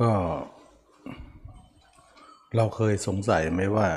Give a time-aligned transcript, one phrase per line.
[0.00, 0.10] ก็
[2.56, 3.88] เราเคยสงสัยไหมว่า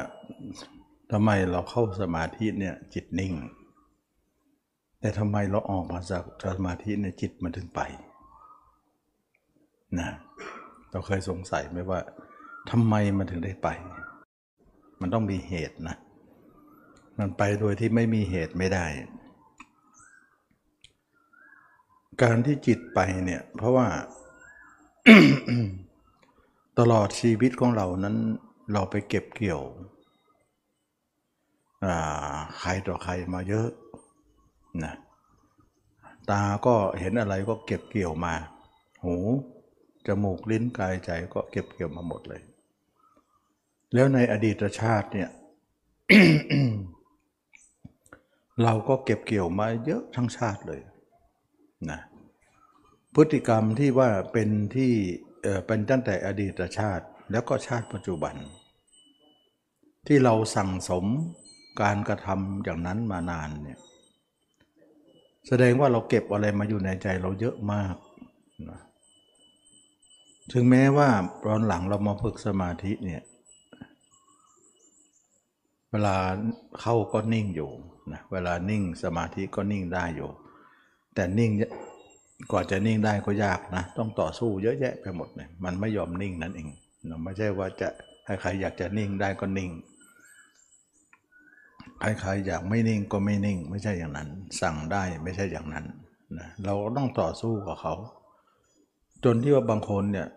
[1.11, 3.33] ทำไมเราเข้าสมาธิเนี่ยจิตนิ่ง
[4.99, 6.23] แต่ทำไมเราออกมาจาก
[6.55, 7.81] สมาธิเนี่ยจิตมันถึงไป
[9.99, 10.09] นะ
[10.91, 11.99] เราเคยสงสัยไหมว่า
[12.69, 13.67] ทำไมมันถึงได้ไป
[15.01, 15.95] มันต้องมีเหตุนะ
[17.17, 18.85] มันไปโดยที่ไม่มีเหตุไม่ได้
[22.21, 23.87] การที่จิตไปเนี่ย เพราะว่า
[26.79, 28.15] ตลอดชีวิตของเรานั้น
[28.73, 29.61] เราไปเก็บเกี่ยว
[32.59, 33.67] ใครต่อใครมาเยอะ
[34.83, 34.93] นะ
[36.29, 38.33] ตาก็เห็นอะไรก็เก็บเกี่ยวมา
[39.03, 39.15] หู
[40.07, 42.41] จมูกลิ้นกายใจก็เก็บเกี่ยวมาหมดเลย
[43.93, 45.29] แล้วในอดีตชาติเนี่ย
[48.63, 50.81] เราก็เก็บเกี่ยวมาเยอะทั้งชาติเลย
[51.89, 51.99] นะ
[53.15, 54.93] พฤติกรรมที่ว่าเป็นที่
[55.65, 58.35] เป็นตั้งแต่อดีตชาติแล้วก็ชาติปัจจุบัน
[60.07, 61.05] ที่เราสั่งสม
[61.81, 63.79] การกระทำอย่างนั้นมานานเนี่ย
[65.47, 67.95] แสดงว่าเราเก็บอะไรมาอยู่ในใจเราเยอะมาก
[68.69, 68.81] นะ
[70.51, 71.09] ถึงแม้ว่า
[71.45, 73.23] ตอนหลังเรามาฝึกสมาธิเนี่ย
[75.91, 76.15] เวลา
[76.81, 77.71] เข้าก็นิ่งอยู่
[78.11, 80.29] นะเวลานิ่งสมาธิก็นิ่งได้อยู่
[81.15, 81.51] แต่นิ่ง
[82.51, 86.67] กว่าจะนิ่งได้ก็ยากนะ ต้องต่อสู้เยอะแยะไปหมดเนี่ยมันไม่ยอมนิ่งนั่นเอง
[87.09, 87.89] นะไม่ใช่ว่าจะ
[88.25, 89.71] ใครๆอยากจะนิ่งได้ก็นิ่ง
[91.99, 94.29] ใครๆอยากไม่นิ่งก็ไม่นิ่ง ไม่ใช่อย่างนั้น
[94.61, 95.85] สั่งได้ไม่ใช่อย่างนั้น
[96.37, 97.93] นะเราก็ต้องต่อสู้กับเขา
[99.23, 100.27] จนที่ว่าบางคนเนี่ย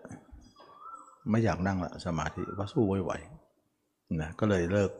[1.29, 3.11] ไม่อยากนั่งละสมาธิว่าสู้ไม่ไหว
[4.21, 4.91] นะก็เลยเลิก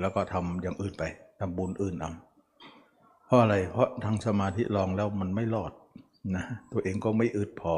[0.00, 1.04] แล้วก็ทำอย่างอื่นไป
[1.40, 2.12] ทำบุญอื่นเอา
[3.26, 5.72] เพราะอะไรเพราะทางสมาธิลองแล้วมันไม่รอด
[6.36, 7.74] นะตัวเองก็ไม่อึดพอ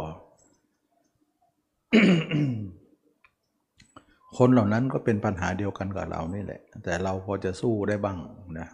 [4.39, 8.19] คนเหล่านั้นก็เป็นปัญหาเดียวกันกับเรานี่แหละ แต่เราพอจะสู้ได้บ้าง
[8.59, 8.69] นะ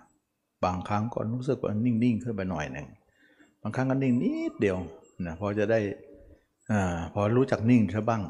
[0.65, 2.87] บางครั้งก็รู้สึกว่านิ่งๆขึ้นไปหน่อยหนึ่ง
[3.63, 4.79] บางครั้งก็นิ่งนิดเดียว
[5.27, 5.81] นะพอจะได้
[6.71, 8.23] อ่าพอรู้จักนิ่งซะบ้าง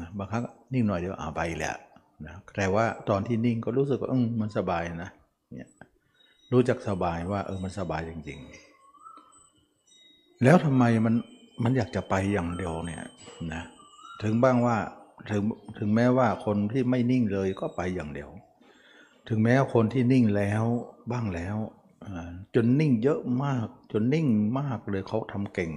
[0.00, 1.76] นะบางครั้งนิ่งหน่อยเดียวอ่าไปแหล้ว
[2.24, 5.10] นะแต่ว่าตอนที่นิ่งก็รู้สึกว่าเออมันสบายนะ
[5.52, 5.68] เนี่ย
[6.52, 8.71] รู้จักสบายว่าเออมันสบายจริง ๆ
[10.44, 11.14] แล้วทำไมมัน
[11.62, 13.02] มันอยากจะไปอย่างเดียวเนี่ย
[13.52, 13.62] นะ
[14.22, 14.76] ถึงบ้างว่า
[15.30, 15.42] ถึง
[15.78, 18.30] ถึงแม้ว่าคนที่ไม่นิ่งเลยก็ไปอย่างเดียว
[19.28, 20.64] ถึงแม้คนที่นิ่งแล้ว
[21.10, 21.56] บ้างแล้ว
[22.54, 24.26] จนนิ่งเยอะมาก จนนิ่ง
[24.58, 25.70] มากเลยเขาทำเก่ง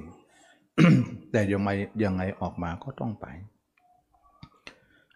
[1.32, 1.70] แต่ยังไง
[2.04, 3.26] ยังไงออกมาก็ต้องไป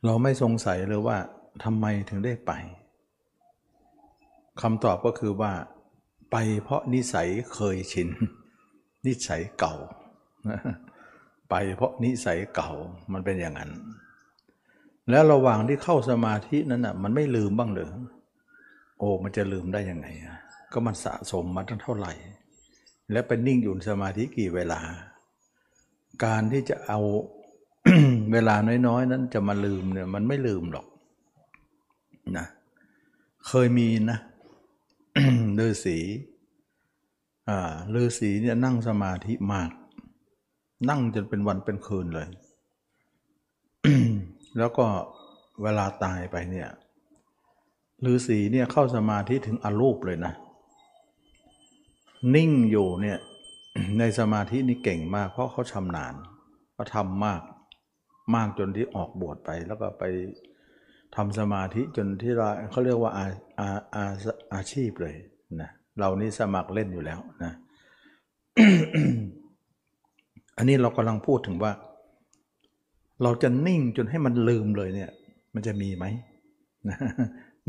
[0.06, 1.18] เราไม่สงสัยเลยว่า
[1.64, 2.52] ทำไมถึงได้ไป
[4.62, 5.52] คำตอบก็คือว่า
[6.32, 8.10] ไปเพราะนิสัยเคยชิน
[9.06, 9.76] นิสัยเก่า
[11.50, 12.72] ไปเพราะนิสัยเก่า
[13.14, 13.72] มันเป็นอย่างนั้น
[15.10, 17.94] แล้วระหว่างที่เข้าสมาธินั้นอะมันไม่ลืมบ้างเหรอ
[18.98, 20.08] โอ้มันจะลืมได้ยังไง
[20.72, 22.14] ก็มันสะสมมาตั้งเท่าไหร่
[23.12, 24.80] แล้วไปนิ่งอยู่สมาธิกี่เวลา
[26.26, 27.00] การที่จะเอา
[28.34, 28.56] เวลา
[28.88, 30.86] น้อยๆ นั้นจะมาลืมเนี่ยมันไม่ลืมหรอก
[32.38, 32.46] นะ
[33.48, 34.20] เคยมีนะ
[35.60, 35.98] ฤาษี
[37.96, 39.70] ฤาษีเนี่ยนั่งสมาธิมาก
[40.90, 42.28] นั่งจนเป็นวันเป็นคืนเลย
[44.58, 44.86] แล้วก็
[45.62, 46.70] เวลาตายไปเนี่ย
[48.06, 50.34] ฤาษีเนี่ยเข้าสมาธิถึงอรูปเลยนะ
[52.36, 53.18] นิ่งอยู่เนี่ย
[54.00, 56.14] ในสมาธินี่เก่งมาก เพราะเขาชำนาญ
[56.74, 57.42] เขาทำมาก
[58.36, 60.04] มากจนที่ออกบวชไป แล้วก็ไป
[61.16, 63.26] ทำสมาธิจนที่เราเขาเรียกว่าอา
[63.60, 64.04] อาอา
[64.54, 65.16] อาชีพเลย
[65.62, 67.54] นะ เรานี่สมัครเล่นอยู่แล้วนะ
[70.58, 71.72] อันนี้เรากำลังพูดถึงว่า
[73.24, 75.12] เราจะนิ่งจนให้มันลืมเลยเนี่ย
[75.54, 76.06] มันจะมีไหม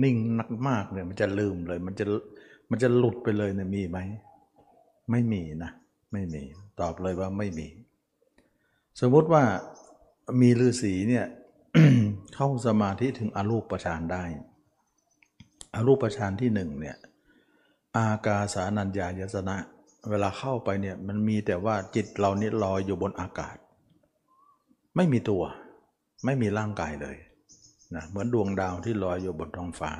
[0.03, 2.05] นิ่งนักมากเนี่ยมันจะลืมเลย มันจะ
[2.71, 3.99] มันจะหลุดไปเลยเนี่ยมีไหม
[5.11, 5.71] ไม่มีนะ
[6.12, 6.43] ไม่มี
[6.81, 7.69] ตอบเลยว่าไม่มี
[9.01, 9.43] สมมติว่า
[10.41, 11.27] มีฤาษีเนี่ย
[12.35, 14.23] เข้าสมาธิถึงอรูปฌานได้
[15.75, 16.97] อรูปฌานที่หนึ่งเนี่ย
[17.96, 19.56] อากาสานัญญายสนะ
[20.10, 23.56] เวลาเข้าไปเนี่ยมันมีแต่ว่าจิตเรานี่ลอยอยู่บนอากาศ
[24.96, 25.42] ไม่มีตัว
[26.25, 27.16] ไม่มีร่างกายเลย
[27.94, 29.92] นะเหมือนดวงดาวที่ลอยอยู่บนท้องฟ้า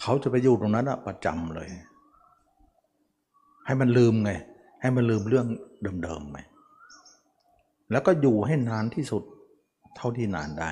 [0.00, 1.68] เขาจะไปอยู่ตรงนั้นประจำเลย
[3.66, 4.30] ให้มันลืมไง
[4.80, 5.46] ให้มันลืมเรื่อง
[6.02, 6.38] เดิมๆไง
[7.90, 9.22] แล้วก็อยู่ให้นานที่สุด
[9.96, 10.70] เท่าที่นานได้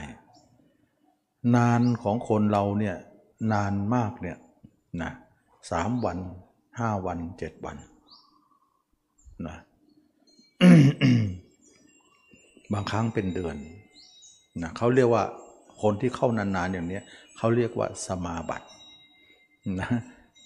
[1.57, 2.97] นานของคนเราเนี่ย
[3.53, 4.37] นานมากเนี่ย
[5.03, 5.13] นะ
[5.71, 6.19] สามวัน
[6.79, 7.77] ห้าวันเจ็ดวัน
[9.47, 9.57] นะ
[12.73, 13.57] บางครั้งเป็นเดือน
[14.63, 15.25] นะเขาเรียกว่า
[15.83, 17.01] คนที่เข้านานๆอย่างนี้
[17.37, 18.67] เขาเรียกว่าสมาบัติ
[19.81, 19.89] นะ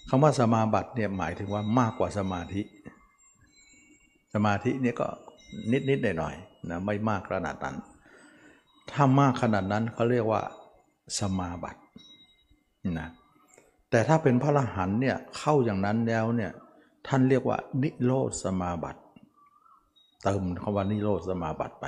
[0.09, 2.63] คำว่าสมาบัติเนี่ยหมายถึงว่ามากกว่าสมาธิ
[4.35, 5.07] สมาธิเนี่ยก็
[5.89, 7.77] นิดๆหน่อยๆนะไม่มากขนาดนั้น
[8.91, 10.43] ถ้ามากขนาดนั้นเขาเรียกว่า
[11.19, 11.81] สมาบัติ
[12.99, 13.09] นะ
[13.95, 16.53] แต่ถ้าเป็นพระอรหันต์เนี่ยเข้าอย่างนั้นแล้วเนี่ย
[17.07, 19.03] ท่านเรียกว่า นิโรธสมาบัติ
[20.25, 21.87] เติมคำว่านิโรธสมาบัติไป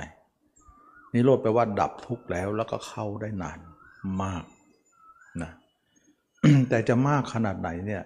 [1.13, 3.59] นิโรธแปลว่าดับทุกข์แล้วแล้วก็เข้าได้นาน
[4.21, 4.43] มาก
[5.41, 5.51] นะ
[6.69, 8.03] แต่จะมากขนาดไหนเนี่ย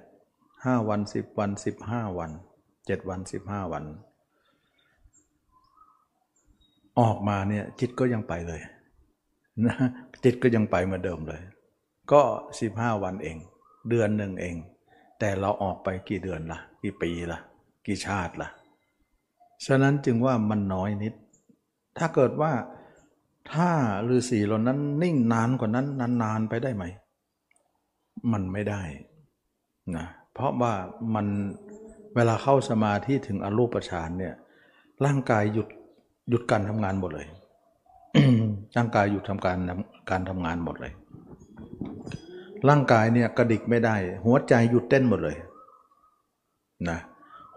[0.66, 2.32] ห้าวันสิบวันสิบห้าวัน
[2.86, 3.84] เจ็ดวันสิบห้าวัน
[7.00, 8.62] ออกมาเนี่ยจิตก็ยังไปเลย
[9.66, 9.76] นะ
[10.24, 11.42] จิตก็ยังไปเหมือนเดิมเลย
[12.12, 12.22] ก็
[12.60, 13.38] สิบห้าวันเอง
[13.90, 14.56] เดือนหนึ่งเอง
[15.20, 17.40] แต่เราออกไปกี่เดือนละ่ะ กี่ปีละ่ะ
[17.86, 18.50] กี่ชาติละ่ะ
[19.66, 21.14] ฉะนั้นจึงว่ามันน้อยนิด
[21.98, 22.52] ถ้าเกิดว่า
[23.54, 23.70] ถ้า
[24.10, 25.88] ฤาษีเหล่านั้นนิ่งนานกว่านั้น
[26.24, 26.84] นานๆไปได้ไหม
[28.32, 28.82] มันไม่ได้
[29.96, 30.74] นะเพราะว่า
[31.16, 31.28] มัน
[32.16, 34.36] เวลาเข้าสมาธิถึงอรูปฌานเนี่ย
[35.06, 35.68] ร่างกายหยุด
[36.30, 37.28] หยุดการทำงานหมดเลย
[38.76, 39.58] ร่างกายหยุดทำการ
[40.12, 40.94] การทำงานหมดเลย
[42.70, 45.38] ร่างกายเนี่ยกระดิกไม่ได้ หัวใจหยุดเต้นหมดเลย
[46.90, 47.00] นะ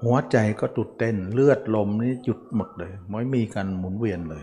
[0.05, 4.43] หัวใจก็หยุดเต้น เลือดลมนี่หยุดหมดเลยไม่มีการหมุนเวียนเลย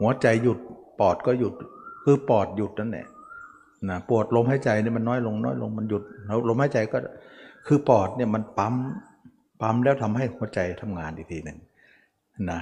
[0.00, 0.58] หัวใจหยุด
[1.00, 1.54] ปอดก็หยุด
[2.04, 3.06] คือปอดหยุดนั่นแหละ
[3.88, 6.98] นะปวดลมหายใจเนี่ยมันน้อยลงน้อยลงมันหยุดแล้วลมหายใจก็
[7.66, 8.74] คือปอดเนี่ยมันปั๊ม
[9.60, 11.58] ปั๊มแล้วทำให้หัวใจทำงานอีกทีหนึ่ง
[12.50, 12.60] นะ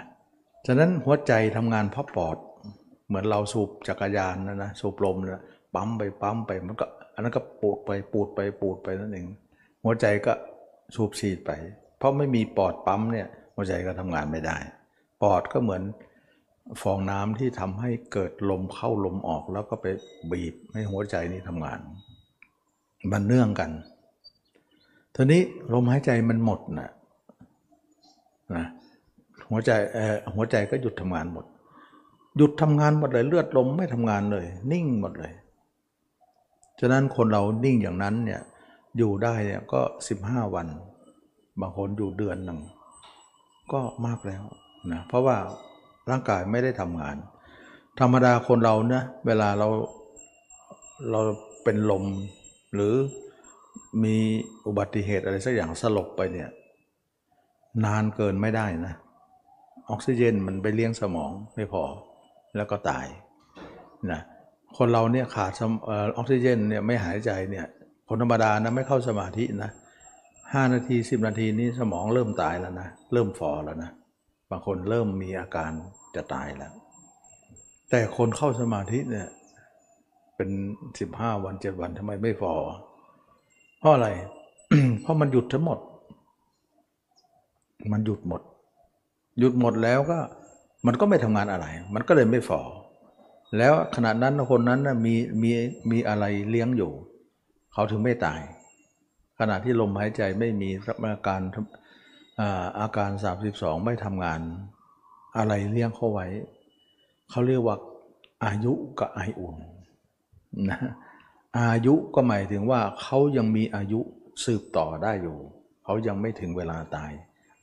[0.67, 2.37] ฉะนั้นหัวใจทำงานเพราะปอด
[3.08, 5.43] เหมือนเราสูบจักรยานนะนะสูบลมนะ
[5.75, 9.26] ปั๊มไปปั๊มไปมันก็ อันนั้นก็ปูดไปปูดไปปูดไปนั่นเอง
[9.85, 10.32] หัวใจก็
[10.94, 11.50] สูบฉีดไป
[11.99, 14.56] เพราะไม่มีปอดปั๊มเนี่ยหัวใจก็ทำงานไม่ได้
[15.23, 15.82] ปอดก็เหมือน
[16.82, 19.87] ฟองน้ำที่ทำให้เกิดลมเข้าลมออกแล้วก็ไป
[20.31, 21.79] บีบให้หัวใจนี้ทำงาน
[23.12, 23.71] มันเนื่องกัน
[25.14, 25.43] ทีนี้
[25.73, 26.91] ลมหายใจมันหมดนะ
[28.55, 28.64] นะ
[29.50, 31.44] หัวใจเออหัวใจก็หยุดทำงานหมด
[32.37, 35.32] หยุดทำงานหมดเลยเลือดลมไม่ทำงานเลย นิ่งหมดเลย
[36.80, 38.40] ฉะนั้นคนเรานิ่งอย่างนั้นเนี่ย
[38.98, 40.66] อยู่ได้เนี่ยก็สิบห้าวัน
[41.60, 42.58] บางคนอยู่เดือนหนึ่ง
[43.72, 44.42] ก็มากแล้ว
[44.92, 45.36] นะเพราะว่า
[46.10, 47.16] ร่างกายไม่ได้ทำงาน
[48.00, 49.69] ธรรมดาคนเราเนะเวลาเรา
[51.10, 51.20] เรา
[51.64, 52.04] เป็นลม
[52.75, 52.94] หรือ
[54.04, 54.16] มี
[54.66, 56.48] อุบัติเหตุอะไรสักอย่างสลบไปเนี่ย
[57.84, 58.94] นานเกินไม่ได้นะ
[59.90, 61.82] ออกซิเจนมันไปเลี้ยงสมองไม่พอ
[62.56, 63.06] แล้วก็ตาย
[64.12, 64.20] นะ
[64.76, 65.65] คนเราเนี่ยขาดอ
[66.17, 67.67] อกซิเจนเนี่ยไม่หายใจเนี่ย
[68.09, 69.70] คนธรรมดานะไม่เข้าสมาธินะ
[70.53, 73.91] ห้านาทีสิบนาทีนี้สมองเริ่มตายแล้วนะเริ่มฟอแล้วนะ
[74.50, 75.70] บางคนเริ่มมีอาการ
[76.15, 76.73] จะตายแล้ว
[77.91, 79.26] แต่คนเข้าสมาธิเนี่ย
[80.37, 80.50] เป็น
[81.00, 82.55] สิบห้าวันเจ็ดวันทำไมไม่ฟอ
[83.79, 84.09] เพราะอะไร
[85.03, 85.79] เพราะมันหยุดทั้งหมด
[87.93, 88.43] มันหยุดหมด
[89.38, 90.19] หยุดหมดแล้วก็
[90.87, 92.61] มันก็ไม่ทำงานอะไร มันก็เลยไม่ฟอ
[93.56, 95.50] แล้วขณะนั้นคนนั้นมีมี
[95.91, 96.93] มีอะไรเลี้ยงอยู่
[97.73, 98.41] เขาถึงไม่ตาย
[99.39, 100.71] ขณะที่ลมหายใจไม่มี
[101.15, 101.41] อาการ
[102.81, 103.11] อาการ
[103.49, 104.41] 32 ไม่ทำงาน
[105.39, 106.27] อะไรเลี้ยงเขาไว้
[107.31, 107.77] เขาเรียกว่า
[108.45, 109.57] อายุกับไออุ่น
[110.71, 110.81] นะ
[111.59, 114.00] อายุก็หมายถึงว่าเขายังมีอายุ
[114.45, 115.38] สืบต่อได้อยู่
[115.85, 117.12] เขายังไม่ถึงเวลาตาย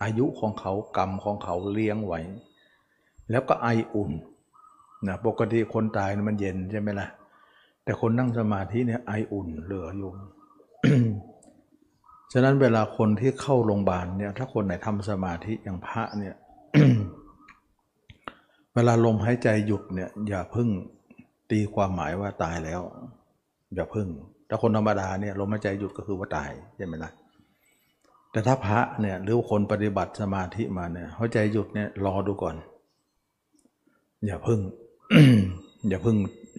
[0.03, 2.21] อายุของเขากรรมของเขาเลี้ยงไว้
[3.31, 4.11] แล้วก็ไออุ่น
[5.09, 7.07] นะปกติคนตายมันเย็นใช่ไหมล่ะ
[7.83, 10.11] แต่คนนั่งสมาธิเนี่ยไออุ่นเหลืออยู่
[12.33, 16.35] ฉะนั้นเวลาคนที่เข้าโรงพยาบาลเนี่ย ถ้าคนไหนทำสมาธิอย่างพระเนี่ย
[18.73, 20.69] เวลาลมหายใจหยุดเนี่ย อย่าพึ่ง
[21.51, 22.81] ตีความหมายว่าตายแล้ว
[23.75, 24.07] อย่าพึ่ง
[24.49, 27.11] ถ้าคนธรรมดาเนี่ยลมหายใจหยุดก็คือว่าตายใช่ไหมล่ะ
[28.31, 32.55] แต่ถ้าพระเนี่ยหรือคนปฏิบัติสมาธิมาเนี่ยหัวใจหยุดเนี่ยรอดูก่อน
[34.25, 34.59] อย่าพึ่ง
[35.87, 36.17] อย่าเพึ่ง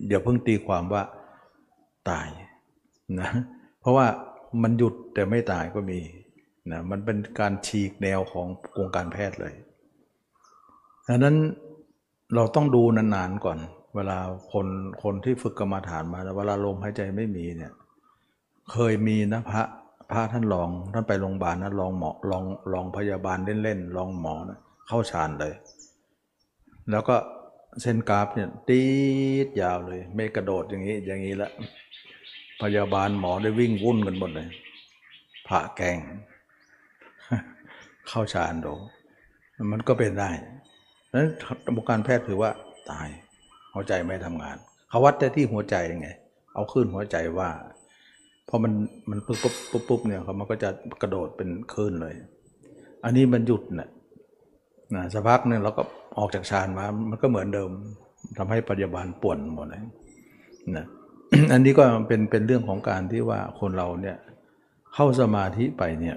[0.09, 1.03] อย่าเพึ่งตีความว่า
[2.11, 2.29] ตาย
[3.21, 3.29] นะ
[3.81, 4.07] เพราะว่า
[4.63, 5.99] มันหยุดแต่ไม่ตายก็มี
[6.71, 8.47] นะมันเป็นการฉีกแนวของ
[8.79, 9.55] วงการแพทย์เลย
[11.09, 11.37] ดังนั้น
[12.35, 13.59] เราต้องดูนานๆก่อน
[13.97, 14.19] เวลา
[14.53, 14.67] คน
[15.03, 17.73] คนที่ฝึกกรรมาฐานมาเวลาลมหายใจไม่มีเนี่ย
[18.73, 19.63] เคยมีนะพระ
[20.11, 25.55] พระท่านลองท่านไปโรงพยาบาลนะลองหมอลองลองพยาบาลเล่นๆลองหมอนะเข้าฌานเลย
[26.91, 27.17] แล้วก็
[27.83, 28.83] เส้นกราฟเนี่ยตี
[29.47, 31.51] ดยาวเลยไม่กระโดดอย่างนี้ อย่างนี้ละ
[32.63, 34.49] พยาบาลหมอได้วิ่งวุ่นกันหมดเลย
[35.49, 35.99] ผ่าแกง
[38.09, 38.69] เข้าฌานโด
[39.73, 40.31] มันก็เป็นได้
[41.15, 41.27] นั้น
[41.67, 42.51] กรรมการแพทย์ถือว่า
[42.91, 43.09] ตาย
[43.75, 44.57] หัวใจไม่ทำงาน
[44.89, 46.09] เขาวัดได้ที่หัวใจยังไง
[46.55, 47.49] เอาขึ้นหัวใจว่า
[48.49, 48.73] พอมัน
[49.11, 50.71] มันปุ๊บปุ๊บปุ๊บปุ๊บเนี่ยเขามันก็จะ
[51.03, 52.15] กระโดดเป็นคลื่นเลย
[53.05, 53.89] อันนี้มันหยุดน่ะ
[54.95, 55.83] นะสักพักหนึ่งเราก็
[56.19, 57.71] ออกจากฌานมา มันก็เหมือนเดิม
[58.39, 59.83] ทำให้ปัจจุบันป่วนหมดเลย
[60.77, 60.87] นะ
[61.53, 64.17] อันนี้ก็เป็นเป็นเรื่องของการที่ว่าคนเราเนี่ย
[64.95, 66.17] เข้าสมาธิไปเนี่ย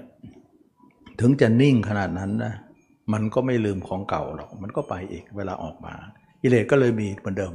[1.20, 2.54] ถึงจะนิ่งขนาดนั้นนะ
[3.12, 5.94] มันก็ไม่ลืมของเก่าหรอกมันก็ไปอีกเวลาออกมา
[6.42, 7.54] กิเลสก็เลยมีเหมือนเดิม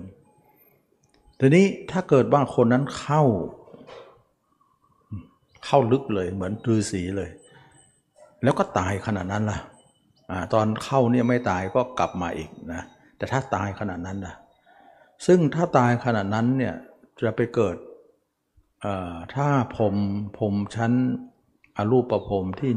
[1.39, 3.23] ทีนี้ถ้าเกิดว่าคนนั้นเข้า
[5.65, 7.29] เข้าลึกเลยเหมือนฤาษีเลย
[8.43, 9.59] แล้วก็ตายขนาดนั้นล่ะ
[10.53, 12.81] ตอนเข้าเนี่ยไม่ตายก็กลับมาอีกนะ
[13.17, 14.35] แต่ถ้าตายขนาดนั้นล่ะ
[15.25, 16.75] ซึ่งถ้าตายขนาดนั้นเนี่ย
[17.23, 17.75] จะไปเกิด
[19.35, 19.93] ถ้าผม
[20.39, 20.93] ผมชั้น
[21.77, 22.71] อรูปประพรมที่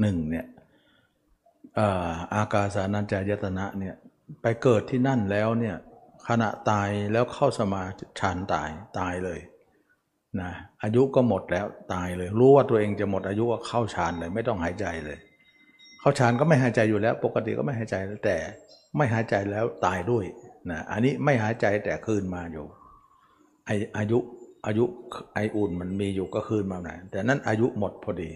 [0.00, 0.46] หนึ่งเนี่ย
[2.34, 3.94] อากาสานัญจายตนะเนี่ย
[4.42, 5.76] ไปเกิดที่นั่นแล้วเนี่ย
[6.28, 7.82] ขณะตายแล้วเข้าสมา
[8.20, 8.68] ฌานตาย
[8.98, 9.40] ตายเลย
[10.40, 10.50] นะ
[10.82, 15.18] อายุก็หมดแล้วตายเลย รู้ว่าตัวเองจะหมดอายุก็เข้าฌานเลย ไม่ต้องหายใจเลย
[16.02, 18.36] เข้าฌานก็ไม่หายใจอยู่แล้ว ปกติก็ไม่หายใจแต่
[18.96, 20.24] ไม่หายใจแล้วตายด้วย
[20.70, 22.66] นะอันนี้ไม่หายใจแต่คืนมาอยู่
[23.66, 24.18] ไออายุ
[24.66, 24.84] อายุ
[25.34, 28.30] ไออุ่นมันมีอยู่ก็คืนมาหน่อยแต่นั้นอายุหมดพอดี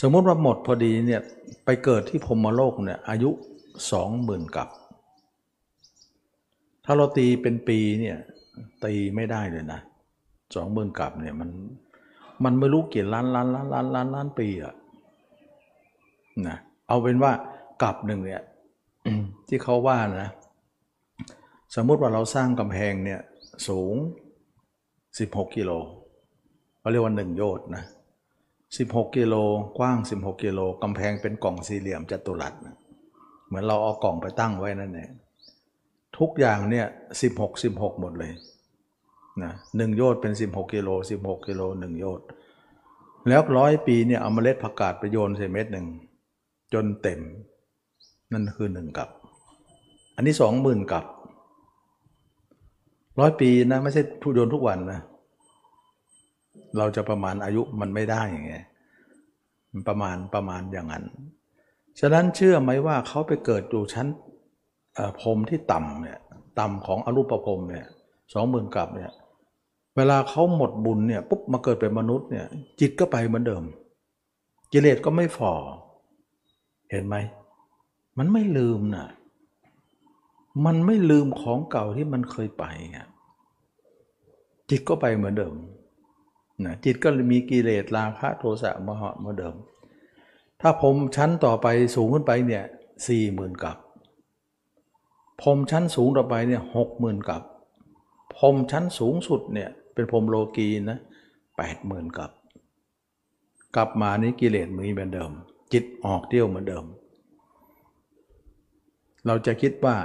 [0.00, 1.20] สมมติว่าหมดพอดีเนี่ย
[1.64, 3.30] ไปเกิดที่พรมโลกเนี่ยอายุ
[3.92, 4.68] สองหมื่นกับ
[6.84, 8.16] ถ้าเราตีเป็นปีเนี่ย
[8.84, 9.80] ตีไม่ได้เลยนะ
[10.54, 11.50] สองหมื่นกับเนี่ยมัน
[12.44, 14.74] มันไม่รู้กี่ล้านล้านล้านล้านล้านล้านปีอะ
[16.48, 16.56] นะ
[16.88, 17.32] เอาเป็นว่า
[17.82, 18.42] กับหนึ่งเนี่ย
[19.48, 20.30] ที่เขาว่านะ
[21.74, 23.20] สมมุติว่าเราสร้างกำแพงเนี่ย
[23.68, 23.94] สูง
[24.78, 25.70] 16 กิโล
[26.78, 27.84] เขาเรียกว่าหนึ่งโยชน์นะ
[28.50, 29.34] 16 กิโล
[29.78, 32.76] กว้าง 16 กิโลกำแพงเป็นกล่องสี่เหลี่ยมจัตุรัสนะ
[33.46, 35.10] เหมือนเราเอากล่องไปตั้งไว้นั่นเอง
[36.18, 36.86] ทุกอย่างเนี่ย
[37.24, 38.32] 16 16 หมดเลย
[39.42, 42.26] นะหนึ่งโยชน์เป็น 16 กิโล 16 กิโลหนึ่งโยชน์
[43.28, 45.86] แล้วร้อยปีเนี่ยเอาเมล็ดผักกาดไปโยนใส่เม็ดหนึ่ง
[46.72, 47.20] จนเต็ม
[48.32, 49.08] นั่นคือหนึ่งกับ
[50.16, 51.04] อันนี้สองหมื่นกับ
[53.20, 55.00] ร้อยปีนะไม่ใช่ทุโยนทุกวันนะ
[56.78, 58.64] เราจะประมาณอายุมันไม่ได้อย่างเงี้ย
[59.88, 61.04] ประมาณประมาณอย่างนั้น
[62.00, 64.06] ฉะนั้นเชื่อไหมว่าเขาไปเกิดอยู่ชั้น
[65.20, 66.18] พรมที่ต่ำเนี่ย
[66.60, 67.86] ต่ำของอรูปภพเนี่ย
[68.34, 69.12] สองหมื่นกับเนี่ย
[69.96, 72.46] เวลาเขาหมดบุญเนี่ยปุ๊บมาเกิดเป็นมนุษย์เนี่ย
[72.80, 73.62] จิตก็ไปเหมือนเดิม
[74.72, 75.52] กิเลสก็ไม่ฝ่อ
[76.90, 77.16] เห็นไหม
[78.18, 79.06] มันไม่ลืมนะ
[80.66, 82.64] มันไม่ลืมของเก่าที่มันเคยไป
[84.70, 85.54] จิตก็ไปเหมือนเดิม
[86.64, 89.54] นะจิตก็มีกิเลสราคะโทสะมหะเหมือนเดิม
[90.60, 91.66] ถ้าผมชั้นต่อไป
[91.96, 92.64] สูงขึ้นไปเนี่ย
[93.06, 93.76] สี่หมื่นกับ
[95.42, 97.42] ผมชั้นสูงต่อไปเนี่ยหกหมื่นกับ
[98.38, 100.98] ผมชั้นสูงสุดเนี่ยเป็นพรมโลกีนะ
[101.56, 102.30] แปดหมื่นกับ
[103.76, 105.32] กลับมานี้กิเลสมีเหมือนเดิม
[105.72, 106.84] จิตออกเที่ยวเหมือนเดิม
[109.26, 109.96] เราจะคิดว่า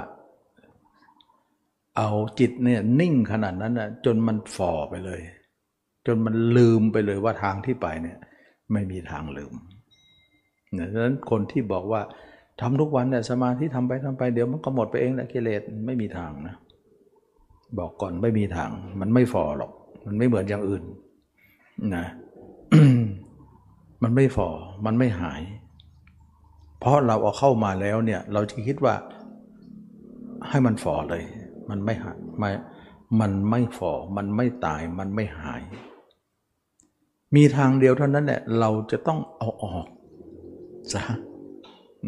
[1.96, 5.20] เอาจิตเนี่ยนิ่งขนาดนั้นนะจนมันฝ่อไปเลย
[6.06, 8.18] จนมันลืมไปเลยว่าทางที่ไปเนี่ย
[8.72, 9.52] ไม่มีทางลืม
[10.78, 12.00] ดังนั้นคนที่บอกว่า
[12.60, 16.54] ทำทุกวันเนี่ยสมาธิทำไปทำไปเดี๋ยวมันก็หมดไปเองแหละกิเลสไม่มีทางนะ
[17.78, 19.72] บอกก่อนไม่มีทาง มันไม่ฝ่อหรอก
[20.06, 20.84] มันไม่เหมือนอย่างอื่น
[21.96, 22.06] นะ
[24.02, 24.48] มันไม่ฝ่อ
[24.86, 25.42] มันไม่หาย
[26.78, 28.94] เพราะเราเอาเข้ามาแล้วเนี่ย เราจะคิดว่า
[30.48, 31.22] ให้มันฝ่อเลย
[31.70, 32.50] มันไม่หายไม่
[33.20, 35.62] มันไม่ฝ่อ มันไม่ตาย มันไม่หาย
[37.34, 39.86] มีทางเดียวเท่านั้นแหละ เราจะต้องเอาออก
[40.92, 41.02] ซะ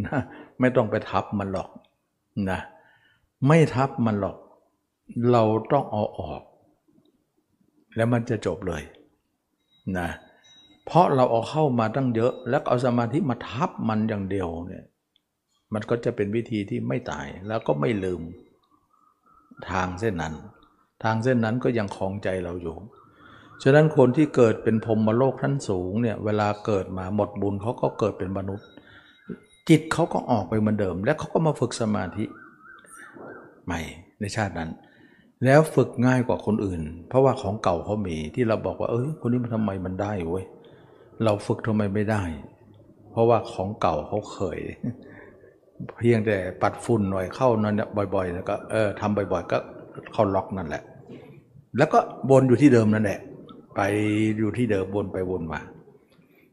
[0.06, 0.20] นะ
[0.60, 1.68] ไม่ต้องไปทับมันหรอก
[2.50, 2.60] นะ
[3.46, 4.36] ไม่ทับมันหรอก
[5.30, 6.42] เราต้องเอาออก
[7.96, 8.82] แล้วมันจะจบเลย
[9.98, 14.84] นะเเพราะเราเอาเข้ามาตั้งเยอะ แล้วเอาสมาธิมาทับมันอย่างเดียวเนี่ย
[15.74, 18.22] มันก็จะเป็นวิธีที่ไม่ตายแล้วก็ไม่ลืม
[19.70, 20.34] ทางเส้นนั้น
[21.04, 22.76] ทางเส้นนั้นก็ยังคลองใจเราอยู่
[23.62, 28.66] ฉะนั้นคนที่เกิดเป็นพรมโลกท่านสูงเนี่ยเวลาเกิดมาหมดบุญเขาก็เกิดเป็นมนุษย์
[29.68, 32.24] จิตเขาก็ออกไปเหมือนเดิม แล้วเขาก็มาฝึกสมาธิ
[33.64, 33.80] ใหม่
[34.20, 34.70] ในชาตินั้น
[35.44, 40.44] แล้วฝึกง่ายกว่าคนอื่น เพราะว่าของเก่าเขามีที่เราบอกว่าเอ้ยคนนี้มันทำไมมันได้เว้ย
[41.24, 42.22] เราฝึกทำไมไม่ได้
[43.10, 44.58] เพราะว่าของเก่าเขาเคย
[45.98, 47.82] เพียงแต่ปัดฝุ่นหน่อยเข้านั่น
[48.14, 49.58] บ่อยๆแล้วก็เออทำบ่อยๆ ก็
[50.12, 50.82] เข้าล็อกนั่นแหละ
[51.78, 51.98] แล้วก็
[52.30, 53.20] วนอยู่ที่เดิมนั่นแหละ
[53.76, 53.80] ไป
[54.38, 55.60] อยู่ที่เดิมวนไปวนมา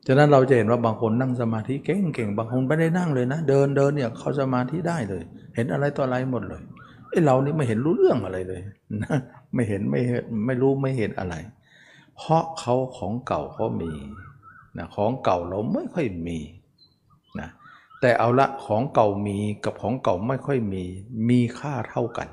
[0.07, 5.23] ฉะนั้นเราจะเห็นว่าบางคนนั่งสมาธิเก่งๆบางคนไม่ได้นั่งเลยนะ เดินเดินเนี่ยเข้าสมาธิได้เลย
[5.55, 6.61] เห็นอะไรต่ออะไรหมดเลย
[7.09, 8.61] ไอ้เรานี่ไม่เห็นรู้เรื่องอะไรเลย
[9.03, 9.17] นะ
[9.53, 11.35] ไม่เห็นไม่เห็นไม่รู้ไม่เห็นอะไร
[12.17, 13.91] เพราะเขาของเก่าเขามี
[14.77, 16.39] นะของเก่าเราไม่ค่อยมี
[17.39, 17.49] นะ
[18.01, 20.83] แต่เอาละของเก่ามีกับของเก่าไม่ค่อยมี
[21.29, 22.27] มีค่าเท่ากัน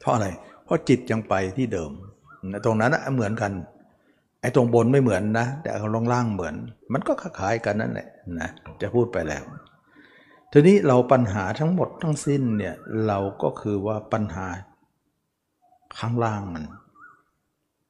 [0.00, 0.28] เพราะอะไร
[0.64, 1.92] เพราะจิตยังไปที่เดิม
[2.50, 3.52] นะตรงนั้นนะเหมือนกัน
[4.40, 6.54] ไอ้ตรงบนไม่เหมือนนะ แต่เอาลงล่างเหมือน
[6.92, 8.08] มันก็คล้ายกันนั่นแหละ
[8.40, 8.48] นะ
[8.82, 9.44] จะพูดไปแล้ว
[10.52, 12.74] ทีนี้เราปัญหาทั้งหมดทั้งสิ้นเนี่ย
[13.06, 14.46] เราก็คือว่าปัญหา
[15.98, 16.64] ข้างล่างมัน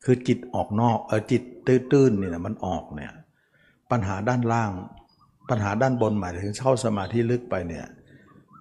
[0.05, 3.13] คือจิตออกนอกเออจิต ตื้นๆเนี่ยมันออกเนี่ย
[3.91, 4.73] ปัญหาด้านล่าง
[5.51, 7.87] ปัญหาด้านบนหมายถึงเข้าสมาธิลึกไปเนี่ย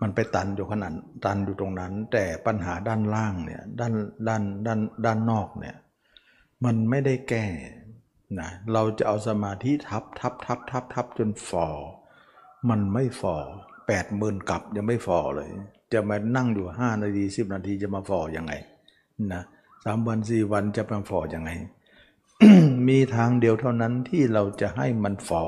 [0.02, 0.94] มันไปตันอยู่ขนาด
[1.26, 3.94] ตันอยู่ตรงนั้น แต่ปัญหาด้านล่างเนี่ยด้าน
[4.28, 5.76] ด้านด้านด้านนอกเนี่ย
[6.66, 7.46] มันไม่ได้แก้
[8.40, 11.68] นะเราจะเอาสมาธิทับทับทับทับทับจนฟอ
[12.70, 13.36] มันไม่ฟอ
[13.88, 15.50] แปดหมื่นกับยังไม่ฟอเลย
[15.94, 18.54] จะมานั่งอยู่ห้านาทีสิบนาทีจะมาฟอยังไง
[19.34, 19.44] นะ
[19.84, 21.52] สามวันสี่วันจะมาฟอยังไง
[22.88, 25.44] มีทางเดียวเท่านั้นที่เราจะให้มันฟอ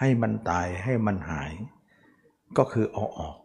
[0.00, 1.52] ให้มันตายให้มันหาย
[2.58, 3.36] ก็คือเอาออก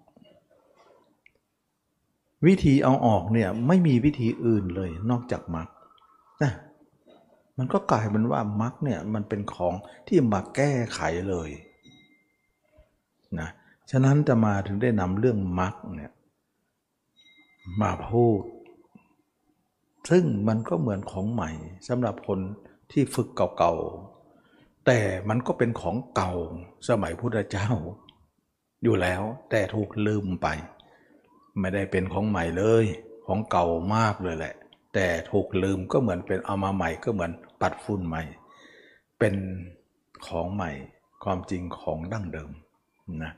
[2.46, 5.68] วิธีเอาออกเนี่ยไม่มีวิธีอื่นเลยนอกจากมรรค
[6.44, 6.54] นะ
[7.58, 9.74] มันก็กลายเป็นว่ามรรคเนี่ยมันเป็นของ
[10.08, 11.50] ที่มาแก้ไขเลย
[13.40, 13.50] นะ
[13.92, 16.12] ฉะนั้นจะมาถึงได้นำเรื่องมรรคเนี่ย
[17.82, 18.42] มาพูด
[20.10, 21.52] ซึ่งมันก็เหมือนของใหม่
[21.88, 22.40] สำหรับคน
[22.94, 26.34] ที่ฝึกเก่าๆ แต่มันก็เป็นของเก่า
[26.88, 27.70] สมัยพุทธเจ้า
[28.84, 30.48] อยู่แล้วแต่ถูกลืมไป
[31.60, 32.86] ไม่ได้เป็นของใหม่เลย
[33.28, 34.56] ของเก่ามากเลยแหละ
[34.94, 37.32] แต่ถูกลืมก็เหมือนเป็นเอามาใหม่ก็เหมือน
[37.62, 38.24] ปัดฝุ่นใหม่
[39.20, 39.36] เป็น
[40.28, 40.72] ของใหม่
[41.24, 42.52] ความจริงของดั้งเดิม
[43.24, 43.34] นะ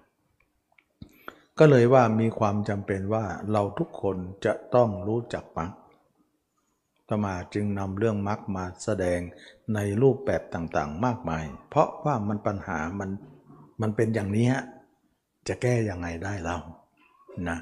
[1.60, 5.72] ก็เลยว่ามีความจำเป็นว่าเราทุกคนจะต้องรู้จักมรรค
[7.10, 9.20] ตมาจึงนำเรื่องมรรคมาแสดง
[9.74, 13.10] ในรูปแบบต่างๆ มากมาย เพราะว่ามันปัญหามัน
[13.82, 14.64] มันเป็นอย่างนี้ฮะ
[15.48, 16.58] จะแก้ยังไงได้เรา
[17.50, 17.58] นะ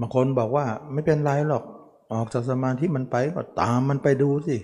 [0.00, 1.64] บางคนบอกว่าไม่เป็นไรหรอก
[2.12, 4.56] ออกจากสมาธิมันไปก็ตามมันไปดูสิ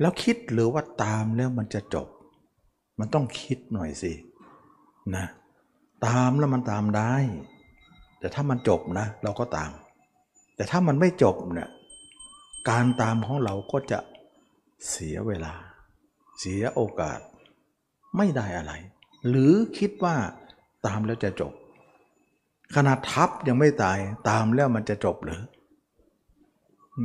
[0.00, 2.08] แล้วคิดหรือว่าตามแล้วมันจะจบ
[2.98, 4.12] มันต้องคิดหน่อยสิ
[5.16, 5.26] นะ
[6.06, 7.14] ตามแล้วมันตามได้
[8.18, 9.70] แต่ถ้ามันจบนะ เราก็ตาม
[10.56, 11.70] แต่ถ้ามันไม่จบเนี่ย
[12.68, 13.98] การตามของเราก็จะ
[14.90, 15.54] เสียเวลา
[16.38, 17.20] เสียโอกาส
[18.16, 18.72] ไม่ได้อะไร
[19.28, 20.16] หรือคิดว่า
[20.86, 21.52] ตามแล้วจะจบ
[22.74, 23.98] ขนาดทับยังไม่ตาย
[24.28, 25.42] ตามแล้วมันจะจบหรือ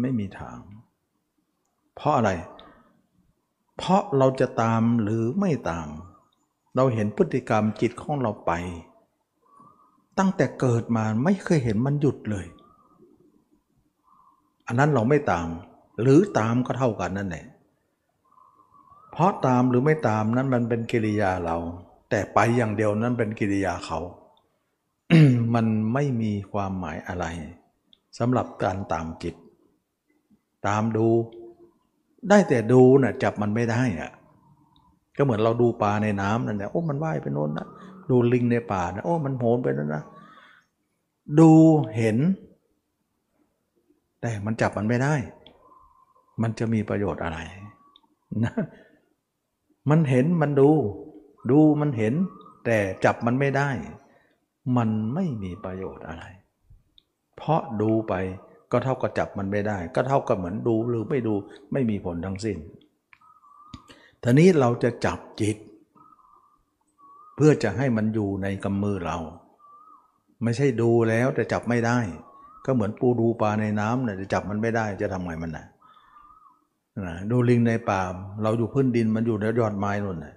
[0.01, 0.57] ไม่มีทาง
[1.95, 2.31] เพราะอะไร
[3.77, 5.87] เพราะเราจะตามหรือไม่ตาม
[6.75, 8.51] เราเห็นพฤติกรรมจิตของเราไป
[10.17, 12.45] ตั้งแต่เกิดมาไม่เคยเห็นมันหยุดเลย
[14.67, 15.47] อันนั้นเราไม่ตาม
[16.01, 17.45] หรือตามก็เท่ากันนั่นแหละ
[19.11, 21.57] เพราะตามหรือไม่ตามนั้นมันเป็นกิริยาเรา
[22.09, 23.99] แต่ไปอย่างเดียวนั้นเป็นกิริยาเขา
[25.53, 27.25] มันไม่มีความหมายอะไร
[28.17, 29.35] สำหรับการตามจิต
[30.67, 31.07] ตามดู
[32.29, 34.11] ได้แต่ดูนะ่ะจับมันไม่ได้อะ
[35.15, 37.67] ก็เหมือนเราดูปลาในน้ำนั่นแหละโอ้มันว่ายไปโน้นนะ
[38.09, 40.03] ดูลิงในป่านะโอ้มันโหนไปนั่นนะ
[41.39, 41.51] ดู
[41.97, 42.17] เห็น
[44.21, 45.15] แต่มันจับมันไม่ได้
[46.41, 47.39] มันจะมีประโยชน์อะไร
[48.43, 48.53] นะ
[49.89, 50.69] มันเห็นมันดู
[51.51, 52.13] ดูมันเห็น
[52.65, 53.69] แต่จับมันไม่ได้
[54.77, 56.23] มันไม่มีประโยชน์อะไร
[57.35, 58.13] เพราะดูไป
[58.71, 61.33] ก็เท่ากับจับมันไม่ได้ ก็เท่ากับเหมือนดูหรือไม่ดู
[61.73, 62.57] ไม่มีผลทั้งสิ้น
[64.23, 65.57] ทีนี้เราจะจับจิต
[67.35, 69.17] เพื่อจะให้มันอยู่ในกำมือเรา
[70.43, 71.99] ไม่ใช่ดูแล้วแต่จับไม่ได้
[72.65, 75.65] ก็เหมือนปูดูปลาในน้ำเนี่ยจะจับมันไม่ได้จะทำไงมันนะ
[77.05, 78.01] นะดูลิงในป่า
[78.43, 80.35] เราอยู่พื้นดินมันอยู่ในยอดไม้นู่นนะ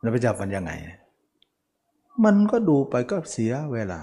[0.00, 0.72] แล้วไปจับมันยังไง
[2.24, 4.00] มันก็ดูไปก็เสียเวลา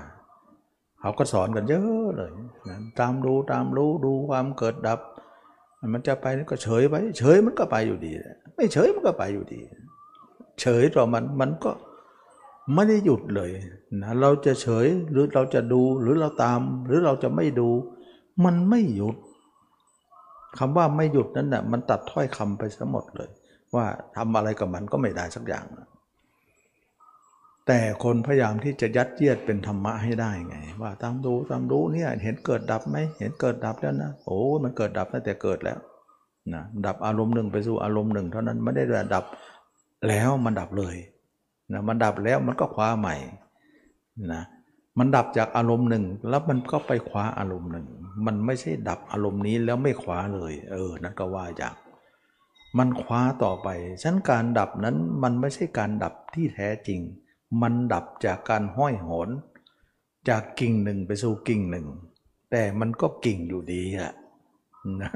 [1.00, 2.32] เขาก็สอนกันเยอะเลย
[2.70, 5.00] นะตามดูตามรู้ดูความเกิดดับ
[5.94, 8.12] มันจะไปก็เฉยไป เฉยมันก็ไปอยู่ดี
[8.56, 9.62] ไม่เฉยมันก็ไปอยู่ดี
[10.62, 11.72] เฉยต่อมันมันก็
[12.74, 13.50] ไม่ได้หยุดเลย
[14.02, 17.70] นะเราจะเฉยหรือเราจะดูหรือเราตาม หรือเราจะไม่ดู
[18.46, 19.16] มันไม่หยุด
[20.58, 23.30] คำว่าไม่หยุดนั้นนะ่ะมันตัดถ้อยคำไปซะหมดเลย
[23.76, 25.66] ว่าทำอะไรกับมันก็ไม่ได้สักอย่าง
[27.68, 35.80] แต่คนพยายามที่จะยัดเยียดเป็นธรรมะให้ได้ไง ว่าตามดูตามดูเนี่ยเห็นเกิดดับไหมเห็นเกิดดับแล้วนะโอ้มันเกิดดับตั้งแต่เกิดแล้ว
[36.54, 39.26] นะดับอารมณ์หนึ่งไปสู่อารมณ์หนึ่ง เท่านั้นไม่ได้ดับ
[40.08, 40.96] แล้วมันดับเลย
[41.74, 43.16] นะมันดับแล้วมันก็คว้าใหม่
[44.34, 44.44] นะ
[45.00, 47.88] มันดับจากอารมณ์หนึ่งแล้วมันก็ไปคว้าอารมณ์หนึ่ง
[48.26, 51.74] มันไม่ใช่ดับอารมณ์นี้แล้วไม่คว้าเลย เออ นั่นก็ว่าจาก
[52.78, 53.68] มันคว้าต่อไป
[54.02, 57.00] ฉะนั้นการดับนั้นมันไม่ใช่การดับที่แท้จริง
[57.62, 59.30] มันดับจากการห้อยโหน
[60.30, 61.88] จากกิ่งหนึ่งไปสู่กิ่งหนึ่ง
[62.52, 64.14] แต่มันก็กิ่งอยู่ดีอะ
[65.02, 65.12] นะ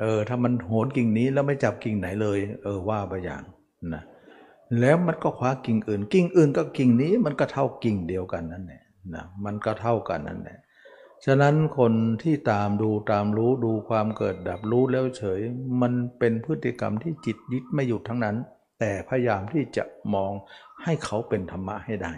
[0.00, 3.42] เออถ้ามันโหนกิ่งนี้แล้วไม่จับกิ่งไหนเลย เออว่าไปอย่าง
[3.94, 4.02] นะ
[4.80, 8.82] แล้วมันก็คว้ากิ่งอื่น กิ่งอื่นก็กิ่งนี้มันก็เท่ากิ่งเดียวกันนั่นแหละ
[9.14, 10.58] นะมันก็เท่ากันนั่นแหละ
[11.24, 15.40] ฉะนั้นคนที่ตามดูตามรู้ดูความเกิดดับรู้แล้วเฉย
[15.82, 18.36] มันเป็นพฤติกรรมที่จิตยึดไม่หยุดทั้งนั้น
[18.80, 20.32] แต่พยายามที่จะมอง
[20.82, 22.12] ให้เขาเป็นธรรมะให้ได้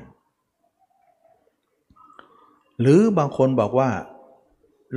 [2.80, 3.90] หรือบางคนบอกว่า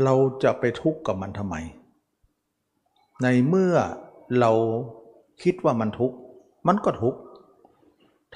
[0.03, 1.55] เราจะไปทุกข์กับมันทำไม
[3.23, 3.75] ในเมื่อ
[4.39, 4.51] เรา
[5.43, 6.17] คิดว่ามันทุกข์
[6.67, 7.19] มันก็ทุกข์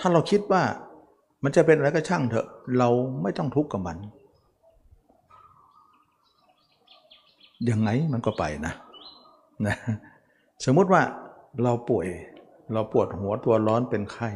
[0.02, 0.64] ถ้าเราคิดว่า
[1.44, 2.90] มันจะเป็นอะไรก็ช่างเถอะ เรา
[3.22, 3.98] ไม่ต้องทุกข์กับมัน
[7.70, 8.74] ยังไงมันก็ไปนะ
[9.68, 9.76] นะ
[10.66, 11.02] สมมุติว่า
[11.64, 12.08] เราป่วย
[12.74, 14.30] เราปวดหัวตัวร้อนเป็นไข้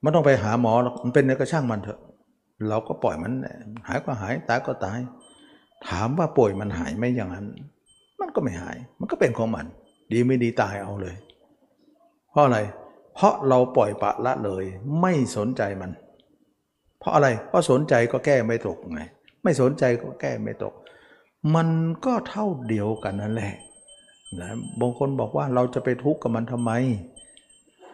[0.00, 0.72] ไม่ต้องไปหาหมอ
[1.04, 2.00] มันเป็นอะไรก็ช่างมันเถอะ
[2.68, 3.32] เราก็ปล่อยมัน
[3.86, 4.98] หายก็หายตายก็ตาย
[5.88, 7.46] ถามว่าป่วยมันหายไหมอย่างนั้น
[8.20, 9.66] มันก็ไม่หาย มันก็เป็นของมัน
[10.12, 11.16] ดีไม่ดีตายเอาเลย
[12.30, 12.58] เพราะอะไร
[13.18, 14.64] เพราะเราปล่อยปะละเลย
[15.00, 15.90] ไม่สนใจมัน
[17.00, 19.02] เพราะอะไร เพราะสนใจก็แก้ไม่ตกไง
[19.42, 20.74] ไม่สนใจก็แก้ไม่ตก
[21.54, 21.68] มัน
[22.06, 23.54] ก็เท่าเดียวกันนั่นแหละ
[24.40, 24.50] นะ
[24.80, 26.72] บางคนบอกว่าเราจะไปทุกข์กับมันทำไม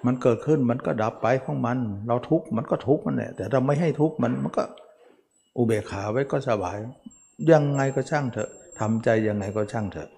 [0.06, 4.64] มันเกิดขึ้นมันก็ดับไปของมัน เราทุกข์มันก็ทุกข์มันแหละ แต่เราไม่ให้ทุกข์มันมันก็
[5.56, 6.76] อุเบกขาไว้ก็สบาย
[7.50, 10.08] ยังไงก็ช่างเถอะทำใจยังไงก็ช่างเถอะ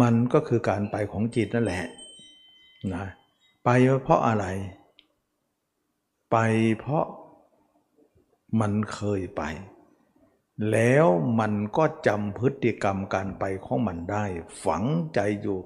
[0.00, 1.82] มันก็คือการไปของจิตนั่นแหละ
[2.94, 3.04] นะ
[3.64, 3.68] ไป
[4.02, 4.46] เพราะอะไร
[6.30, 6.36] ไป
[6.78, 7.06] เพราะ
[8.60, 9.42] มันเคยไป
[10.70, 11.06] แล้ว
[11.40, 14.24] มันก็จำพฤติกรรมการไปของมันได้
[14.64, 15.58] ฝังใจอยู่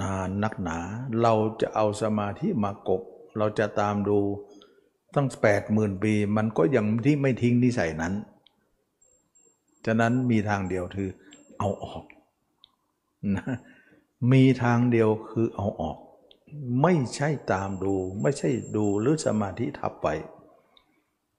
[0.00, 0.78] นานนักหนา
[1.22, 3.02] เราจะเอาสมาธิมากบ
[3.38, 4.18] เราจะตามดู
[5.14, 8.14] ตั้งแปดหมื่นปีมันก็ยังที่ไม่ทิ้งนิสัยนั้น
[9.86, 11.08] ฉะนั้นมีทางเดียวคือ
[11.58, 12.04] เอาออก
[13.34, 13.44] นะ
[14.32, 15.96] มีทางเดียวคือเอาออก
[16.82, 20.08] ไม่ใช่ตามดู ไม่ใช่ดูหรือสมาธิทับไป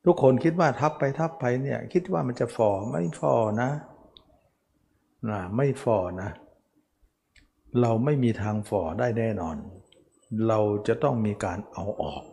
[0.05, 3.69] ทุกคนคิดว่าทับไปทับไปเนี่ย คิดว่ามันจะฝ่อไม่ฝ่อนะ
[5.29, 6.29] นะไม่ฝ่อนะ
[7.81, 9.55] เราไม่มีทางฝ่อได้แน่นอน
[10.47, 12.23] เราจะต้องมีการเอาออก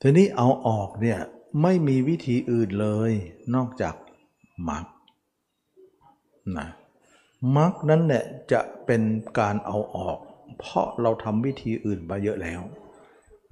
[0.00, 1.18] ทีนี้เอาออกเนี่ย
[1.62, 3.12] ไม่มีวิธีอื่นเลย
[3.54, 3.94] นอกจาก
[4.68, 4.86] มรรค
[6.58, 6.68] นะ
[7.56, 9.02] มรรคนั้นเนี่ยจะเป็น
[9.38, 10.18] การเอาออก
[10.58, 12.60] เพราะเราทำวิธีอื่นมาเยอะแล้ว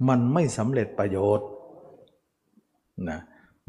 [0.07, 1.47] มันไม่สำเร็จประโยชน์
[3.09, 3.19] นะ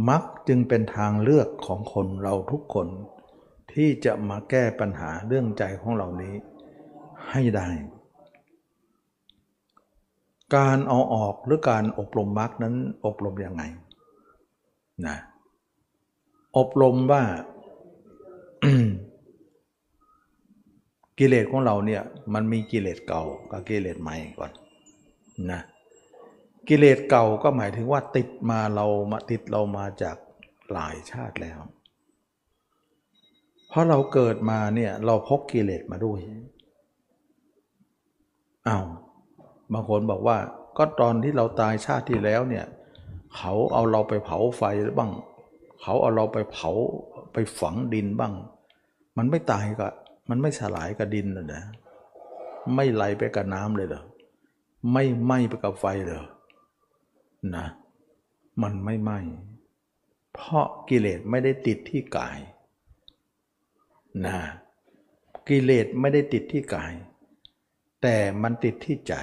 [0.08, 2.88] มักจึงเป็นทางเลือกของคนเราทุกคน
[3.72, 6.34] ที่จะมาแก้ปัญหาเรื่องใจของเรานี้
[7.30, 7.68] ให้ได้
[10.56, 12.74] การเอาออกหรือการอบรมมรรคนั้น
[13.06, 13.62] อบรมยังไง
[15.06, 15.16] นะ
[16.56, 17.22] อบรมว่า
[21.18, 22.02] กิเลสของเราเนี่ย
[22.34, 24.52] มันมีกิเลสเก่ากับกิเลสใหม่ก่อน
[25.50, 25.60] นะ
[26.68, 30.16] กิเลสเก่าก็หมายถึงว่าติดมาเรามาติดเรามาจาก
[30.72, 31.60] หลายชาติแล้ว
[33.68, 36.18] เพราะเราเกิดมาเนี่ยเราพกกิเลสมาด้วย
[38.68, 38.84] อา้าว
[39.72, 40.38] บางคนบอกว่า
[40.78, 42.66] ก็ตอนที่เราตายชาติที่แล้วเนี่ย
[43.36, 45.12] เขาเอาเราไปเผาไฟหรือบ้าง
[45.82, 46.70] เขาเอาเราไปเผา
[47.32, 48.34] ไปฝังดินบ้าง
[49.16, 49.88] มันไม่ตายก็
[50.28, 51.62] มันไม่สลายกับดินเลยนะ
[52.74, 54.02] ไม่ไหลไปกับน้ำเลยเหรอ
[54.92, 56.24] ไม่ไหม้ไปกับไฟเลย
[57.56, 57.66] นะ
[58.62, 59.20] มันไม่ไหม้
[60.34, 62.38] เพราะกิเลสไม่ได้ติดที่กาย
[64.26, 64.36] นะ
[65.48, 66.92] กิเลสไม่ได้ติดที่กาย
[68.02, 69.14] แต่มันติดที่ใจ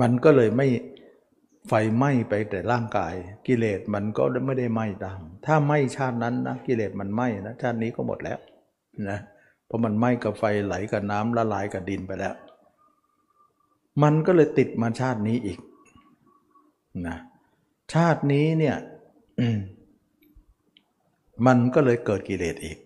[0.00, 0.66] มันก็เลยไม่
[1.68, 3.14] ไฟไหม้ไปแต่ร่างกาย
[3.46, 8.38] กิเลสมันก็ไม่ได้ไหม้ตามถ้าไหม้ชาตินั้นนะกิเลสมันไหม้นะชาตินี้ก็หมดแล้ว
[9.10, 9.18] นะ
[9.66, 12.34] เพราะมันไหม้กับไฟไหลกับน้ำละลายกับดินไปแล้ว
[14.02, 15.58] มันก็เลยติดมาชาตินี้อีก
[17.06, 17.16] นะ
[17.94, 18.76] ชาตินี้เนี่ย
[21.46, 22.78] มันก็เลยเกิดกิเลสอีก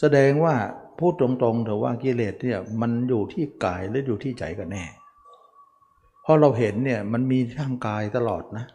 [0.00, 0.54] แสดงว่า
[0.98, 4.84] พูดตรงๆเถอะว่ากิเลสเนี่ยมันอยู่ที่กายหรืออยู่ที่ใจกันแน่
[6.24, 8.66] พอเราเห็นเนี่ยมันมีทางกายตลอดนะ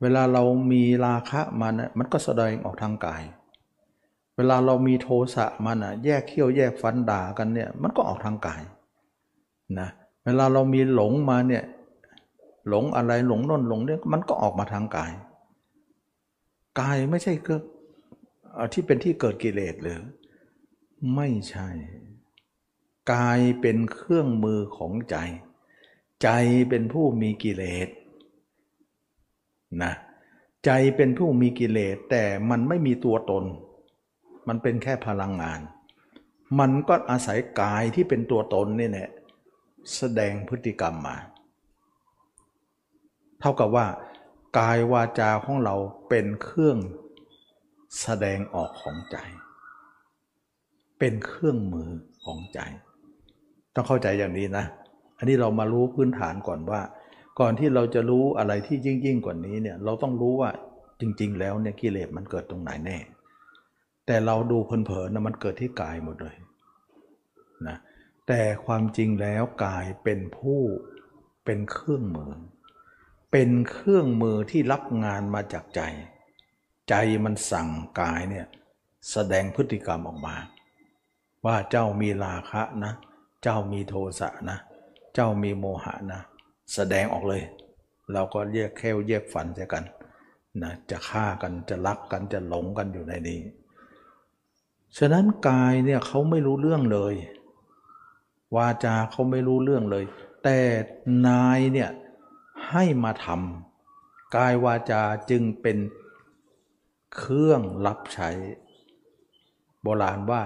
[0.00, 3.22] เวลาเรามีราคะมันมันก็แสดงออกทางกาย
[4.36, 8.62] เวลาเรามีโทสะมันอะแยกเขี้ยวแยกฟันด่ากันเนี่ยมันก็ออกทางกาย
[9.80, 9.88] นะ
[10.24, 11.64] เวลาเรามีหลงมาเนี่ย
[12.68, 15.12] หลงอะไรหลงน่นหลงเนี่ยมันก็ออกมาทางกาย
[16.80, 17.56] กายไม่ใช่ก็
[18.72, 20.00] ที่เป็นที่เกิดกิเลสหรือ
[21.14, 21.68] ไม่ใช่
[23.12, 25.16] กายเป็นเครื่องมือของใจ
[26.22, 26.28] ใจ
[26.68, 27.88] เป็นผู้มีกิเลส
[29.82, 29.92] นะ
[30.64, 33.44] ใจเป็นผู้มีกิเลสแต่มันไม่มีตัวตน
[34.48, 35.60] มันเป็นแค่พลังงาน
[36.60, 39.08] มันก็อาศัยกายที่เป็นตัวตนนี่แหละ
[39.96, 41.16] แสดงพฤติกรรมมา
[43.40, 43.86] เท่ากับว่า
[44.58, 45.76] กายวาจาของเรา
[46.08, 46.78] เป็นเครื่อง
[48.00, 49.16] แสดงออกของใจ
[50.98, 51.90] เป็นเครื่องมือ
[52.24, 52.60] ของใจ
[53.74, 54.64] ต้องเข้าใจอย่างนี้นะ
[55.18, 56.80] อันนี้เรามารู้พื้นฐานก่อนว่า
[57.40, 60.50] ก่อนที่เราจะรู้อะไรที่ยิ่งยิ่งกว่านี้เนี่ยเราต้องรู้ว่า
[61.00, 62.98] จริง ๆ แล้วเนี่ยกิเลสมันเกิดตรงไหนแน่
[64.06, 66.36] แต่เราดูเพลินๆนะมันเกิดที่กายหมดเลย
[67.66, 67.76] นะ
[68.28, 70.60] แต่ความจริงแล้วกายเป็นผู้
[71.44, 72.32] เป็นเครื่องมือ
[73.32, 75.80] เป็นเครื่องมือที่รับงานมาจากใจ
[76.88, 77.68] ใจมันสั่ง
[78.00, 78.46] กายเนี่ย
[79.10, 80.36] แสดงพฤติกรรมออกมา
[81.46, 82.92] ว่าเจ้ามีราคะนะ
[83.42, 84.58] เจ้ามีโทสะนะ
[85.14, 86.20] เจ้ามีโมหะนะ
[86.74, 87.42] แสดงออกเลย
[88.12, 89.84] เราก็แยกแค่วแยกฝันเสียกัน
[90.62, 93.40] นะจะฆ่ากันจะรักกันจะหลงกันอยู่ในนี้
[94.98, 97.14] ฉะนั้นกายเนี่ยเขาไม่รู้เรื่องเลย
[98.56, 100.04] วาจาเขาไม่รู้เรื่องเลย
[100.44, 100.58] แต่
[101.26, 101.90] นายเนี่ย
[102.70, 105.78] ให้มาทำกายวาจาจึงเป็น
[107.16, 108.30] เครื่องรับใช้
[109.82, 110.42] โบราณว่า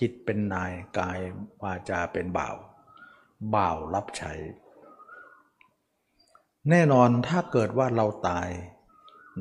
[0.00, 1.18] จิตเป็นนายกาย
[1.62, 2.56] วาจาเป็นบ่าว
[3.54, 4.32] บ่าวรับใช้
[6.70, 8.48] แน่นอนถ้าเกิดว่าเราตาย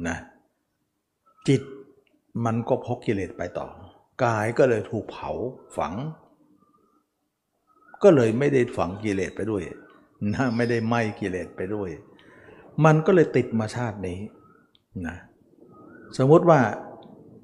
[0.08, 0.18] นะ
[1.48, 1.62] จิต
[2.46, 3.68] มันก็พกกิเลสไปต่อ
[4.24, 5.32] กายก็เลยถูกเผา
[5.78, 5.94] ฝัง
[8.04, 9.64] ก็เลยไม่ได้ฝังกิเลสไปด้วย
[10.34, 11.90] นะไม่ได้ไหมกิเลสไปด้วย
[12.86, 14.20] มันก็เลยติดมาชาตินี้
[15.08, 15.18] นะ
[16.18, 16.60] สมมติว่า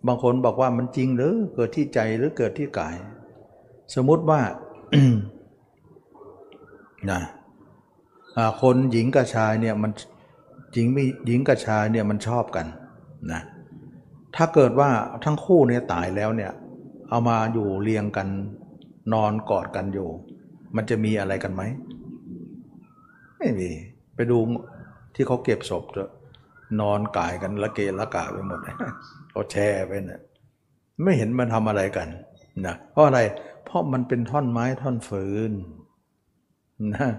[0.07, 2.95] บางคนบอกว่ามันจริงหรือเกิดที่ใจหรือเกิดที่กาย
[3.95, 4.41] สมมติว่า
[7.11, 7.21] นะ
[8.61, 9.91] คนหญิงกับชายเนี่ยมัน
[10.73, 12.65] หญิงมีหญิงกับชายเนี่ยมันชอบกัน
[13.31, 13.41] นะ
[14.35, 14.89] ถ้าเกิดว่า
[15.23, 16.51] ทั้งคู่เนี่ยตายแล้วเนี่ย
[17.09, 18.27] เอามาอยู่เรียงกัน
[19.13, 20.09] นอนกอดกันอยู่
[20.75, 21.61] มันจะมีอะไรกันไหม
[23.39, 23.69] ไม่มี
[24.15, 24.37] ไปดู
[25.15, 26.09] ที่เขาเก็บศพจะ
[26.81, 28.59] นอนกายกันละเกละกาไปหมด
[29.31, 30.21] เขาแช่ไปเนะี่ย
[31.03, 32.07] ไม่เห็นมันทำอะไรกัน
[32.65, 33.19] นะเพราะอะไร
[33.65, 35.51] เพราะมันเป็นท่อนไม้ท่อนฟืน
[36.95, 37.09] นะ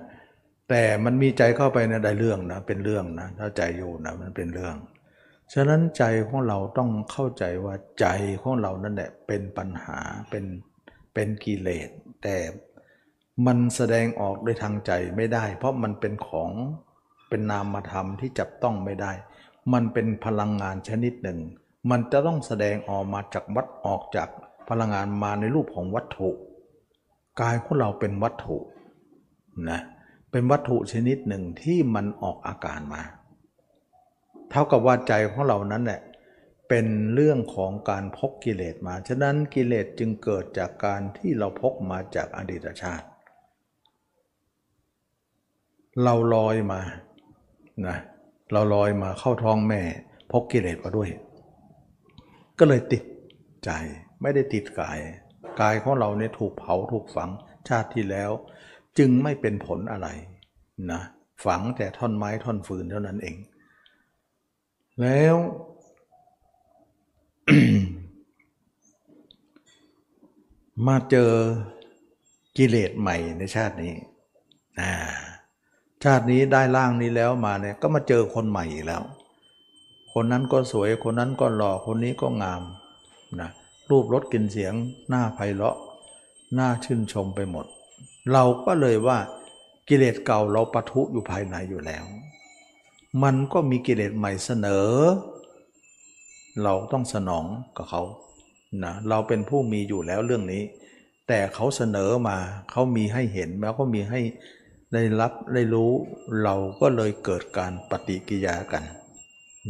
[0.68, 4.75] แต่มันมีใจเข้าไปนะได้เรื่องนะ เป็นเรื่องนะถ้าใจอยู่นะมันเป็นเรื่อง
[5.53, 8.07] ฉะนั้นใจของเราต้องเข้าใจว่าใจ
[8.43, 9.99] ของเรานั่นแหละเป็นปัญหา
[10.31, 10.45] เป็น
[11.15, 11.89] เป็นกิเลส
[12.23, 12.37] แต่
[13.47, 16.51] มันแสดงออกด้วยทางใจไม่ได้ เพราะมันเป็นของ
[17.29, 19.13] เป็นนามธรรมที่จับต้องไม่ได้
[19.73, 21.39] มันเป็นพลังงานชนิดหนึ่ง
[21.91, 24.29] มันจะต้องแสดงออกมาจากวัดออกจาก
[24.69, 26.31] พลังงานมาในรูปของวัตถุ
[27.41, 28.57] กายของเราเป็นวัตถุ
[29.71, 29.81] นะ
[30.31, 33.03] เป็นวัตถุชนิดหนึ่งที่มันออกอาการมา
[34.57, 36.01] ท่ากับว่าใจของเรานั้นแหละ
[36.69, 43.07] เป็นเรื่องของการพกกิเลสมา ฉะนั้นกิเลสจึงเกิดจากการที่เราพกมาจากอดีตชาติ
[46.03, 46.81] เราลอยมา
[47.87, 47.97] นะ
[48.53, 49.81] เราลอยมาเข้าท้องแม่
[50.33, 51.11] พกกิเลสมาด้วย
[52.59, 53.05] ก็เลยติด
[53.64, 53.71] ใจ
[54.23, 54.99] ไม่ได้ติดกาย
[55.61, 57.31] กายของเราเนี่ยถูกเผาถูกฝัง
[57.69, 58.31] ชาติที่แล้ว
[58.99, 60.09] จึงไม่เป็นผลอะไร
[60.92, 61.01] นะ
[61.45, 63.38] ฝังแต่ท่อนไม้ท่อนฟืนเท่านั้นเอง
[65.03, 65.37] แล้ว
[70.87, 71.31] มาเจอ
[72.57, 73.95] กิเลสใหม่ในชาตินี้
[74.81, 74.93] อ่า
[76.05, 79.03] ชาตินี้ได้ร่างนี้แล้วมาเนี่ย ก็มาเจอคนใหม่อีกแล้ว
[80.13, 82.63] คนนั้นก็สวยคนนั้นก็หล่อคนนี้ก็งาม
[83.41, 83.51] นะ
[83.91, 84.75] รูปรสกลิ่นเสียง
[85.09, 85.77] หน้าไพเราะ
[86.55, 87.67] หน้าชื่นชมไปหมด
[88.33, 89.19] เราก็เลยว่า
[89.89, 92.05] กิเลสเก่าเราปะทุอยู่ภายในอยู่แล้ว
[93.23, 94.88] มันก็มีกิเลสใหม่เสนอ
[96.62, 97.45] เราต้องสนอง
[97.77, 98.03] กับเขา
[98.85, 100.62] นะเราเป็นผู้มีอยู่แล้วเรื่องนี้
[101.29, 102.37] แต่เขาเสนอมา
[102.71, 104.21] เขามีให้เห็นแล้วก็มีให้
[104.92, 105.90] ได้รับได้รู้
[106.42, 108.85] เราก็เลยเกิดการปฏิกิยากัน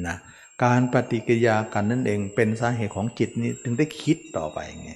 [0.07, 0.17] นะ
[0.65, 4.93] การปฏิกิยากันนั่นเองเป็นสาเหตุของจิตนี้ถึงได้คิดต่อไปไง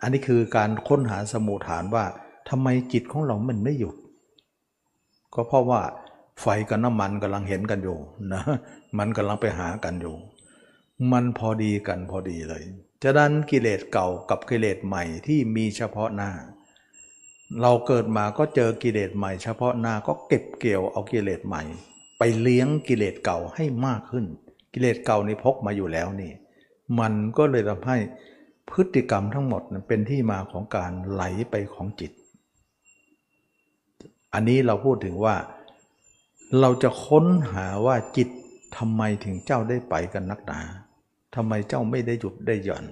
[0.00, 2.04] อันนี้คือการค้นหาสมุฐานว่า
[2.48, 3.96] ทำไมจิตของเรามันไม่หยุด
[5.34, 5.82] ก็เพราะว่า
[6.40, 7.98] ไฟกับน้ำมันกำลังเห็นกันอยู่
[8.32, 8.42] นะ
[8.98, 10.16] มันกำลังไปหากันอยู่
[11.12, 12.64] มันพอดีกันพอดีเลย
[13.02, 16.30] จะดันกิเลสเก่ากับกิเลสใหม่ที่มีเฉพาะหน้า
[17.62, 21.62] เราเกิดมาก็เจอกิเลสใหม่เฉพาะหน้าก็เก็บเกี่ยวเอากิเลสใหม่
[22.18, 24.24] ไปเลี้ยงกิเลสเก่าให้มากขึ้น
[24.72, 26.32] กิเลสเก่านี่พกมาอยู่แล้วนี่
[27.00, 27.96] มันก็เลยทำให้
[28.70, 32.12] พฤติกรรมทั้งหมดเป็นที่มาของการไหลไปของจิต
[34.34, 35.36] อันนี้เราพูดถึงว่า
[36.60, 38.28] เราจะค้นหาว่าจิต
[38.76, 40.60] ทำไมถึงเจ้าได้ไปกันนักหนา
[41.34, 42.84] ทำไมเจ้าไม่ได้หยุดได้หย่อน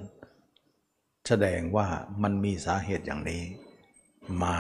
[1.29, 1.87] แสดงว่า
[2.23, 3.43] มันมีสาเหตุอย่างนี้
[4.43, 4.59] มา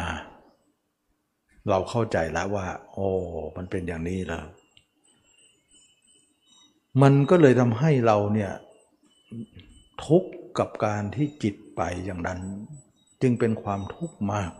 [1.68, 3.08] เราเข้าใจแล้วว่า โอ้
[3.56, 4.46] มันเป็นอย่างนี้แล้ว
[7.02, 8.52] มันก็เลยทำให้เราเนี่ย
[10.04, 12.40] ทุกข์กับการที่จิตไปอย่างนั้น
[13.22, 14.52] จึงเป็นความทุกข์มาก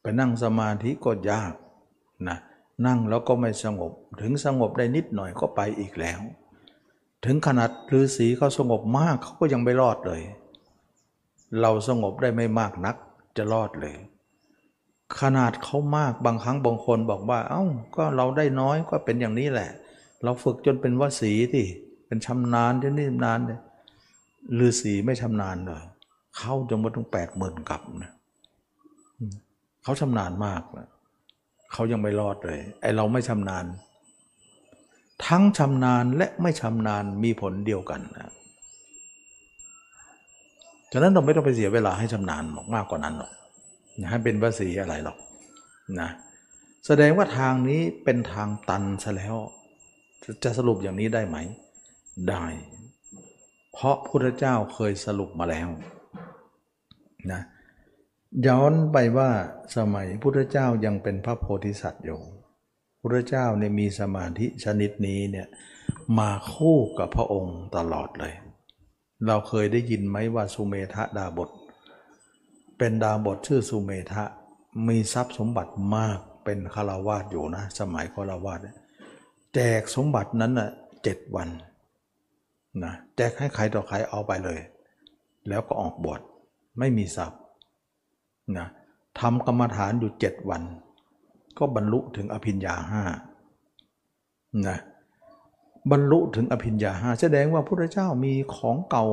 [0.00, 1.52] ไปนั่งสมาธิก็ยาก
[2.28, 2.38] นะ
[2.86, 6.20] นั่งแล้วก็ไม่สงบ ถึงสงบได้นิดหน่อยก็ไปอีกแล้ว
[7.24, 10.22] ถึงขนาดฤาษีเขาสงบมากเขาก็ยังไม่รอดเลย
[11.60, 12.96] เราสงบได้ไม่มากนัก
[13.36, 13.96] จะรอดเลย
[15.20, 17.64] ขนาดเขามากบางครั้งบางคนบอกว่า เอา้า
[17.96, 19.70] ก็เราได้น้อยก็เป็นอย่างนี้แหละ
[20.24, 21.66] เราฝึกจนเป็นวสีที่
[22.06, 23.60] เป็นชำนาญจนนี่นานเลย
[24.66, 25.82] ฤาษีไม่ชำนาญเลย
[26.36, 28.12] เข้าจนมาถึงแปดหมื่นกับนะ
[29.82, 30.88] เขาชำนาญมากนะ
[31.74, 33.64] เขายังไม่รอดเลย ไอเราไม่ชำนาญ
[35.26, 38.32] ทั้งชำนาญและไม่ชำนาญมีผลเดียวกันนะ
[40.92, 42.42] ฉะนั้นเราไม่ต้องไปเสียเวลาให้ชำนาญ
[42.74, 43.30] มากกว่านั้นหรอก
[43.96, 45.16] อย่าให้เป็นภาษีอะไรหรอก
[46.00, 46.10] นะ
[46.86, 49.36] แสดงว่าทางนี้เป็นทางตันซะแล้ว
[50.44, 51.36] จะสรุปอย่างนี้ได้ไหม
[52.28, 52.44] ได้
[53.72, 55.68] เพราะพุทธเจ้าเคยสรุปมาแล้ว
[57.32, 57.40] นะ
[58.46, 59.30] ย้อนไปว่า
[59.76, 62.20] สมัยพุทธเจ้ายังเป็นพระโพธิสัตว์อยู่
[63.00, 65.46] พุทธเจ้าเนี่ยมีสมาธิชนิดนี้เนี่ย
[66.18, 68.34] มาคู่กับพระองค์ตลอดเลย
[69.26, 71.50] เราเคยได้ยินไหมว่าสุเมธะดาบท
[72.78, 74.24] เป็นดาบทชื่อสุเมธะ
[74.88, 78.58] มีทรัพย์สมบัติมากเป็นคารวาสอยู่นะ สมัยคารวาส
[79.54, 80.70] แจกสมบัตินั้นน่ะ
[81.02, 81.48] เจ็ดวัน
[82.84, 84.60] นะแจกให้ใครต่อใครเอาไปเลย
[85.48, 86.20] แล้วก็ออกบวช
[86.78, 87.40] ไม่มีทรัพย์
[88.58, 88.66] นะ
[89.20, 90.62] ทำกรรมฐานอยู่เจ็ดวัน
[91.58, 93.02] ก็บรรลุถึงอภิญญาห้า
[94.68, 94.78] นะ
[95.90, 99.04] บรรลุถึงอภิญญาห้าแสดงว่าพระเจ้ามีของเก่า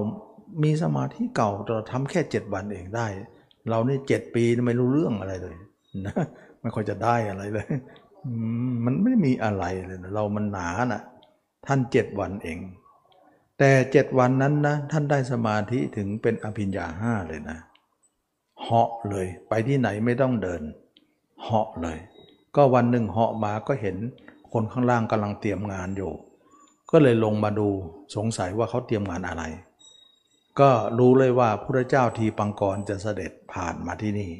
[0.64, 3.08] มีสมาธิเก่าแต่ทำแค่เจ็ดวันเองได้
[3.70, 5.56] เรานี่เจ็ดปีไม่รู้เรื่องอะไรเลย
[6.06, 6.16] นะ
[6.62, 7.68] ไม่ค่อยจะได้อะไรเลย
[8.86, 11.02] มันไม่มีอะไรเลยนะเรามันหนานะ่ะ
[11.66, 12.60] ท่านเจ็ดวันเอง
[13.58, 17.58] แต่เจ็ดวันนั้นนะท่านได้สมาธิถึงเป็นอภิญญาห้าเลยนะ
[18.64, 20.62] เหาะเลย ไปที่ไหนไม่ต้องเดิน
[21.44, 21.98] เหาะเลย
[22.56, 23.98] ก็วันหนึ่งเหาะมาก็เห็น
[24.54, 26.12] คนข้างล่างกำลังเตรียมงานอยู่
[26.92, 27.68] ก็เลยลงมาดู
[28.16, 29.44] สงสัยว่าเขาเตรียมงานอะไร
[30.60, 30.70] ก็
[31.00, 34.32] รู้เลยว่าพระเจ้าทีปังกรจะเสด็จผ่านมาที่นี่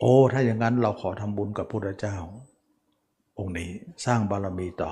[0.00, 2.16] โอ้ถ้าอย่างนั้นเราขอทำบุญกับพระเจ้า
[3.38, 3.70] องค์นี้
[4.04, 4.90] สร้างบารมีต่อ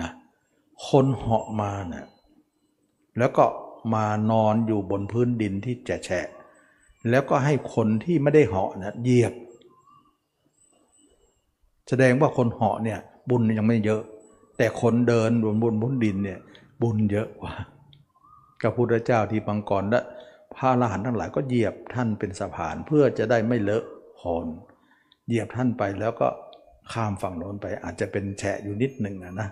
[0.00, 0.10] นะ
[0.86, 2.06] คนเหาะมาเนะี่ย
[3.18, 3.44] แล้วก็
[3.94, 6.26] มานอนอยู่บนพื้นดินที่แฉะ
[7.10, 9.32] แล้วก็ให้คนที่ไม่ได้เหาะนะเหยียบ
[11.88, 12.98] แสดงว่าคนเหาะเนี่ย
[13.30, 14.02] บุญยังไม่เยอะ
[14.58, 16.38] แต่คนเดินบนบนบนดินเนี่ย
[16.82, 17.52] บุญเยอะกว่า
[18.62, 20.00] กับพุทธเจ้าที่ปังกรและ
[20.54, 23.84] พระอรหันต์ทั้งหลายก็เหยียบท่านเป็นสะพานเพื่อจะได้ไม่เลอะ
[24.16, 24.46] โคลน
[25.26, 26.28] เหยียบท่านไปแล้วก็
[26.92, 29.48] ข้ามฝั่งโน้นไปอาจจะเป็นแฉะอยู่นิดหนึ่งนะนะ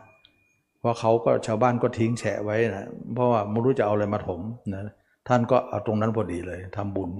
[0.78, 4.40] เพราะเขาก็ชาวบ้านก็ทิ้งแฉะไว้นะเพราะว่าไม่รู้จะเอาอะไรมาถม
[4.74, 4.94] นะ
[5.28, 7.10] ท่านก็เอาตรงนั้นพอดีเลยทำบุญ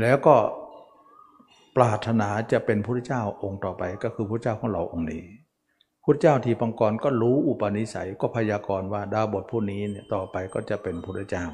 [0.00, 0.36] แล้วก็
[1.76, 5.22] ปรารถนาจะเป็นพระเจ้าองค์ต่อไป ก็คือพระเจ้าของเราองค์นี้
[6.04, 11.44] พระเจ้าทีปังกรก็รู้อุปนิสัยก็พยากรณ์ว่าดาวบทผู้นี้เนี่ยต่อไปก็จะเป็นพระเจ้า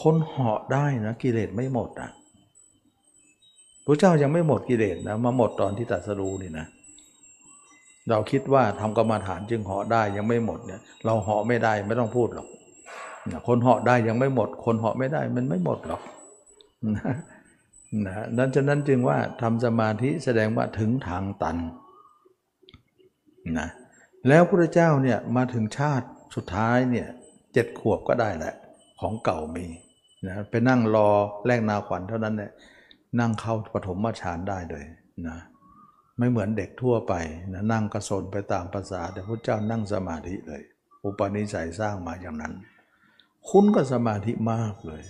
[0.00, 2.10] คนเหาะได้นะกิเลสไม่หมดอะ
[3.86, 6.66] พระเจ้ายังไม่หมดกิเลสนะมาหมดตอนที่ตัดสรู้นี่นะ
[8.10, 12.48] เราคิดว่าทำกรรมฐานจึงเหาะได้ยังไม่หมดเนี่ยเราเหาะไม่ได้ไม่ต้องพูดหรอก
[13.48, 16.02] คนเหาะได้ยังไม่หมด คนเหาะไม่ได้มันไม่หมดหรอก
[16.96, 21.56] นะนั้นฉะนั้นจึงว่าทำสมาธิแสดงว่าถึงทางตัน
[23.58, 23.68] นะ
[24.28, 27.08] แล้วพระเจ้าเนี่ยมาถึงชาติสุดท้ายเนี่ย
[27.52, 28.54] เจ็ดขวบก็ได้แหละ
[29.00, 29.66] ของเก่ามี
[30.26, 31.08] นะไปนั่งรอ
[31.46, 32.52] แลกนาขวัญเท่านั้นเนี่ย
[33.20, 34.84] นั่งเข้าปฐมฌานได้เลย
[35.28, 35.38] นะ
[36.18, 37.14] ไม่เหมือนเด็กทั่วไป
[37.52, 40.62] นะนั่งกระสนไปตามภาษา แต่พระเจ้านั่งสมาธิเลย
[41.04, 42.52] อุปนิสัยสร้างมาอย่างนั้น
[43.48, 45.02] คุ้นกับสมาธิมากเลย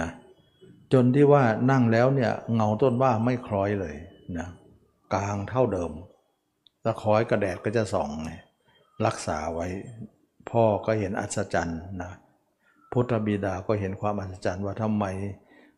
[0.00, 0.10] นะ
[0.92, 3.94] จนที่ว่านั่งแล้วเนี่ยเงาต้นว่าไม่คล้อยเลย
[4.38, 4.48] นะ
[5.14, 5.92] กลางเท่าเดิม
[6.84, 8.10] ตะคอยกระแดดก็จะส่อง
[9.06, 9.66] รักษาไว้
[10.50, 12.12] พ่อก็เห็นอัศจรรย์นะ
[12.92, 15.04] พุทธบิดาก็เห็นความอัศจรรย์ว่าทำไม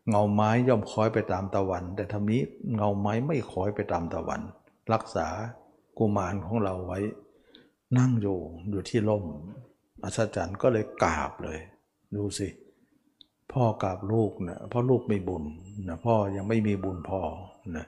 [0.09, 2.41] เงาไม้ย่อมคล้อยไปตามตะวัน แต่ทำนี้
[2.75, 4.41] เงาไม้ไม่คล้อยไปตามตะวัน
[4.93, 5.27] รักษา
[5.97, 6.99] กุมารของเราไว้
[7.97, 8.39] นั่งอยู่
[8.69, 9.23] อยู่ที่ล่ม
[10.03, 11.59] อัศจรรย์ก็เลยกราบเลย
[12.15, 12.47] ดูสิ
[13.53, 15.43] พ่อกราบลูกนะเพราะลูกไม่บุญ
[15.87, 17.21] นะพ่อยังไม่มีบุญพอ
[17.77, 17.85] นะ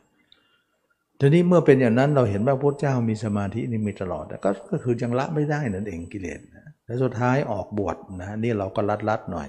[1.19, 6.39] ทีนี้เมื่อเป็นอย่างนั้นเราเห็นว่าพระเจ้ามีสมาธินี่มีตลอดก็ก็คือยังละไม่ได้นั่นเองกิเลส
[6.85, 9.47] แล้วสุดท้ายออกบวชนะนี่เราก็ลัดลัดหน่อย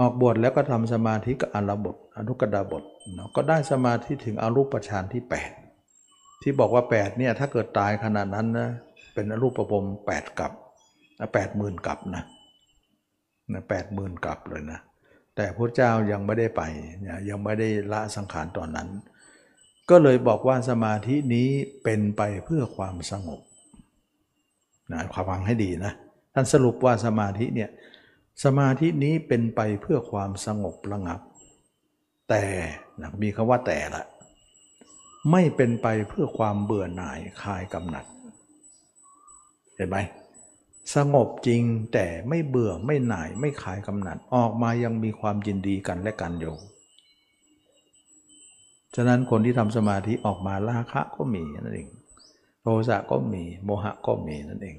[0.00, 2.82] ออกบวชแล้วก็ทำสมาธิกับอารบทอนุกดาบท
[3.14, 5.22] เนาะก็ได้สมาธิถึงอรูปฌานที่
[5.82, 8.68] 8 ที่บอกว่า8เนี่ยถ้าเกิดตายขนาดนั้นนะ
[9.14, 10.52] เป็นอรูปภพแปดกับ
[11.34, 12.22] แปดหมื่นกับนะ
[13.52, 14.80] นะแปดหมื่นกับเลยนะ
[15.36, 16.62] แต่พระเจ้ายังไม่ได้ไป
[17.06, 18.88] ยยังไม่ได้ละสังขารตอนนั้น
[19.90, 21.48] ก็เลยบอกว่าสมาธินี้
[21.84, 23.40] เป็นไปเพื่อความสงบ
[24.92, 25.92] นะความฟังให้ดีนะ
[26.34, 27.70] ท่านสรุปว่าสมาธิเนี่ย
[28.44, 31.20] สมาธินี้เป็นไปเพื่อความสงบระงับ
[32.28, 32.44] แต่
[33.00, 34.02] นะมีคำว่าแต่ละ
[35.32, 38.04] ไม่เป็นไปเพื่อความเบื่อหน่ายคลายกำหนัด
[39.76, 39.96] เห็นไหม
[40.94, 41.62] สงบจริง
[41.92, 46.54] แต่ไม่เบื่อไม่หน่ายไม่คลายกำหนัดออกมายังมีความยินดีกันและกันอยู่
[48.94, 51.88] ฉะนั้นคนที่ทำสมาธิออกมาลาคะก็มีนั่นเอง
[52.62, 54.76] โทสะก็มีโมหะก็มีนั่นเอง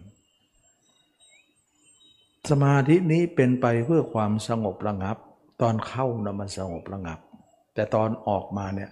[2.50, 5.18] สมาธินี้เป็นไปเพื่อความสงบระงับ
[5.62, 7.20] ตอนเข้านะมันสงบระงับ
[7.74, 8.90] แต่ตอนออกมาเนี่ย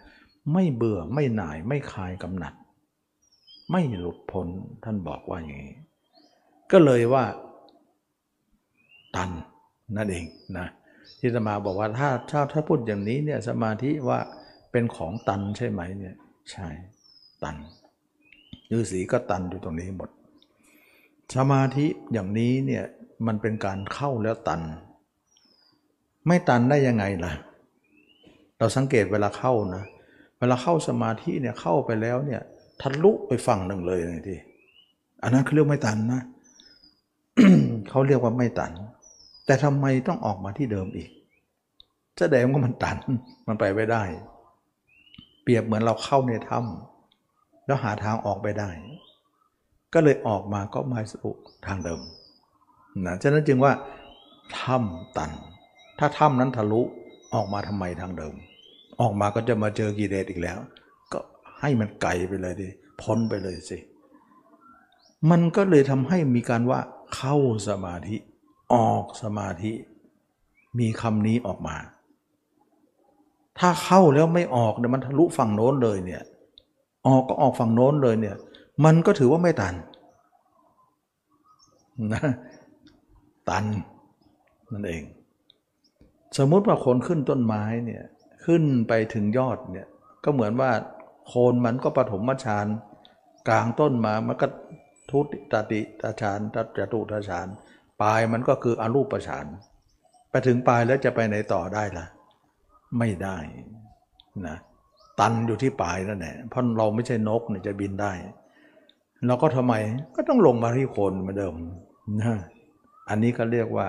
[0.54, 2.54] ไม่เบื่อไม่หน่ายไม่คลายกำหนัด
[3.72, 4.48] ไม่หลุดพ้น
[4.84, 5.76] ท่านบอกว่าอย่างนี้
[6.72, 7.26] ก็เลยว่า
[9.16, 9.30] ตัน
[9.98, 10.26] นั่นเอง
[10.58, 10.68] นะ
[11.20, 14.20] ที่จะมาบอกว่าถ้าถ้าถ้าพูดอย่างนี้เนี่ยสมาธิว่า
[14.72, 16.16] เป็นของตันใช่ไหมเนี่ย
[16.52, 16.68] ใช่
[17.44, 17.56] ตัน
[18.72, 20.10] ฤาษีก็ตันอยู่ตรงนี้หมด
[21.36, 22.84] สมาธิอย่างนี้เนี่ย
[23.28, 24.62] มันเป็นการเข้าแล้วตัน
[26.28, 27.34] ไม่ตันได้ยังไงล่ะ
[28.58, 29.84] เราสังเกตเวลาเข้านะ
[30.40, 32.42] เวลาเข้าสมาธิเนี่ยเข้าไปแล้วเนี่ย
[32.82, 34.36] ทะลุไปฝั่งหนึ่งเลยที
[35.24, 36.22] อันนั้นเขาเรียกไม่ตันนะ
[37.90, 38.72] เขาเรียกว่าไม่ตัน
[39.46, 41.10] แต่ทำไมต้องออกมาที่เดิมอีก
[42.20, 42.98] แสดงว่ามันตัน
[43.48, 44.04] มันไปไม่ได้
[45.44, 48.70] เปรียบเหมือนเราเข้าในถ้ำแล้วหาทางออกไปได้
[49.94, 51.36] ก็เลยออกมาก็มาสู่
[51.68, 52.02] ทางเดิม
[53.06, 53.72] นะฉะนั้นจึงว่า
[54.60, 55.32] ถ้ำตัน
[56.00, 56.82] ถ้าถ้ำนั้นทะลุ
[57.34, 58.34] ออกมาทำไมทางเดิม
[59.02, 60.58] ออกมาก็จะมาเจอกิเลสอีกแล้ว
[61.14, 61.20] ก็
[61.62, 62.68] ให้มันไกลไปเลยดิ
[63.02, 63.78] พ้นไปเลยสิ
[65.32, 66.80] มันก็เลยทำให้มีการว่า
[67.16, 67.36] เข้า
[67.68, 68.16] สมาธิ
[68.74, 69.72] ออกสมาธิ
[70.80, 71.78] มีคำนี้ออกมา
[73.60, 76.22] ถ้าเข้าแล้วไม่ออกเนี่ยมันทะลุฝั่งโน้นเลยเนี่ย
[77.08, 78.36] ออกก็ออกฝั่งโน้นเลยเนี่ย
[78.86, 79.76] มันก็ถือว่าไม่ตัน
[82.14, 82.22] นะ
[83.50, 83.66] ตัน
[84.74, 85.04] นั่นเอง
[86.38, 88.04] สมมุติว่าคนขึ้นต้นไม้เนี่ย
[88.46, 89.88] ขึ้นไปถึงยอดเนี่ย
[90.24, 90.72] ก็เหมือนว่า
[91.28, 92.68] โคนมันก็ปฐมฌาน
[93.48, 94.48] กลางต้นมามันก็
[95.10, 97.48] ทุติตติตาฌานตัจตุตาฌาน
[98.02, 99.46] ปลายมันก็คืออรูปฌาน
[100.30, 102.06] ไปถึงปลายแล้วจะไปไหนต่อได้ล่ะ
[102.98, 103.38] ไม่ได้
[104.48, 104.58] นะ
[105.20, 108.12] ตันอยู่ที่ปลายนั่นแหละเพราะเราไม่ใช่นกเนี่ยจะบินได้
[109.28, 109.74] เราก็ทำไม
[110.16, 111.56] ก็ต้องลงมาที่โคนเหมือนเดิม
[112.22, 112.38] นะ
[113.10, 113.88] อันนี้ก็เรียกว่า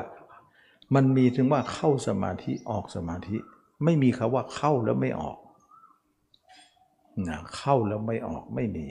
[0.95, 3.37] มันมีถึงว่าเข้าสมาธิออกสมาธิ
[3.85, 5.39] ไม่มีคาว่าเข้าแล้วไม่ออก
[7.29, 8.87] นะเข้าแล้วไม่ออกไม่มี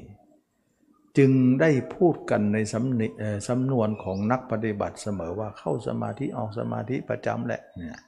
[1.17, 7.99] จึงได้พูดกันในสำสำนวนของนักปฏิบัติเสมอว่าเข้าสมาธิออกสมาธิประจำแหละเนี่ย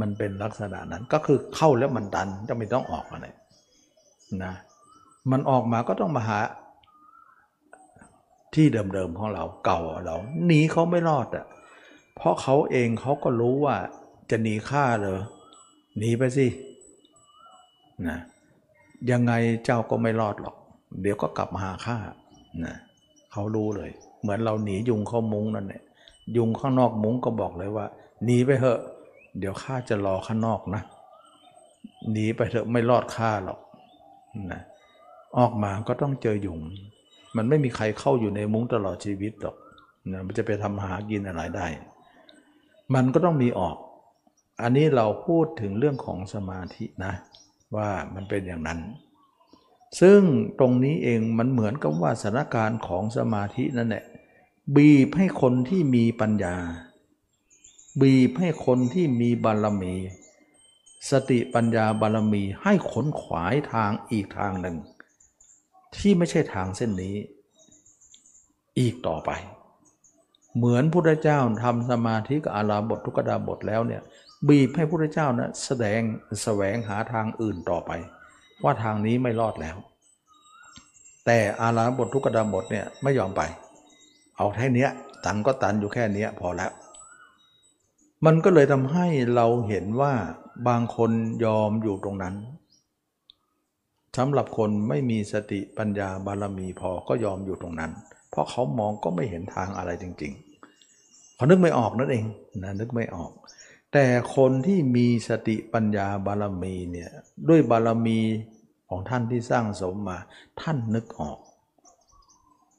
[0.00, 3.26] มันเป็นลักษณะนั้นก็คือเข้าแล้วมันดันจะไม่ต้องออกอะไร
[4.44, 4.54] นะ
[5.30, 6.40] มันออกมาก็ต้องมาหา
[8.54, 10.16] ที่เดิมๆของเราเก่าเรา
[10.46, 11.46] หนีเขาไม่รอดอะ
[12.14, 13.76] เพราะเขาเองเขาก็รู้ว่า
[14.30, 15.18] จะหนีฆ่าเลย
[15.98, 16.46] หนีไปสิ
[18.08, 18.18] นะ
[19.10, 19.32] ยังไง
[19.64, 20.56] เจ้าก็ไม่รอดหรอก
[21.00, 21.98] เดี๋ยวก็กลับมาหาข้า
[22.64, 22.74] นะ
[23.32, 23.90] เขารู้เลย
[24.20, 25.82] เหมือนเราหนียุงเข้ามุ้งนั่นแหละ
[26.36, 27.86] ยุงข้างนอกมุ้งก็บอกเลยว่า
[28.24, 28.80] หนีไปเถอะ
[29.38, 30.82] เดี๋ยวข้าจะรอข้างนอกนะ
[32.12, 33.58] หนีไปเถอะไม่รอดข้าหรอก
[34.52, 34.60] นะ
[35.38, 36.60] ออกมาก็ต้องเจอยุง
[37.36, 39.56] มันไม่มีใครเข้าอยู่ในมุ้งตลอดชีวิตหรอก
[40.12, 41.66] นะมันจะไปทำหากินอะไรได้
[42.94, 43.76] มันก็ต้องมีออก
[44.62, 47.12] อันนี้เราพูดถึงเรื่องของสมาธินะ
[47.76, 48.78] ว่ามันเป็นอย่างนั้น
[50.00, 50.20] ซึ่ง
[50.58, 54.04] ตรงนี้เองมันเหมือนกับว่าสถานการณ์ของสมาธินั่นแหละ
[54.76, 56.56] บีบให้คนที่มีปัญญา
[58.00, 59.94] บีบให้คนที่มีบารมี
[61.10, 64.76] สติปัญญาบารมีให้ขนขวายทางอีกทางหนึ่ง
[65.96, 67.16] ที่ไม่ใช่ทางเส้นนี้
[68.78, 69.30] อีกต่อไป
[70.56, 74.02] เหมือนพุทธเจ้าทำสมาธิกับอาราบททุกดาบทแล้วเนี่ย
[74.48, 76.00] บีบให้พระเจ้านะแสดง
[76.42, 77.90] แสวงหาทางอื่นต่อไป
[78.62, 79.76] ว่าทางนี้ไม่รอดแล้ว
[81.26, 83.42] แต่อาราบททุกกดาบทเนี่ยไม่ยอมไป
[84.36, 84.88] เอาแค่นี้
[85.24, 86.70] ตันก็ตันอยู่แค่นี้พอแล้ว
[88.24, 90.12] มันก็เลยทำให้เราเห็นว่า
[90.68, 91.10] บางคน
[91.44, 92.34] ยอมอยู่ตรงนั้น
[94.16, 97.90] สำหรับคนไม่มีสติปัญญาบารมีพอก็ยอมอยู่ตรงนั้น
[98.30, 100.32] เพราะเขามองก็ไม่เห็นทางอะไรจริง
[100.84, 102.24] ๆ เขานึกไม่ออกนั่นเอง
[102.62, 103.30] นะนึกไม่ออก
[103.96, 107.10] แต่คนที่มีสติปัญญาบารมีเนี่ย
[107.48, 108.20] ด้วยบารมี
[108.88, 110.18] ของท่านที่สร้างสมมา
[110.60, 111.38] ท่านนึกออก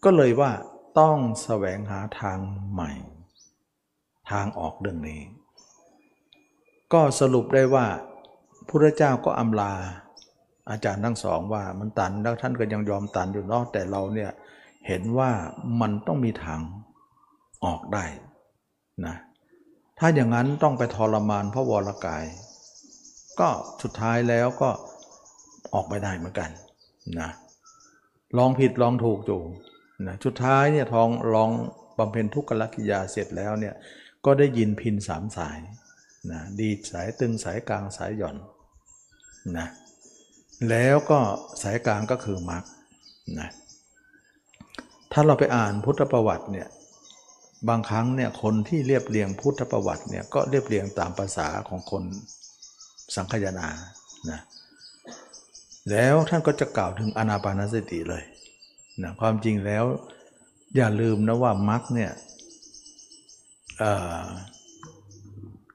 [0.04, 0.52] ก็เลยว่า
[1.00, 2.40] ต้องแสวงหาทาง
[2.72, 2.92] ใหม่
[4.32, 5.22] ทางออกเรื่องนี้
[6.94, 7.86] ก็สรุปได้ว่า
[8.68, 9.74] พระเจ้าก็อำลา
[10.70, 14.32] อาจารย์ทั้งสองว่ามันตันแล้วท่านก็ยังยอมตันอยู่เนาะแต่เราเนี่ย
[14.88, 15.32] เห็นว่า
[15.82, 16.60] มันต้องมีทาง
[17.64, 18.06] ออกได้
[19.06, 19.16] นะ
[20.00, 22.26] ถ้าอย่างนั้นต้องไปทรมานพระวรกาย
[23.40, 23.50] ก็
[23.82, 24.70] สุดท้ายแล้วก็
[25.74, 26.50] ออกไปได้เหมือนกัน
[27.20, 27.30] นะ
[28.38, 29.38] ลองผิดลองถูกจู
[30.08, 31.52] นะสุดท้ายเนี่ยทองลอง
[31.98, 33.76] บำเพ็ญทุกขลักกิยาเสร็จแล้วเนี่ย
[34.26, 35.60] ก็ได้ยินพินสามสาย
[36.32, 38.38] นะดีสายตึงสายกลางสายหย่อน
[39.58, 39.68] นะ
[40.70, 41.20] แล้วก็
[41.64, 42.64] สายกลางก็คือมรรค
[43.40, 43.50] นะ
[45.12, 46.68] ถ้าเราไปอ่านพุทธประวัติเนี่ย
[47.70, 52.04] บางครั้งเนี่ยคนที่เรียบเรียงพุทธประวัติเนี่ยก็เรียบเรียงตามภาษาของคน
[53.16, 53.68] สังคยนา
[54.30, 54.40] นะ
[55.92, 58.24] แล้วท่านก็จะกล่าวถึงอนาปานสติเลย
[59.04, 59.84] นะความจริงแล้ว
[60.76, 62.12] อย่าลืมนะว่ามรรคเนี่ย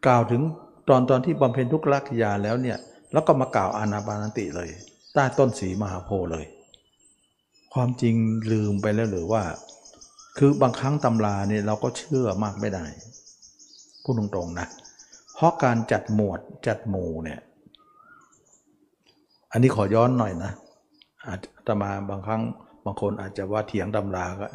[0.06, 0.42] กล่าวถึง
[0.88, 2.78] ตอนตอนที่บำเพ็ญทุกขลักยาแล้วเนี่ย
[3.12, 4.68] แล้วก็มากล่าวอนาปานติเลย
[5.14, 6.44] ใต้ต้นสีมหาโพเลย
[7.74, 8.14] ความจริง
[8.52, 9.42] ลืมไปแล้วหรือว่า
[10.38, 12.84] คือบางครั้งตำราเนี่ยเราก็เชื่อมากไม่ได้
[14.02, 14.68] พูดตรงๆนะ
[15.34, 17.40] เพราะการจัดหมวดจัดหมู่เนี่ย
[19.52, 20.52] อันนี้ขอย้อนหน่อยนะ
[21.26, 22.42] อาจจะมาบางครั้ง
[22.84, 24.46] บางคนอาจจะว่าเถียงตำราก็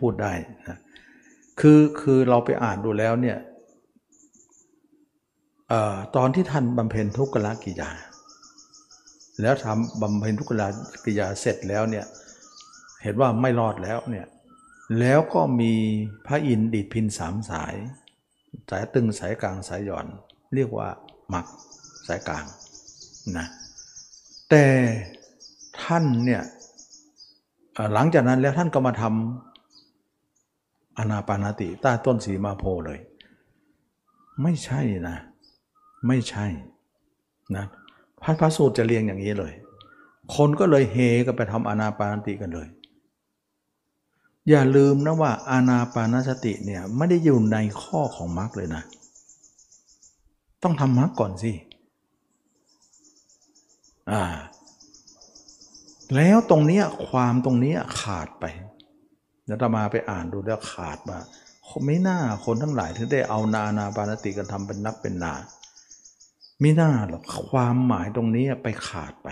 [0.00, 0.32] พูดได้
[0.68, 0.78] นะ
[1.60, 3.38] คือคือเราไปอ่านดูแล้วเนี่ย
[6.16, 7.90] ตอนที่ท่านบำเพ็ญทุกขละกิยา
[9.42, 10.68] แล้วทำบำเพ็ญทุกขละ
[11.04, 12.04] กิยาเสร็จแล้วเนี่ย
[13.02, 14.26] เห็นว่าไม่รอดแล้วเนี่ย
[14.98, 15.74] แล้วก็มี
[16.26, 17.74] พระอินทร์ดีดพินสามสาย
[18.70, 20.06] สายตึงสายกลางสายหย่อน
[20.54, 20.88] เรียกว่า
[21.28, 21.46] หมัก
[22.06, 22.44] สายกลาง
[23.38, 23.46] นะ
[24.50, 24.64] แต่
[25.82, 26.42] ท่านเนี่ย
[27.94, 32.98] หลังจากนั้นแล้วท่านก็มาทำอนาปานาติใต้ต้นสีมาโพเลย
[34.42, 35.16] ไม่ใช่นะ
[36.08, 36.46] ไม่ใช่
[37.56, 37.64] นะ
[38.22, 39.52] พระพระสูตรจะเรียงอย่างนี้เลย
[40.34, 42.68] คนก็เลยเฮกันไปทำอนาปานติกันเลย
[44.50, 48.82] อย่าลืมนะว่าอานาปานสติเนี่ยไม่ได้อยู่ในข้อของมรรคเลยนะ
[50.62, 51.52] ต้องทำมรรคก่อนสิ
[54.10, 54.22] อ่า
[56.16, 58.44] แล้วตรงนี้ความตรงนี้ขาดไป
[59.46, 61.18] แล้วตมาไปอ่านดูแล้วขาดมา
[61.86, 65.34] ไม่น่าคนทั้งหลายถึงได้เอานานาปานติกันทำเป็นนักเป็นนา
[66.60, 69.28] ไม่น่าหรอกความหมายตรงนี้ไปขาดไป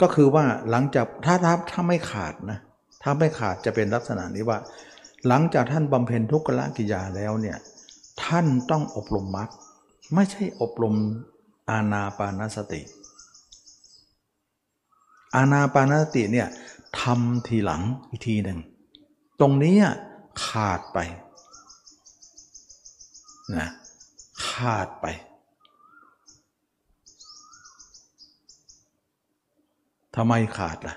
[0.00, 2.58] ก็คือว่าหลังจากถ้าถ้าถ้าไม่ขาดนะ
[3.02, 4.58] ถ้าไม่ขาดจะเป็นลักษณะนี้ว่า
[5.26, 7.58] หลังจากท่านบำเพ็ญทุกขละกิยาแล้วเนี่ย
[8.24, 9.48] ท่านต้องอบรมมรรค
[10.14, 10.94] ไม่ใช่อบรม
[11.70, 12.80] อาณาปานสติ
[15.34, 16.48] อาณาปานสติเนี่ย
[17.00, 18.58] ทำทีหลังอีกทีหนึ่ง
[19.40, 19.76] ตรงนี้
[20.46, 20.98] ขาดไป
[23.56, 23.68] นะ
[24.48, 25.06] ขาดไป
[30.16, 30.96] ทำไมขาดล่ะ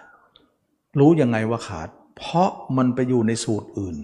[1.00, 3.98] รู้ยังไงว่าขาด เพราะมันไปอยู่ในสูตรอื่น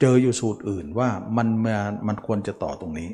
[0.00, 1.78] เจออยู่สูตรอื่นว่ามันมา
[2.08, 3.10] มันควรจะต่อตรงนี้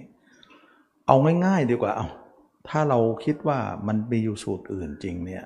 [1.06, 2.06] เอาง่ายๆดีกว่าเอา
[2.68, 5.44] ถ้าเราคิดว่ามันมีอยู่สูตรอื่นจริงเนี่ย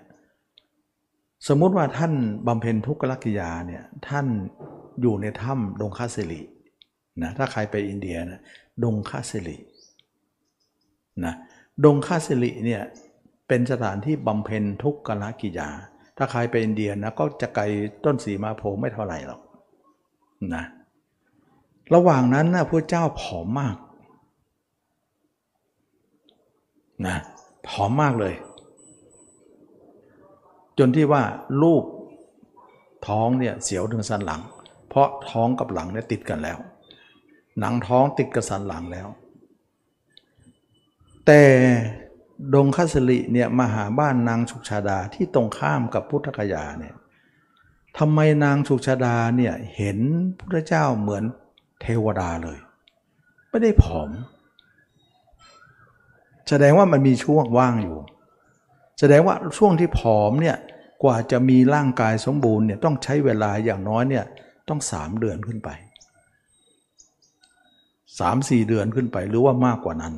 [1.49, 2.13] สมมุติว่าท่าน
[2.47, 4.27] บำเพ็ญทุกขลักกิยาเนี่ยท่าน
[5.01, 6.43] อยู่ในถ้ำดงคาเซริ
[7.23, 8.41] นะถ้าใครไปอินเดียนะ
[8.85, 9.57] ดงคาสิริ
[11.25, 11.35] นะ
[11.85, 12.83] ดงคาสิริเนี่ย
[13.49, 15.69] เป็นสถานที่บำเพ็ญทุกขละกิยา
[16.17, 17.65] ถ้าใครไปอินเดียนะก็จะไกล
[18.05, 19.41] ต้นสีมาโพไม่เท่าไหร่หรอก
[20.55, 20.65] นะ
[21.95, 23.77] ระหว่างนั้นนะพระเจ้าผอมมาก
[27.07, 27.17] นะ
[27.67, 28.35] ผอมมากเลย
[30.79, 31.23] จนที่ว่า
[31.63, 31.83] ลูก
[33.07, 34.41] ท้องเนี่ยเสียวถึงสันหลัง
[34.89, 36.59] เพราะท้องกับหลังเนี่ยติดกันแล้ว
[37.61, 39.09] หนังท้องติดกระสันหลังแล้ว
[41.27, 41.43] แต่
[42.55, 46.95] ดงคัสลิเนี่ยมาหาบ้านนางสุชาดาที่ตรงข้ามกับพุทธคยาเนี่ย
[47.99, 49.99] ทำไมนางสุชาดาเนี่ยเห็น
[50.51, 51.25] พระเจ้าเหมือน
[51.81, 52.59] เทวดาเลย
[53.51, 54.11] ไม่ได้ผอม
[56.49, 57.99] แสดงว่ามันมีช่วงว่างอยู่
[58.99, 60.57] แสดงว่าช่วงที่ผอมเนี่ย
[61.03, 64.25] กว่าจะมีร่างกายสมบูรณ์เนี่ยต้องใช้เวลาอย่างน้อยเนี่ย
[64.69, 65.71] ต้องสามเดือนขึ้นไป
[68.19, 70.15] สามสี่เดือนขึ้นไปหรือว่ามากกว่านั้น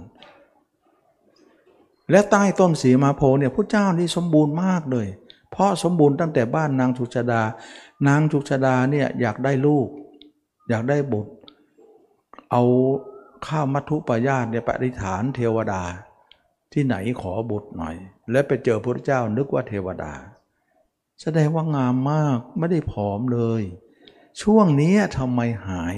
[2.11, 5.07] และใต้ต้นสีมาโพเนี่ยพระเจ้านี่สมบูรณ์มากเลย
[5.51, 7.43] เพราะสมบูรณ์ตั้งแต่บ้านนางชุชดา
[8.07, 9.89] นางชุชดาเนี่ยอยากได้ลูก
[10.69, 11.33] อยากได้บุตร
[12.51, 12.63] เอา
[13.47, 15.83] ข้าวมัทุปยาตเนี่ยปฏิฐานเทวดา
[16.73, 17.97] ที่ไหนขอบุตรหน่อย
[18.31, 20.13] และไปเจอพระเจ้านึกว่าเทวดา
[21.23, 23.63] แสดงว่างามมากไม่ได้ผอมเลย
[24.43, 25.97] ช่วงนี้ทำไมหาย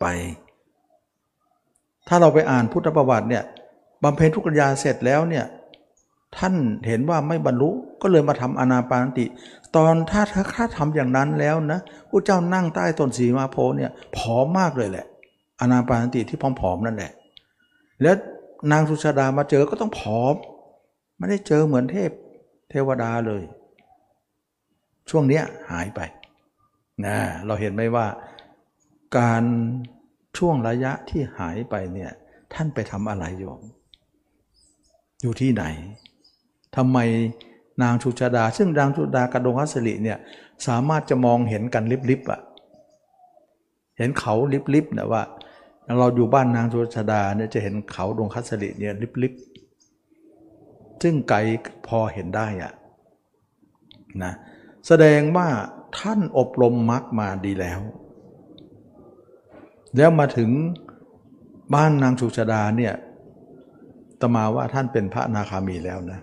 [0.00, 0.04] ไป
[2.08, 3.44] ถ้าเราไปอ่านพุทธประวัติเนี่ย
[4.02, 5.44] บำเพ็ญทุกขยาเสร็จแล้วเนี่ย
[6.36, 6.54] ท่าน
[6.86, 7.70] เห็นว่าไม่บรรลุ
[8.02, 9.26] ก็เลยมาทำอนาปานติ
[9.76, 10.22] ตอนถ้า
[10.54, 11.80] ถ้าทำอย่างนั้นแล้วนะ
[12.10, 15.06] พระเจ้านั่งใต้ต้นสีมาโพเนี่ยผอมมากเลยแหละ
[15.60, 17.12] อนาปานติที่ผอมๆนั่นแหละ
[18.02, 18.16] แล้ว
[18.72, 20.34] นางสุชาดามาเจอก็ต้องผอม
[21.18, 22.10] ไม่ได้เจอเหมือนเทพ
[22.70, 23.42] เทวดาเลย
[25.10, 26.00] ช่วงเนี้ยหายไป
[27.04, 28.06] นะเราเห็นไหมว่า
[29.18, 29.44] การ
[30.38, 32.10] ช่วงระยะที่หายไปเนี่ย
[32.54, 33.52] ท่านไปทำอะไรอยู่
[35.22, 35.64] อยู่ที่ไหน
[36.76, 36.98] ทำไม
[37.82, 40.18] นางชุชาดา ซึ่งนางชุชาดากระดงคัสริเนี่ย
[40.66, 42.40] สามารถจะมองเห็นกันลิบๆอะ่ะ
[43.98, 44.34] เห็นเขา
[44.74, 45.22] ลิบๆนะว่า
[45.98, 51.38] เราอยู่บ้านนางชุชาดาเนี่ยจะเห็นเขาดงคัสริเนี่ยลิบๆซึ่งไกล
[51.86, 52.72] พอเห็นได้อะ
[54.22, 54.32] นะ
[54.86, 55.48] แสดงว่า
[55.98, 57.80] ท่านอบรมมรรคมาดีแล้ว
[59.96, 60.50] แล้วมาถึง
[61.74, 62.94] บ้านนางสุชาดาเนี่ย
[64.20, 66.20] ตมาว่าท่านเป็นพระนาคามีแล้วนะ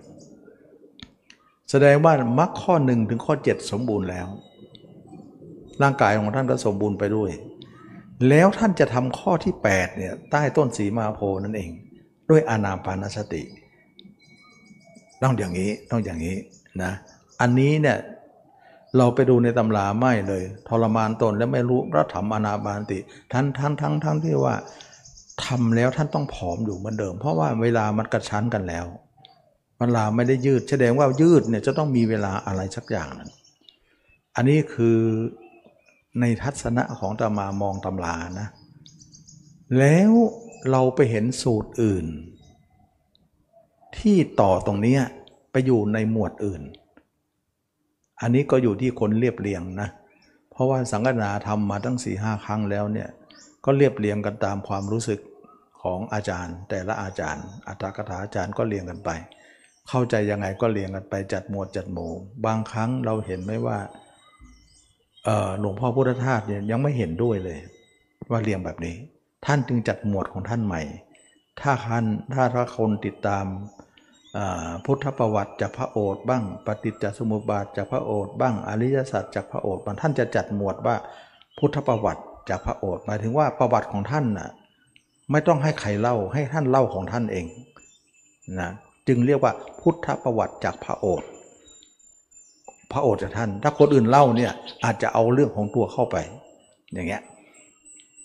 [1.70, 4.28] แสดงว่ามรรคข้อหนึ่งถึงข้อเจ็ดสมบูรณ์แล้ว
[5.82, 7.30] ร่างกายของท่านก็สมบูรณ์ไปด้วย
[8.28, 11.70] แล้วท่านจะทำข้อที่8เนี่ยใต้ต้นสีมาโพนั่นเอง
[12.30, 13.42] ด้วยอานาปานสติ
[15.22, 16.36] ต้องอย่างนี้ต้องอย่างนี้
[16.82, 16.92] นะ
[17.40, 17.98] อันนี้เนี่ย
[18.96, 22.98] เราไปดูในตำราไม่เลย ทรมานตนแล้วไม่รู้รัฐรรมอนาบานติ
[23.32, 24.54] ท่านทั้งทั้งทั้งที่ว่า
[25.44, 28.86] ทำแล้วท่านต้องผอมอยู่เหมือนเดิม เพราะว่าเวลามันกระชั้นกันแล้ว
[29.78, 33.30] เวลาไม่ได้ยืดแสดงว่ายืดเนี่ยจะต้องมีเวลาอะไรสักอย่างนึง
[34.36, 34.98] อันนี้คือ
[36.20, 38.48] ในทัศนะของตมามองตำรานะ
[39.78, 40.12] แล้ว
[40.70, 42.06] เราไปเห็นสูตรอื่น
[43.98, 44.96] ที่ต่อตรงนี้
[45.50, 46.62] ไปอยู่ในหมวดอื่น
[48.20, 49.88] อันนี้ก็อยู่ที่คนเรียบเรียงนะ
[50.50, 53.08] เพราะว่าสังฆนาทำมาตั้งสี่ห้าครั้งแล้วเนี่ย
[53.66, 55.20] ก็เรียบเรียงกันตามความรู้สึก
[55.82, 59.10] ของอาจารย์ แต่ละอาจารย์ อัตถกถาอาจารย์ก็เรียงกันไป
[59.88, 62.10] เข้าใจยังไงก็เรียงกันไปจัดหมวดจัดหมู่
[62.46, 63.78] บางครั้งเราเห็นไหมว่า
[65.60, 67.58] หลวงพ่อพุทธทาสเนี่ยยังไม่เห็นด้วยเลย
[68.30, 68.94] ว่าเรียงแบบนี้
[69.46, 70.82] ท่านจึงจัดหมวดของท่านใหม่
[71.60, 72.04] ถ้าคัน
[72.34, 73.44] ถ้าถ้าคนติดตาม
[74.84, 80.96] พุทธประวัติจากพระโอษฐ์บ้าง ปฏิจจสมุปบาทจากพระโอษฐ์บ้างอริยสัจจากพระโอษฐ์บางท่านจะจัดหมวดว่า
[81.58, 84.50] พุทธประวัติ จากพระโอษฐ์หมายถึงว่าประวัติของท่านน่ะ
[85.30, 87.46] ไม่ต้องให้ใครเล่าให้ท่านเล่าของท่านเอง
[88.60, 88.70] นะ
[89.08, 91.28] จึงเรียกว่าพุทธประวัติจากพระโอษฐ์
[92.92, 94.52] พระโอษฐ์จากท่าน ถ้าคนอื่นเล่าเนี่ย
[94.84, 96.16] อาจจะเอาเรื่องของตัวเข้าไป
[96.92, 97.22] อย่างเงี้ย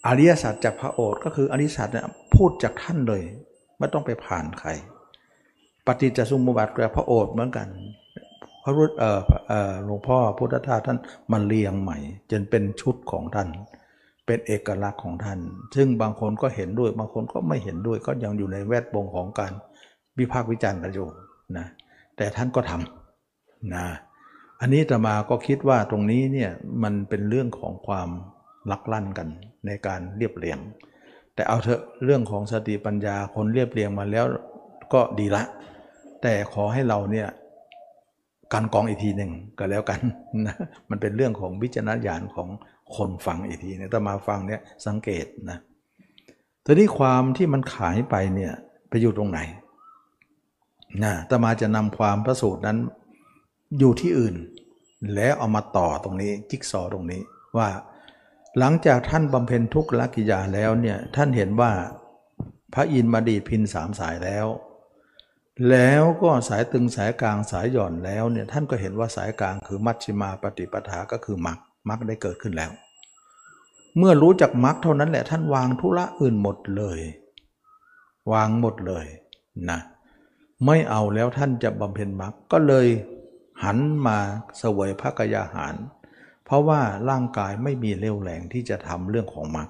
[0.07, 3.21] อริยสัจจากพระโอษฐ์ก็คืออริยสัจเนี่ยพูดจากท่านเลย
[3.79, 4.69] ไม่ต้องไปผ่านใคร
[5.85, 7.67] ปฏิจจสมุปบาทกับพระโอษฐ์เหมือนกัน
[8.63, 8.91] พระรุษ
[9.85, 10.97] หลวงพ่อพุทธทาสท่าน
[11.31, 11.97] มาเรียงใหม่
[12.31, 13.47] จนเป็นชุดของท่าน
[14.25, 15.39] เป็นเอกลักษณ์ของท่าน
[15.75, 19.51] ซึ่งบางคนก็เห็นด้วยบางคนก็ไม่เห็นด้วยก็ยังอยู่ในแวดวงของการ
[20.19, 21.07] วิพากษ์วิจารณ์กันอยู่
[21.57, 21.67] นะ
[22.17, 23.85] แต่ท่านก็ทำนะ
[24.61, 26.51] อันนี้ตมาก็คิดว่าตรงนี้เนี่ย
[26.83, 28.09] มันเป็นเรื่องของความ
[28.71, 29.27] ลักลั่นกัน
[29.65, 30.59] ในการเรียบเรียง
[31.35, 34.25] แต่เอาเถอะเรื่องของสติปัญญาคนเรียบเรียงมาแล้ว
[34.93, 35.43] ก็ดีละ
[36.21, 37.27] แต่ขอให้เราเนี่ย
[38.53, 39.99] การกองอีกทีหนึ่งก็แล้วกัน
[40.45, 40.55] นะ
[40.89, 42.47] มันเป็นเรื่องของวิจารณญาณของ
[42.97, 45.59] คนฟังอีกทีเนี่ยถ้ามาฟังเนี่ยสังเกตนะ
[46.65, 48.53] ทีนี้ความที่มันขายไปเนี่ย
[48.89, 49.39] ไปอยู่ตรงไหน
[51.03, 52.77] นะตมาจะนำความพระสูตรนั้น
[53.79, 54.35] อยู่ที่อื่น
[55.15, 57.21] แล้วเอามาต่อตรงนี้จิ๊กซอตรงนี้
[57.57, 57.69] ว่า
[58.59, 61.71] หลังจากท่านบำเพ็ญทุกขลกิยาแล้วเนี่ยท่านเห็นว่า
[62.73, 64.47] พระอินทร์มาดีพินสามสายแล้ว
[65.69, 71.59] แล้วก็สายตึงสายกลางสายหย่อนแล้วเนี่ยท่านก็เห็นว่าสายกลางคือมัชชิมาปฏิปทาก็คือมรรค
[71.89, 72.71] มรรคได้เกิดขึ้นแล้ว
[73.97, 76.99] เมื่อรู้จักมรรคเท่านั้นแหละท่านวางธุระอื่นหมดเลย
[78.33, 79.05] วางหมดเลย
[79.69, 79.79] นะ
[80.65, 82.87] ไม่เอาแล้วท่านจะบำเพ็ญมรรคก็เลย
[83.63, 83.77] หัน
[84.07, 84.17] มา
[84.57, 85.75] เสวยพระกยาหาร
[86.45, 89.69] เพราะว่าร่างกายไม่มีเรี่ยวแรงที่จะทำเรื่องของมรรค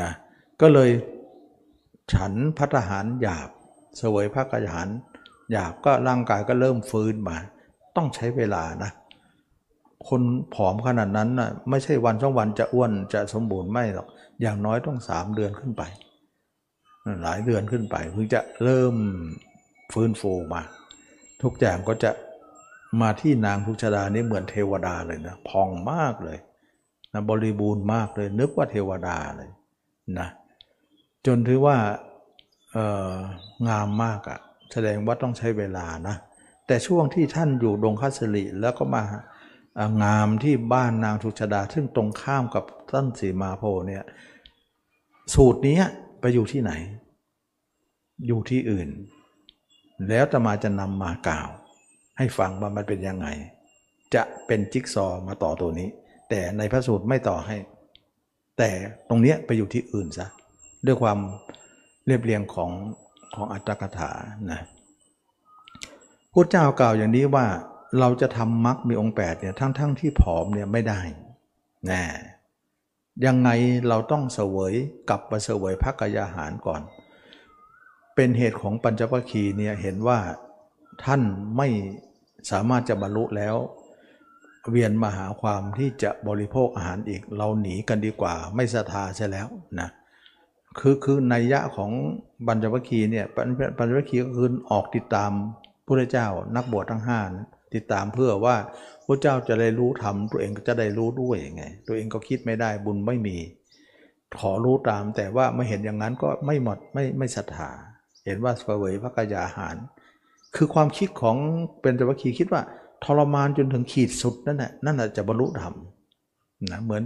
[0.00, 0.10] นะ
[0.60, 0.90] ก็เลย
[2.12, 3.50] ฉันพัฒหารหยาบ
[3.98, 4.88] เสวยพระกยหาร
[5.50, 7.36] หยาบก็ร่างกายก็เริ่มฟื้นมา
[7.96, 8.90] ต้องใช้เวลานะ
[10.08, 10.22] คน
[10.54, 14.08] ผอมขนาดนั้นน่ะไม่ใช่วันสองวันจะอ้วนจะสมบูรณ์ไม่หรอก
[14.42, 15.82] อย่างน้อยต้องสามเดือนขึ้นไป
[17.22, 18.94] หลายเดือนขึ้นไปเพิ่งจะเริ่ม
[19.92, 20.62] ฟื้นฟูมา
[21.42, 22.10] ทุกอย่างก็จะ
[23.00, 26.38] มาที่นางทุชดานี่เหมือนเทวดาเลยนะพองมากเลย
[27.12, 29.50] นะบริบูรณ์มากเลยนึกว่าเทวดาเลย
[30.18, 30.28] นะ
[31.26, 31.76] จนถือว่า
[33.68, 34.38] งามมากอะ่ะ
[34.72, 36.16] แสดงว่าต้องใช้เวลานะ
[36.66, 39.02] แต่ช่วงที่ท่านอยู่ดงคัสริแล้วก็มา
[40.02, 44.04] งามที่บ้านนางทุชดา ซึ่งตรงข้ามกับต้นสีมาโพเนี่ย
[45.34, 45.80] สูตรนี้
[46.20, 46.72] ไปอยู่ที่ไหน
[48.26, 48.88] อยู่ที่อื่น
[50.08, 51.48] แล้วตมาจะนำมากล่าว
[52.18, 53.26] ให้ฟังว่ามันเป็นยังไง
[54.14, 55.88] จะเป็นจิ๊กซอมาต่อตัวนี้
[56.28, 57.56] แต่ในพระสูตรไม่ต่อให้
[58.58, 58.70] แต่
[59.08, 60.26] ตรงนี้ไปอยู่ที่อื่นซะ
[60.86, 61.18] ด้วยความ
[62.06, 62.70] เรียบเรียงของ
[63.34, 64.10] ของอัตถกถา
[64.50, 64.60] นะ
[66.32, 67.46] พุทธเจ้ากล่าวอย่างนี้ว่า
[68.00, 71.00] เราจะทำมรรคมีองค์แปดเนี่ยทั้งๆทที่ผอมเนี่ยไม่ได้
[71.90, 72.02] นะ
[73.26, 73.50] ยังไง
[73.88, 74.74] เราต้องเสวย
[75.08, 76.82] กลับมาเสวยพระกายาหารก่อน
[78.14, 80.18] เป็นเหตุของปัญจวัคคีย์เนี่ยเห็นว่า
[81.04, 81.22] ท่าน
[81.56, 81.68] ไม่
[82.50, 83.56] สามารถจะบรรลุแล้ว
[84.70, 89.48] เวียนมาหาความที่จะบริโภคอาหารอีก เราหนีกันดีกว่า ไม่ศรัทธาใช่แล้ว
[89.80, 89.88] นะ
[90.80, 91.90] คือคือในยะของ
[92.46, 93.26] ปัญจวัคคีย์เนี่ย
[93.78, 95.30] ปัญจวัคคีย์ก็คือออกติดตาม
[95.86, 96.26] พระเจ้า
[96.56, 97.30] นักบวชทั้งห้าน
[97.74, 98.56] ติดตามเพื่อว่า
[99.06, 103.36] พระเจ้าจะได้รู้ธรรมตัวเองก็จะได้รู้ด้วยไง ตัวเองก็คิดไม่ได้บุญไม่มี
[104.38, 107.70] ขอรู้ตามแต่ว่าไม่เห็นอย่างนั้นก็ไม่หมดไม่ไม่ศรัทธา
[108.24, 109.76] เห็นว่าสวยพระกายาหาร
[110.56, 111.36] คือความคิดของ
[111.82, 112.62] เป็นจวัคคีคิดว่า
[113.04, 115.74] ทรมานจนถึงขีดสุดนั่นแหละนั่นแหละจะบรรลุธรรม
[116.70, 117.02] นะเหมือน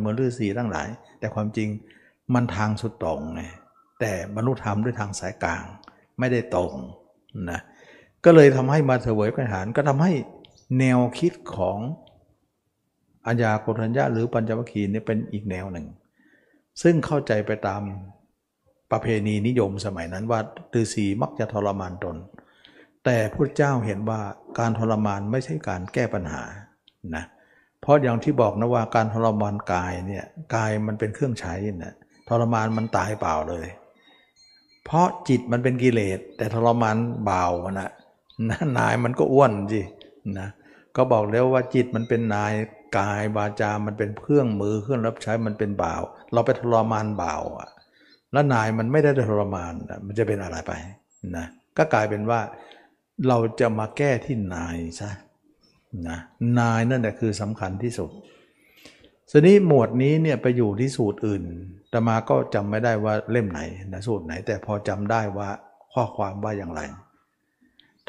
[0.00, 0.88] เหมือนฤาษีทั้งหลาย
[1.18, 1.68] แต่ความจริง
[2.34, 3.42] มันทางสุดตรงไง
[4.00, 5.64] แต่บรรลุธรรมด้วยทางสายกลาง
[6.18, 6.72] ไม่ได้ตรง
[7.50, 7.60] นะ
[8.24, 10.12] ก็เลยทำให้มาเสวยปัญหารก็ทำให้
[10.78, 11.78] แนวคิดของ
[13.26, 15.86] อัญญาโกฏัญญาหรือปัญจวัคคีย์นี่เป็นอีกแนวหนึ่ง
[16.82, 17.82] ซึ่งเข้าใจไปตาม
[18.90, 20.40] ประเพณีนิยมสมัยนั้นว่า
[20.80, 22.16] ฤาษีมักจะทรมานตน
[23.04, 24.20] แต่พระเจ้าเห็นว่า
[24.58, 26.42] การทรมานไม่ใช่การแก้ปัญหา
[27.16, 27.24] นะ
[27.80, 31.54] เพราะอย่างที่บอกนะว่าการทรมานกายเนี่ยกายมันเป็นเครื่องใช้
[31.84, 31.94] นะ
[32.28, 33.66] ทรมานมันตายเปล่าเลย
[34.84, 37.46] เพราะจิตมันเป็นกิเลสแต่ทรมานเบา
[37.80, 37.90] นะ
[38.78, 39.82] นายมันก็อ้วนสิ
[40.38, 40.48] นะ
[40.96, 42.52] ก็บอกแล้วว่าจิตมันเป็นนาย
[42.96, 46.02] กายวาจา มันเป็นเครื่องมือเครื่องรับใช้มันเป็นบ่าว
[46.32, 47.68] เราไปทรมานบ่าวอะ
[48.32, 49.72] แล้วนายมันไม่ได้ทรมาน
[50.06, 50.72] มันจะเป็นอะไรไป
[51.36, 52.40] นะก็กลายเป็นว่า
[53.28, 55.10] เราจะมาแก้ที่นายซะ
[56.08, 56.18] นะ
[56.60, 58.10] นายนั่นแหละคือสำคัญที่สุด
[59.30, 61.42] สนี้หมวดนี้เนี่ยไปอยู่ที่สูตรอื่น
[61.90, 63.60] แต่มาก็จำไม่ได้ว่าเล่มไหน
[63.92, 65.48] นะสูตรไหน แต่พอจำได้ว่า
[65.92, 66.80] ข้อความว่าอย่างไร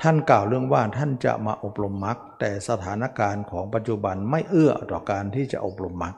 [0.01, 6.15] ท่านกล่าวเรื่องว่าท่านจะมาอบรมมรรคแต่สถานการณ์ของปัจจุบันไม่เอื้อต่อการที่จะอบรมมรรค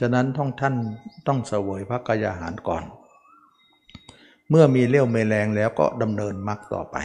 [0.00, 0.74] ฉะนั้นต้องท่าน
[1.26, 2.84] ต้องเสวยพระกายาหารก่อน
[4.50, 6.96] เมื่อมีเลี้ยวเมแรงแล้วก็ดำเนินมรรคต่อไป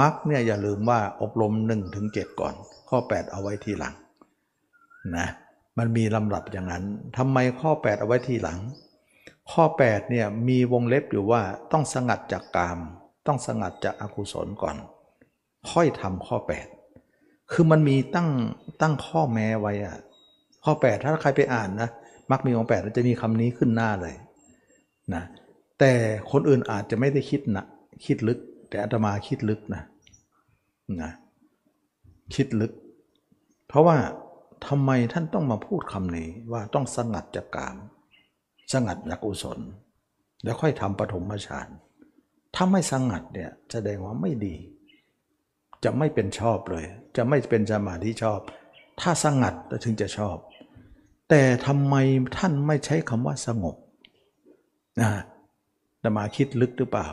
[0.00, 2.06] มรรคเนี่ยอย่าลืมว่าอบรม1-7ถึง
[2.40, 2.54] ก่อน
[2.88, 3.94] ข้อ 8 เอาไว้ทีหลัง
[5.16, 5.28] นะ
[5.78, 6.84] มันมีลำดับอย่างนั้น
[7.16, 8.58] ทำไมข้อ 8 เอาไว้ทีหลัง
[9.52, 11.42] ข้อ 8 เนี่ยมีวงเล็บอยู่ว่า
[11.72, 12.78] ต้องสงัดจากกาม
[13.26, 14.76] ต้องสงัดจากอากุศลก่อน
[15.70, 16.36] ค่อยทำข้อ
[16.94, 18.28] 8 คือมันมีตั้ง
[18.82, 19.96] ตั้งข้อแม้ไว้อะ
[20.64, 21.88] ข้อ 8 ถ้าใครไปอ่านนะ
[22.30, 24.14] มักมีองแปดจะมีคำนี้ขึ้นหน้าเลย
[25.14, 25.22] นะ
[25.78, 25.92] แต่
[26.30, 27.64] คนอื่นอาจจะไม่ได้คิดนะ
[28.04, 28.38] คิดลึก
[28.68, 29.82] แต่อาตมาคิดลึกนะ
[31.02, 31.12] นะ
[32.34, 32.72] คิดลึก
[33.68, 33.96] เพราะว่า
[34.66, 37.76] ทำไมท่านต้องมาพูดคำนี้ว่าต้องสงัดจากกาม
[38.72, 39.58] สงัดจากอุศล
[40.44, 41.68] แล้วค่อยทำปฐมฌาน
[42.54, 44.56] ถ้าไม่สงัดเนี่ยแสดงว่าไม่ดี
[45.84, 46.84] จะไม่เป็นชอบเลย
[47.16, 48.40] จะไม่เป็นสมาธิชอบ
[49.00, 49.54] ถ้าสงัด
[49.84, 50.36] ถึงจะชอบ
[51.30, 51.94] แต่ทำไม
[52.36, 53.76] ท่านไม่ใช้คำว่าสงบ
[55.00, 55.10] นะ
[56.00, 57.08] แต่มาคิดลึกหรือเปล่า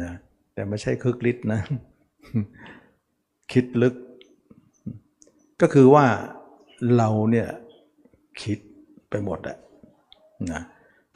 [0.00, 0.12] นะ
[0.54, 1.60] แต่ไม่ใช่คึกฤทธิ์นะ
[3.52, 3.94] คิดลึก
[5.60, 6.06] ก็คือว่า
[6.96, 7.48] เราเนี่ย
[8.42, 8.58] คิด
[9.10, 9.56] ไปหมดอะ
[10.52, 10.62] นะ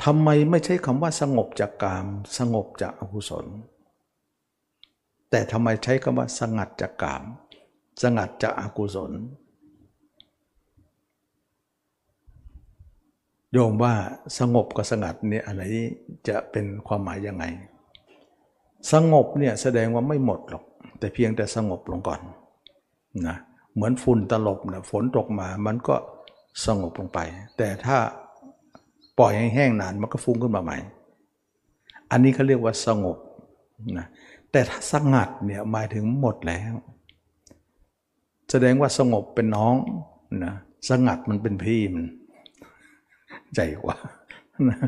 [0.04, 2.06] ทำไมไม่ใช้คำว่าสงบจากกาม
[2.38, 3.46] สงบจากอกุศล
[5.36, 7.22] แต่ทำไมใช้คำว่าสงัดจากกาม
[8.02, 9.12] สงัดจากอากุศล
[13.52, 13.94] โยมว่า
[14.38, 15.62] สงบกับสงัดเนี่ยอะไร
[16.28, 17.44] จะเป็นความหมายยังไง
[18.92, 20.64] สงบเนี่ยแสดงว่าไม่หมดหรอก
[20.98, 22.20] แต่เพียงแต่สงบลงก่อน
[23.26, 23.36] นะ
[23.74, 25.94] เหมือนฝุ่นตลบนะฝนตกมามันก็
[26.66, 27.18] สงบลงไป
[27.56, 27.96] แต่ถ้า
[29.18, 30.78] ปล่อยให้แห้งนานมันก็ฟุ้งขึ้นมาใหม่
[32.10, 33.16] อันนี้เขาเรียกว่าสงบ
[33.98, 34.06] นะ
[34.54, 36.74] แต่ถ้าสงัดเนี่ยหมายถึงหมดแล้ว
[38.50, 39.76] แสดงว่าสงบเป็นน้อง
[40.44, 40.54] นะ
[40.88, 42.04] สงัดมันเป็นพี่มัน
[43.54, 43.96] ใจกว่า
[44.68, 44.78] นะ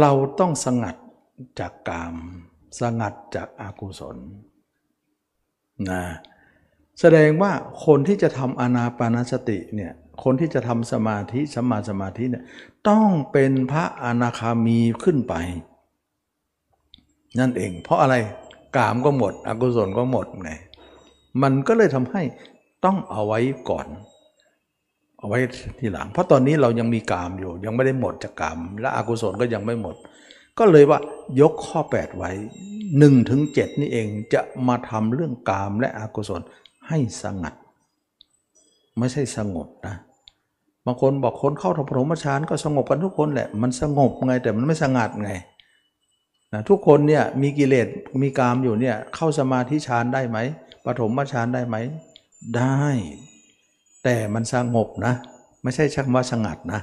[0.00, 0.96] เราต้องสงัด
[1.60, 2.14] จากกาม
[2.80, 4.16] สงัดจากอากุศล
[5.90, 6.02] นะ
[7.00, 7.52] แสดงว่า
[7.84, 9.92] คนที่จะทำอนาปานสติเนี่ย
[10.24, 12.44] คนที่จะทำสมาธิสมาสมาธิเนี่ย
[12.88, 15.34] ต้องเป็นพระอนาคามีขึ้นไป
[17.38, 18.14] นั่นเอง เพราะอะไร
[18.76, 20.50] กามก็หมด อกุศลก็หมดไง
[21.42, 22.22] มันก็เลยทำให้
[22.84, 23.86] ต้องเอาไว้ก่อน
[25.18, 25.38] เอาไว้
[25.78, 29.94] ทีหลัง เพราะตอนนี้เรายังมีกามอยู่ ยังไม่ได้หมดจากกาม และอกุศลก็ยังไม่หมด
[30.58, 30.98] ก็เลยว่า
[31.40, 32.30] ยกข้อ 8 ไว้
[32.80, 36.40] 1ถึง7นี่เองจะมาทำเรื่องกามและอกุศล
[36.88, 37.54] ให้สงัด
[38.98, 39.96] ไม่ใช่สงบนะ
[40.86, 45.30] บางคนบอกคนเข้าพรมฌานก็สงบกันทุกคนแหละ มันสงบไงแต่มันไม่สงัดไง
[46.54, 47.88] นะทุกคนเนี่ยมีกิเลส
[48.22, 50.38] มีกามอยู่เนี่ยเข้าสมาธิฌานได้ไหม
[50.84, 51.76] ปฐมฌานได้ไหม
[52.56, 52.84] ได้
[54.04, 55.14] แต่มันสงบนะ
[55.62, 56.80] ไม่ใช่ชักว่าสงัดนะ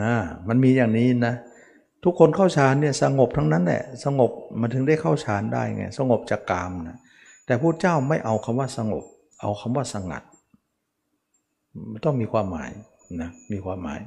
[0.00, 0.12] นะ
[0.48, 1.34] มันมีอย่างนี้นะ
[2.04, 6.98] ทุกคนเข้าฌานเนี่ยสงบทั้งนั้นแหละสงบมันถึงได้เข้าฌานได้ไงสงบจากกามนะ
[7.46, 9.04] แต่พระเจ้าไม่เอาคำว่าสงบ
[9.40, 10.22] เอาคำว่าสงัด
[11.90, 12.70] มันต้องมีความหมาย
[13.20, 14.00] นะมีความหมาย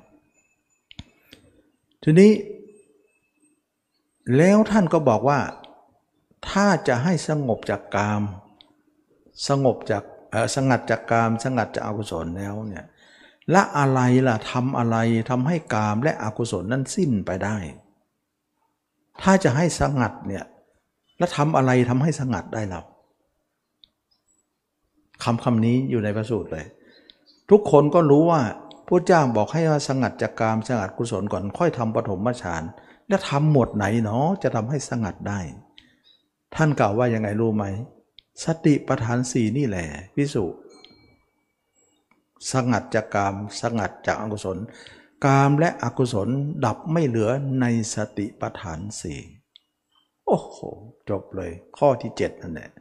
[2.04, 2.32] ทีนี้
[4.38, 5.40] แล้วท่านก็บอกว่า
[6.50, 8.22] ถ้าจะให้สงบจากกาม
[9.48, 10.04] สงบจาก
[10.56, 12.86] สงัดจากกาม สงัดจากอกุศลแล้วเนี่ย
[13.54, 14.98] ละอะไรล่ะทำอะไร
[15.30, 17.58] ทำให้กามและอกุศลนั้นสิ้นไปได้
[19.22, 20.46] ถ้าจะให้สงัดเนี่ย
[21.18, 22.82] แล้วทำอะไรทำให้สงัดได้เรา
[25.24, 26.66] คำคำนี้อยู่ในพระสูตรเลย
[27.50, 28.42] ทุกคนก็รู้ว่า
[28.88, 32.64] พระเจ้าบอกให้ว่าสงัดจากกามสงัดกุศลก่อนค่อยทำปฐมฌาน
[33.08, 35.40] แล้วทำหมดไหนเนาะจะทำให้สงัดได้
[36.56, 37.66] ท่านกล่าวว่ายังไงรู้ไหม
[38.44, 39.86] สติปัฏฐานสี่นี่แหละ
[40.16, 40.46] พิสุ
[42.52, 44.58] สงัดจากกามสงัดจากอกุศล
[45.26, 46.30] กามและอกุศล
[46.66, 47.30] ดับไม่เหลือ
[47.62, 49.20] ในสติปัฏฐานสี่
[50.28, 50.58] โอ้โห
[51.10, 52.72] จบเลย ข้อที่เจ็ดนั่นแหละ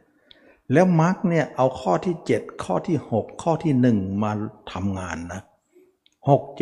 [0.71, 4.31] แล้วมาร์กเนี่ยเอาข้อที่ 7 ข้อที่ 6 ข้อที่ 1 มา
[4.73, 5.41] ทำงานนะ
[6.29, 6.61] 6 7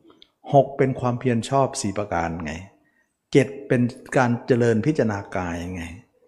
[0.00, 2.52] 1 6 เป็นความเพียรชอบสี่ประการไง
[3.30, 3.82] 7เป็น
[4.16, 5.84] การเจริญพิจารณากายไง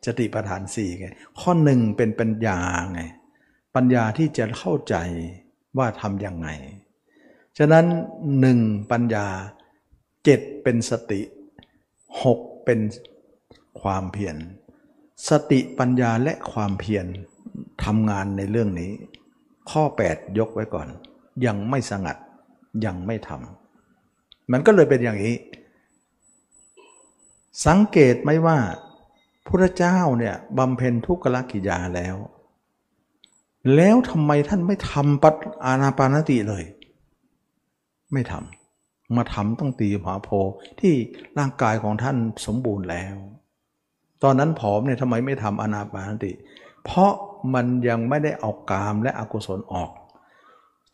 [0.07, 1.07] สติปัฏฐานสี่ไง
[1.41, 2.59] ข้อหนึ่งเป็นปัญญา
[2.93, 3.01] ไง
[3.77, 4.97] ปัญญาที่จะเข้าใจ
[5.79, 6.49] ว่าทำยังไง
[7.59, 7.85] ฉะนั้น
[8.41, 8.59] หนึ่ง
[8.93, 9.27] ปัญญา
[10.25, 11.21] เจ็ดเป็นสติ
[12.23, 12.81] หกเป็น
[13.81, 14.37] ความเพียร
[15.29, 17.07] สติปัญญาและความเพียร
[17.85, 18.93] ทำงานในเรื่องนี้
[19.71, 19.83] ข้อ
[20.13, 20.89] 8 ยกไว้ก่อน
[21.47, 22.17] ยังไม่สงัด
[22.85, 25.35] ยังไม่ทำมันก็เลยเป็นอย่างนี้
[27.67, 28.59] สังเกตไหมว่า
[29.47, 32.17] พระเจ้าเนี่ยบำเพ็ญทุกขลกิยาแล้ว
[33.77, 35.35] แล้วทำไมท่านไม่ทำปัต
[35.65, 36.65] อานาปานติเลย
[38.13, 40.29] ไม่ทำมาทำต้องตีมหาโพ
[40.81, 40.95] ที่
[41.39, 43.17] ร่างกายของท่านสมบูรณ์แล้ว
[44.23, 46.33] ตอนนั้นผอมเนี่ยทำไมไม่ทำอนาปานติ
[46.85, 47.13] เพราะ
[47.55, 49.91] มันยังไม่ได้เอากามและอกุศลออก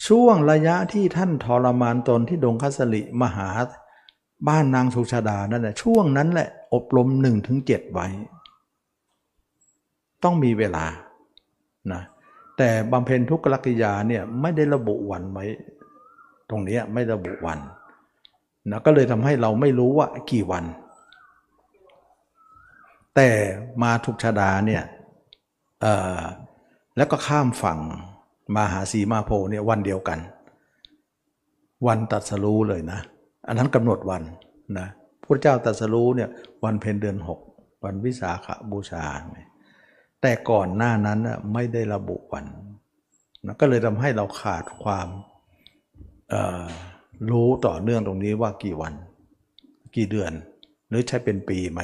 [0.07, 3.49] ช่วงระยะที่ท่านทรมานตนที่ดงคัสลิมหา
[4.49, 8.07] บ้านนางสุชาดานั่นแหละช่วงนั้นแหละ อบรมหนึ่งถึงเจ็ดไว้
[10.25, 10.85] ต้องมีเวลา
[11.93, 12.03] นะ
[12.57, 15.47] แต่บำเพ็ญทุกขลักยาเนี่ยไม่ได้ระบุวันไว้
[16.51, 17.59] ตรงนี้ไม่ระบุวัน
[18.71, 20.65] นะก็เลยทำให้เราไม่รู้ว่ากี่วัน
[23.17, 23.31] แต่
[23.83, 24.83] มาทุกชาดาเนี่ย
[26.97, 27.79] แล้วก็ข้ามฝั่ง
[28.57, 30.19] มาหาสีมาโพเนี่ยวันเดียวกัน
[31.87, 33.01] วันตัดสรู้เลยนะ
[33.49, 34.23] อันนั้นกำหนดวัน
[34.79, 34.89] นะ
[35.23, 36.29] พระเจ้าตัสรู้เนี่ย
[36.65, 37.41] วันเพ็ญเดือนหก
[37.85, 39.05] วันวิสาขบูชา
[40.23, 41.19] แต่ก่อนหน้านั้น
[41.53, 42.45] ไม่ได้ระบุวัน
[43.47, 45.09] นะก็เลยทำให้เราขาดความ
[47.31, 48.95] รู้ต่อเนื่องตรงนี้ว่ากี่วัน
[49.97, 50.33] กี่เดือน
[50.89, 51.81] หรือใช้เป็นปีไหม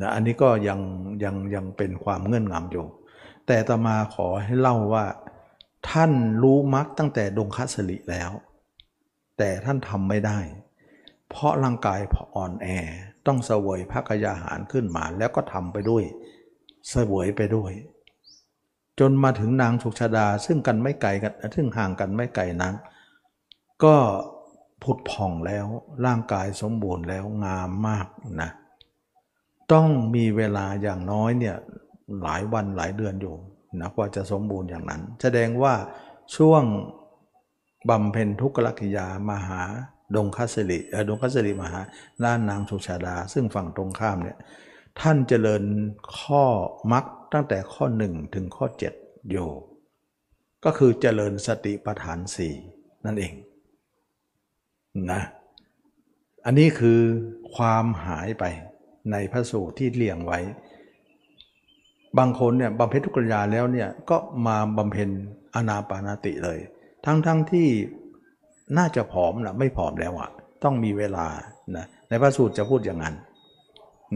[0.00, 0.80] นะอันนี้ก็ยัง
[1.24, 2.86] ยังยังเป็นความเงื่อนงำอยู่
[3.46, 5.04] แต่ตมาขอให้เล่าว่า
[5.90, 6.12] ท่าน
[6.42, 8.30] รู้มรรคตั้งแต่ดงคัสลิแล้ว
[9.38, 10.38] แต่ท่านทำไม่ได้
[11.30, 12.00] เพราะร่างกาย
[12.36, 12.66] อ่อนแอ
[13.26, 16.04] ต้องเสวยพระกยาหารขึ้นมาแล้วก็ทำไปด้วย
[16.90, 17.72] เสวยไปด้วย
[19.00, 22.74] จนมาถึงนางสุชาดาซึ่งกันไม่ไกลกันซึ่งห่างกันไม่ไกลนั้น
[23.84, 23.96] ก็
[24.82, 25.66] ผุดผ่องแล้ว
[26.06, 28.06] ร่างกายสมบูรณ์แล้วงามมาก
[28.42, 28.50] นะ
[29.72, 31.56] ต้องมีเวลาอย่างน้อยเนี่ย
[32.22, 33.34] หลายวันหลายเดือนอยู่
[33.80, 35.74] นะกว่าจะสมบูรณ์อย่างนั้น แสดงว่า
[36.36, 36.62] ช่วง
[37.90, 39.62] บำเพ็ญทุกขลกิยามหา
[40.16, 40.78] ดงคัสริ
[41.08, 41.80] ดงคัสริมหา
[42.24, 44.38] ด้านนางสุชาดา ซึ่งฝั่งตรงข้ามเนี่ย
[45.00, 45.64] ท่านเจริญ
[46.18, 46.44] ข้อ
[46.92, 48.66] มักตั้งแต่ข้อ 1 ถึงข้อ
[48.98, 49.50] 7 อยู่
[50.64, 52.54] ก็คือเจริญสติปัฏฐานสี่
[53.04, 53.32] นั่นเอง
[55.12, 55.22] นะ
[56.44, 57.00] อันนี้คือ
[57.54, 58.44] ความหายไป
[59.12, 60.40] ในพระสูตรที่เลี่ยงไว้
[62.18, 64.16] บางคนเนี่ยบำเพ็ญทุกรยาแล้วเนี่ยก็
[64.46, 65.08] มาบำเพ็ญ
[65.54, 66.58] อนาปานาติเลย
[67.06, 67.68] ทั้งๆทที่
[68.78, 70.30] น่าจะผอมนะไม่ผอมแล้วอะ
[70.64, 71.26] ต้องมีเวลา
[71.76, 73.14] นะในพระสูตรจะพูดอย่างนั้น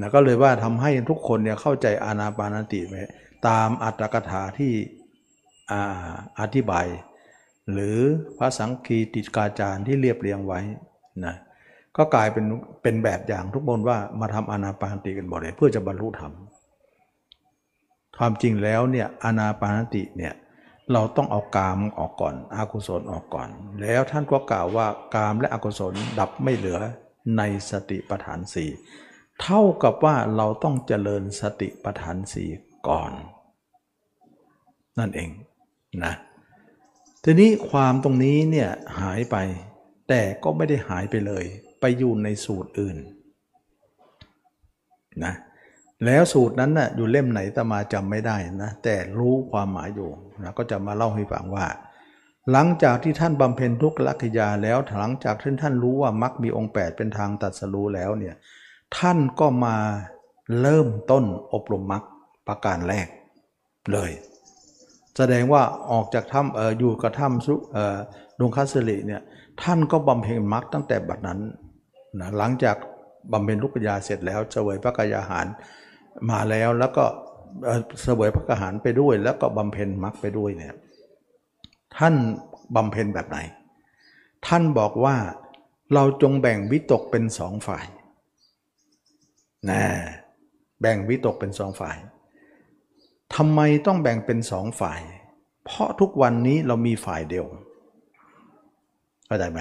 [0.00, 2.94] นะก็เลยว่าทำให้ทุกคนเนี่ยเข้าใจอานาปานติไหม
[3.48, 4.72] ตามอัตถกถาที่
[6.40, 6.86] อธิบาย
[7.72, 7.98] หรือ
[8.38, 10.60] พระสังคีติกาจารย์ที่เรียบเรียงไว้
[11.24, 11.34] นะ
[11.96, 12.44] ก็กลายเป็น
[12.82, 16.32] เป็นแบบอย่างทุกคนว่ามาทำอานาปานติกันบ่อยเพื่อจะบรรลุธรรม
[18.18, 20.32] ความจริงแล้วเนี่ยอานาปานติเนี่ย
[20.92, 26.78] เราต้องเอากามออกก่อนอากุศลออกก่อน แล้วท่านก็กล่าวว่ากามและอกุศลดับไม่เหลือ
[27.36, 28.70] ในสติปัฏฐานสี่
[29.42, 32.48] เท่ากับว่าเราต้องเจริญสติปัฏฐานสี่
[32.88, 33.12] ก่อน
[34.98, 35.30] นั่นเอง
[36.04, 36.14] นะ
[37.24, 38.70] ทีนี้ความตรงนี้เนี่ย
[39.00, 39.36] หายไป
[40.08, 41.44] แต่ก็ไม่ได้หายไปเลย
[41.80, 42.98] ไปอยู่ในสูตรอื่น
[45.24, 45.34] นะ
[46.06, 50.10] แล้วสูตรนั้นนะ่ะอยู่เล่มไหนตมาจำไม่ได้นะแต่รู้ความหมายอยู่
[50.42, 51.66] นะก็จะมาเล่าให้ฟังว่า
[52.52, 58.34] หลังจากที่ท่านบำเพ็ญทุกขลักยาแล้วหลังจากที่ท่านรู้ว่ามักมีองค์ 8 เป็นทางตัดสรู้แล้วเนี่ย
[58.98, 59.76] ท่านก็มา
[60.60, 62.02] เริ่มต้นอบรมมัก
[62.48, 63.08] ประการแรก
[63.92, 64.10] เลย
[65.16, 67.96] แสดงว่าออกจากถ้ำเอออยู่กับถ้ำสุเออ
[68.40, 69.22] ดงคัสริเนี่ย
[69.62, 71.40] ท่านก็บำเพ็ญมักตั้งแต่บัดนั้น
[72.20, 72.76] นะหลังจาก
[73.32, 75.46] บำเพ็ญทุกขยาเสร็จแล้วเสวยพระกายาหาร
[76.30, 77.04] มาแล้วแล้วก็
[78.02, 80.76] เสวยพระกหารไปด้วย แล้วก็บำเพ็ญมรรคไปด้วยเนี่ย
[81.98, 82.14] ท่าน
[82.74, 83.38] บำเพ็ญแบบไหน
[84.46, 85.16] ท่านบอกว่า
[85.94, 87.86] เราจงแบ่งวิตกเป็นสองฝ่าย
[89.70, 89.82] นะ
[90.80, 91.96] แบ่งวิตกเป็นสองฝ่าย
[93.34, 95.00] ทำไมต้องแบ่งเป็นสองฝ่าย
[95.64, 97.46] เพราะทุกวันนี้เรามีฝ่ายเดียว
[99.26, 99.60] เข้าใจไหม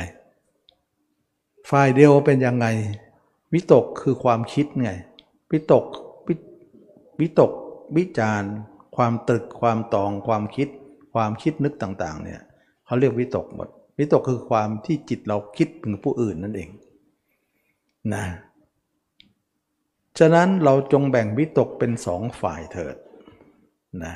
[1.71, 2.67] ฝ่ายเดียวเป็นยังไง
[3.53, 4.91] วิตกคือความคิดไง
[5.51, 5.85] วิตก
[7.19, 7.51] วิตก
[7.97, 8.43] วิจาร
[8.95, 10.67] ความตรึกความตองความคิด
[11.13, 12.41] ความคิดนึกต่างๆเนี่ย
[12.85, 16.69] เขาเรียกวิตกหมด วิตกคือความที่จิตเราคิดถึงผู้อื่นนั่นเอง
[18.13, 18.25] นะ
[20.19, 22.95] ฉะนั้นเราจงแบ่งวิตกเป็นสองฝ่ายเถิด
[24.03, 24.15] นะ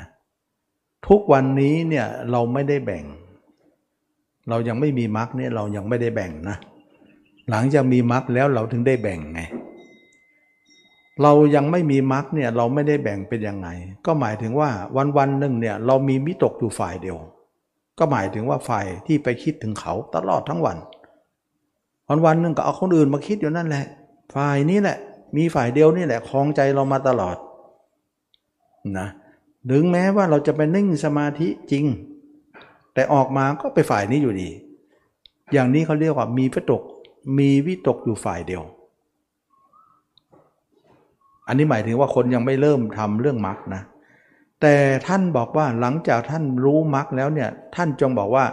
[1.08, 3.04] ทุกวันนี้เนี่ยเราไม่ได้แบ่ง
[4.48, 6.56] เรายังไม่มีมรรคเนี่ยเรายังไม่ได้แบ่งนะ
[7.50, 9.40] หลังจากมีมรรคแล้วเราถึงได้แบ่งไง
[11.22, 13.68] เรายังไม่มีมรรคเนี่ยเราไม่ได้แบ่งเป็นยังไง
[14.06, 17.18] ก็หมายถึงว่าวันวันหนึ่งเนี่ยเรามีมิตกอยู่ฝ่ายเดียว
[17.98, 20.76] ก็หมายถึงว่าฝ่ายที่ไปคิดถึงเขาตลอดทั้งวัน
[22.08, 23.84] วันวันหนึ่งก็เอาคนอื่นมาคิดอยู่นั่นแหละ
[24.34, 24.96] ฝ่ายนี้แหละ
[25.36, 27.36] มีฝ่ายเดียวนี่แหละคลองใจเรามาตลอด
[28.98, 29.08] นะ
[29.70, 31.84] ถึงแม้ว่าเราจะไปนิ่งสมาธิจริง
[32.94, 34.50] แต่ออกมาก็ไปฝ่ายนี้อยู่ดี
[35.52, 36.82] อย่างนี้เขาเรียกว่ามีพระตก
[37.38, 38.62] มีวิตกอยู่ฝ่ายเดียว
[41.46, 43.82] อันนี้หมายถึงว่าคนยังไม่เริ่มทำเรื่องมรรคนะ
[44.60, 44.74] แต่
[45.06, 48.44] ท่านบอกว่าหลังจากท่านรู้มรรคแล้วเนี่ยท่านจงบอกว่า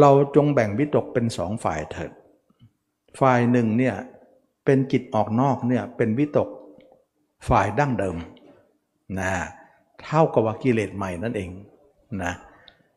[0.00, 2.12] เราจงแบ่งวิตกเป็นสองฝ่ายเถิด
[3.20, 3.94] ฝ่ายหนึ่งเนี่ย
[4.64, 6.48] เป็นจิตออกนอกเนี่ยเป็นวิตก
[7.48, 8.16] ฝ่ายดั้งเดิม
[9.20, 9.32] นะ
[10.04, 11.50] เท่ากับว่ากิเลสใหม่นั่นเอง
[12.22, 12.32] นะ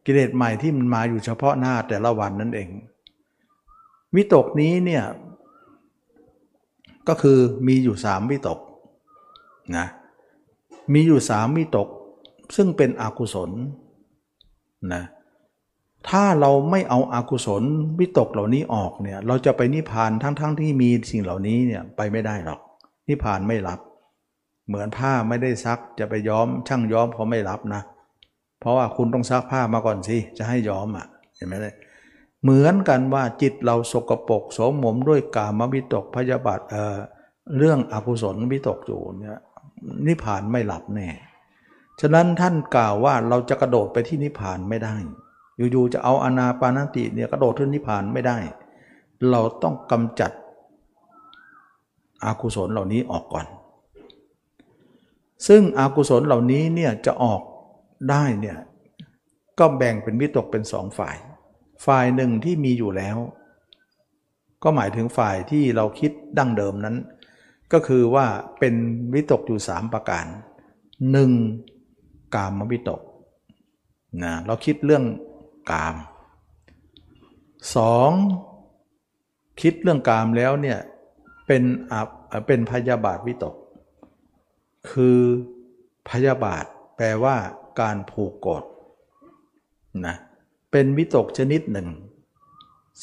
[0.05, 2.69] กิเลสใหม่ที่มันมาอยู่เฉพาะหน้าแต่ละวันนั่นเอง
[4.15, 5.03] วิตกนี้เนี่ย
[7.07, 8.59] ก็คือมีอยู่สามวิตก
[9.75, 9.85] นะ
[10.93, 11.87] มีอยู่สามวิตก
[12.55, 13.51] ซึ่งเป็นอกุศล
[14.93, 15.03] นะ
[16.09, 17.63] ถ้าเราไม่เอาอากุศล
[17.99, 22.59] วิตกเหล่านี้ออกเนี่ยเราจะไปนิพพานทั้งๆทที่มีสิ่งเหล่านี้เนี่ยไปไม่ได้หรอก
[23.07, 23.79] นิพพานไม่รับ
[24.67, 27.81] เหมือนผ้าไม่ได้ซักจะไปย้อมช่างย้อมเขาไม่รับนะ
[28.59, 31.75] เพราะว่าคุณต้องซักผ้ามาก่อนสิจะให้ย้อมอะเห็นไหมเลย
[32.43, 36.97] เหมือนกันว่าจิตเราสกปรกสมมด้วยกามวิตกพยาบาทเออ
[37.57, 39.39] เรื่องอกุศลวิตกอยู่เนี่ย
[40.07, 41.09] นิพพานไม่หลับแน่
[42.01, 44.95] ฉะนั้นท่านกล่าวว่าเราจะกระโดดไปที่นิพพานไม่ได้
[45.71, 48.37] อยู่ๆจะเอาอนาปานติเนี่ยกระโดดขึ้นนิพพานไม่ได้
[49.29, 50.31] เราต้องกำจัด
[52.23, 53.47] อากุศลเหล่านี้ออกก่อน
[55.47, 57.41] ซึ่งอากุศลเหล่านี้เนี่ยจะออก
[58.09, 58.57] ได้เนี่ย
[59.59, 61.17] ก็แบ่งเป็นวิตกเป็นสองฝ่าย
[61.85, 63.17] ฝ่ายหนึ่งที่มีอยู่แล้ว
[64.63, 66.95] ก็หมายถึงฝ่ายที่เราคิดดั้งเดิมนั้น
[67.73, 68.25] ก็คือว่า
[68.59, 68.75] เป็น
[69.13, 70.25] วิตกอยู่สามประการ
[71.11, 71.31] หนึ่ง
[72.35, 73.01] กามวิตก
[74.23, 75.05] นะเราคิดเรื่อง
[75.71, 75.95] กาม
[77.75, 78.11] สอง
[79.61, 80.79] คิดเรื่องกามแล้วเนี่ย
[81.47, 82.07] เป็นอับ
[82.47, 83.55] เป็นพยาบาทวิตก
[84.91, 85.19] คือ
[86.09, 86.65] พยาบาท
[86.97, 87.35] แปลว่า
[87.81, 88.63] การผูกโกรธ
[90.05, 90.15] นะ
[90.71, 91.87] เป็นวิตกชนิดหนึ่ง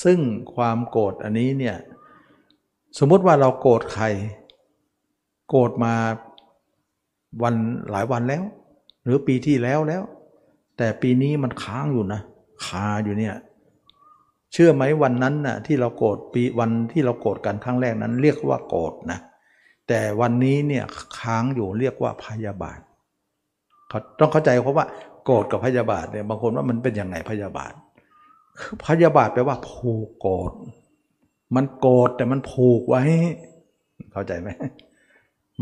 [0.05, 0.19] ซึ่ง
[0.55, 1.77] ความโกรธอันนี้เนี่ย
[2.99, 4.07] สมมติว่าเราโกรธใคร
[5.49, 5.95] โกรธมา
[7.43, 7.55] วัน
[7.91, 8.43] หลายวันแล้ว
[9.05, 10.03] หรือปีที่แล้วแล้ว
[10.77, 12.21] แต่ปีนี้มันค้างอยู่นะ
[12.67, 13.35] คาอยู่เนี่ย
[14.53, 19.19] เชื่อไหมวันนั้นน่ะที่เราโกรธปีวันที่เราโกรธกันครั้งแรกนั้น เรียกว่าโกรธนะ
[19.89, 20.85] แต่วันนี้เนี่ย
[21.19, 22.81] ค้างอยู่เรียกว่าพยาบาท
[23.89, 24.87] เขาต้องเข้าใจเพราะว่า
[25.25, 27.73] โกรธกับพยาบาทเนี่ยบางคนว่ามันเป็นยังไงพยาบาท
[28.87, 30.53] พยาบาทแปลว่าผูกโกรธ
[31.57, 33.03] มันโกรธแต่มันผูกไว้
[34.13, 34.49] เข้าใจไหม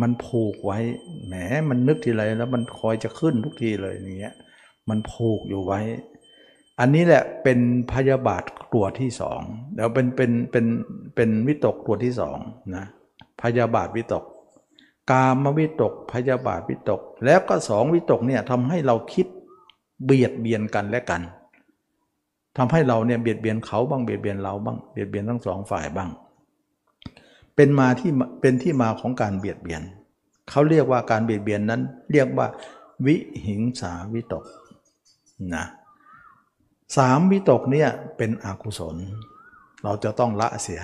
[0.00, 0.78] มันผูกไว้
[1.26, 1.34] แหม
[1.68, 4.34] มันนึกทีไรแล้วมันคอยจะขึ้นทุกทีเลยอย่างเงี้ย
[4.88, 5.80] มันผูกอยู่ไว้
[6.80, 7.58] อันนี้แหละเป็น
[7.92, 8.42] พยาบาท
[8.74, 9.40] ตัวที่สอง
[9.74, 10.66] เดี๋ยวเป็นเป็นเป็น
[11.14, 12.38] เป็นวิตกตัวที่สอง
[12.76, 12.84] นะ
[13.42, 14.24] พยาบาทวิตก
[15.10, 19.26] กามวิตก พยาบาทวิตก แล้วก็สองวิตกเนี่ยทำให้เราคิด
[20.04, 21.22] เบียดเบียนกันและกัน
[22.58, 26.10] ทำให้เราเนี่ยเบียดเบียนเขาบ้างเบียดเบียนเราบ้างเบียดเบียนทั้งสองฝ่ายบ้าง
[27.56, 29.82] เป็นมาที่เป็นที่มาของการเบียดเบียน
[30.50, 31.80] เขาเรียกว่าการเบียดเบียนนั้น
[32.12, 32.46] เรียกว่า
[33.06, 34.44] วิหิงสาวิตก
[35.54, 35.64] นะ
[36.96, 38.96] สามวิตกเนี่ยเป็นอกุศล
[39.84, 40.80] เราจะต้องละเสีย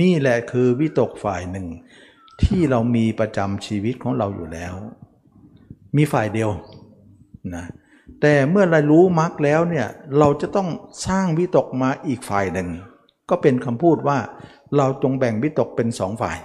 [0.00, 1.66] นี่แหละคือวิตกฝ่ายหนึ่ง
[2.42, 4.74] ที่เรามีประจำชีวิตของเราอยู่แล้ว
[5.96, 6.50] มีฝ่ายเดียว
[7.54, 7.64] นะ
[8.20, 9.86] แต่เมื่อเรารู้มรรคแล้วเนี่ย
[10.18, 10.68] เราจะต้อง
[11.06, 12.68] สร้างวิตกมาอีกฝ่ายหนึ่ง
[13.30, 14.18] ก็เป็นคำพูดว่า
[14.76, 16.38] เราจงแบ่งวิตกเป็นสองฝ่าย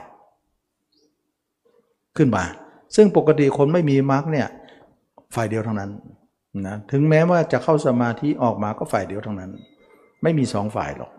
[2.17, 2.43] ขึ้นมา
[2.95, 4.47] ซึ่งปกติคนไม่มีมรรคเนี่ย
[5.35, 5.91] ฝ่ายเดียวเท่านั้น
[6.67, 9.51] นะถึงแม้ว่าจะเข้าสมาธิออกมาก็ฝ่ายเดียวเทั้งนั้น
[10.23, 11.11] ไม่มีสองฝ่ายหรอก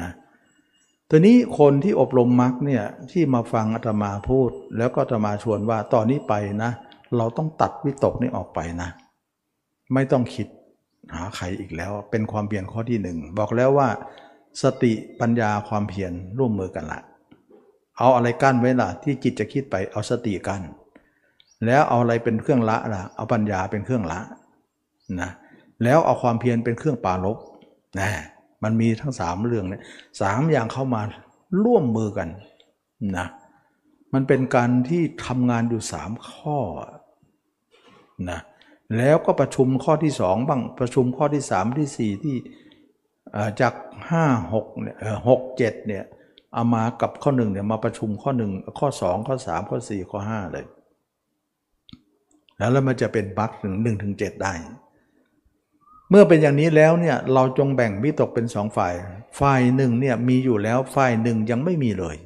[0.00, 0.10] นะ
[1.10, 6.70] ทีนี้คนที่อบรมมรรคเนี่ยที่มาฟังอาตมาพูด แล้วก็อาตมาชวนว่าตอนนี้ไปนะ
[7.16, 8.88] เราต้องตัดวิตกนี้ออกไปนะ
[9.94, 10.46] ไม่ต้องคิด
[11.14, 13.88] หาใครอีกแล้ว เป็นความเพียรข้อที่หนึ่งบอกแล้วว่า
[14.62, 17.00] สติปัญญาความเพียรร่วมมือกันละ
[17.98, 20.62] เอาอะไรกั้นไว้ล่ะ ที่จิตจะคิดไปเอาสติกั้น
[21.66, 24.20] แล้วเอาอะไรเป็นเครื่องละล่ะ เอาปัญญาเป็นเครื่องละ
[25.20, 25.30] นะ
[25.84, 27.38] แล้วเอาความเพียรเป็นเครื่องปาลบ
[27.98, 28.08] นะ
[28.62, 29.82] มันมีทั้งสามเรื่องเนี่ย
[30.20, 31.02] สามอย่างเข้ามา
[31.64, 32.28] ร่วมมือกัน
[33.16, 33.26] นะ
[34.14, 36.58] มันเป็นการที่ทำงานอยู่สามข้อ
[38.30, 38.40] นะ
[38.96, 42.36] แล้วก็ประชุมข้อที่สองบ้างประชุมข้อที่สามที่สี่ที่
[43.60, 43.74] จาก
[44.10, 44.96] ห้าหกเนี่ย
[45.28, 46.04] หกเจ็ดเนี่ย
[46.54, 50.66] เอามากับข้อหนึ่งเนี่ยมาประชุมข้อหนึ่งข้อสองข้อสามข้อสี่ข้อห้าเลย
[52.58, 54.52] แล้วแล้วมันจะเป็นบัคถึงหนึ่งถึงเจ็ดได้
[56.10, 58.94] เมื่อเป็นอย่างนี้แล้วเนี่ยเราจงแบ่งวิตกเป็นสองฝ่าย
[59.40, 62.16] ฝ่ายหนึ่งเนี่ยมีอยู่แล้วฝ่ายหนึ่งยังไม่มีเลย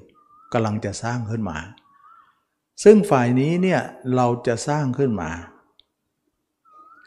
[0.52, 1.58] กำลังจะสร้างขึ้นมา
[2.84, 3.80] ซึ่งฝ่ายนี้เนี่ย
[4.16, 5.30] เราจะสร้างขึ้นมา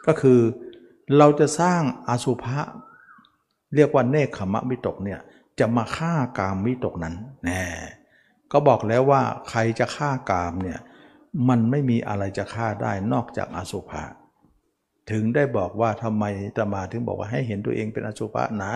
[0.06, 0.39] ก็คือ
[1.18, 2.60] เราจะสร้างอสุภะ
[3.76, 5.19] เรียกว่าเนคขมะวิตกเนี่ย
[5.59, 7.15] จะมาฆ่ากามวิตกนั้น
[7.45, 7.63] แน่
[8.51, 10.80] ก็บอกแล้วว่าใครจะฆ่ากามเนี่ย
[11.49, 14.03] มันไม่มีอะไรจะฆ่าได้นอกจากอสุภะ
[15.11, 16.23] ถึงได้บอกว่าทำไม
[16.57, 18.73] ตมาถึงบอกว่าให้เห็นตัวเองเป็นอสุภะนะ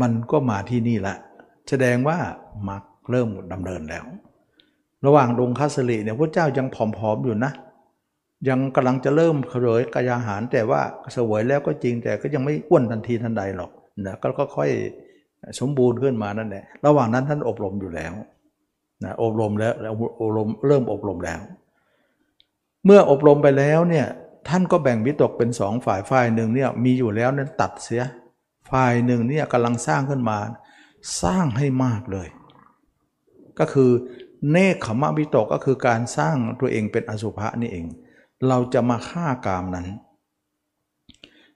[0.00, 1.16] มันก็มาที่นี่ละ
[1.68, 2.18] แสดงว่า
[2.68, 4.04] มักเริ่มดำเนินแล้ว
[5.06, 6.76] ระหว่างดงคัสลีเนี่ยพระเจ้ายังผ
[7.08, 7.52] อมๆอยู่นะ
[8.48, 10.80] ยังกำลังจะเริ่มเขรยกายอาหาร แต่ว่า
[11.12, 13.70] เสวยแล้วก็จริงแต่ก็ยังไม่อ้วนทันทีทันใดหรอก
[14.06, 14.70] นะก็ค่อย
[15.60, 18.12] สมบูรณ์ขึ้นมานั่นแหละระหว่างนั้นท่านอบรมอยู่แล้ว
[19.04, 19.72] นะอบรมแล้ว
[20.20, 21.40] อบรมเริ่มอบรมแล้ว
[22.84, 24.06] เมื่ออบรมไปแล้วเนี่ย
[24.48, 28.04] ท่านก็แบ่งวิตกเป็นสองฝ่ายฝ่ายหนึ่งเนี่ยมีอยู่แล้วนั้นตัดเสีย
[28.70, 30.38] ฝ่ายหนึ่งเนี่ยกำลังสร้างขึ้นมา
[31.22, 32.28] สร้างให้มากเลย
[33.58, 33.90] ก็คือ
[34.50, 37.86] เนคขมวิตกก็คือการสร้างตัวเองเป็นอสุภะนี่เอง
[38.48, 39.86] เราจะมาฆ่ากามนั้น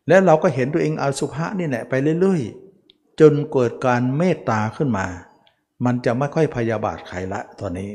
[0.08, 5.06] และเราก็เห็นตัวเองอสุภะนี่แหละไปเรื่อยๆ จนเกิดการเมตตาขึ้นมา
[5.84, 7.90] มันจะไม่ค่อยพยาบาทใครละตอนนี้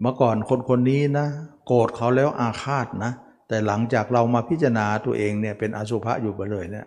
[0.00, 1.26] เมื่อก่อนคนคนนี้นะ
[1.66, 3.12] โกรธเขาแล้วอาฆาตนะ
[3.48, 6.86] แต่หลังจากเรามาพิจารณาตัวเองเนี่ยเป็นอสุภะอยู่ไปเลยเนี่ย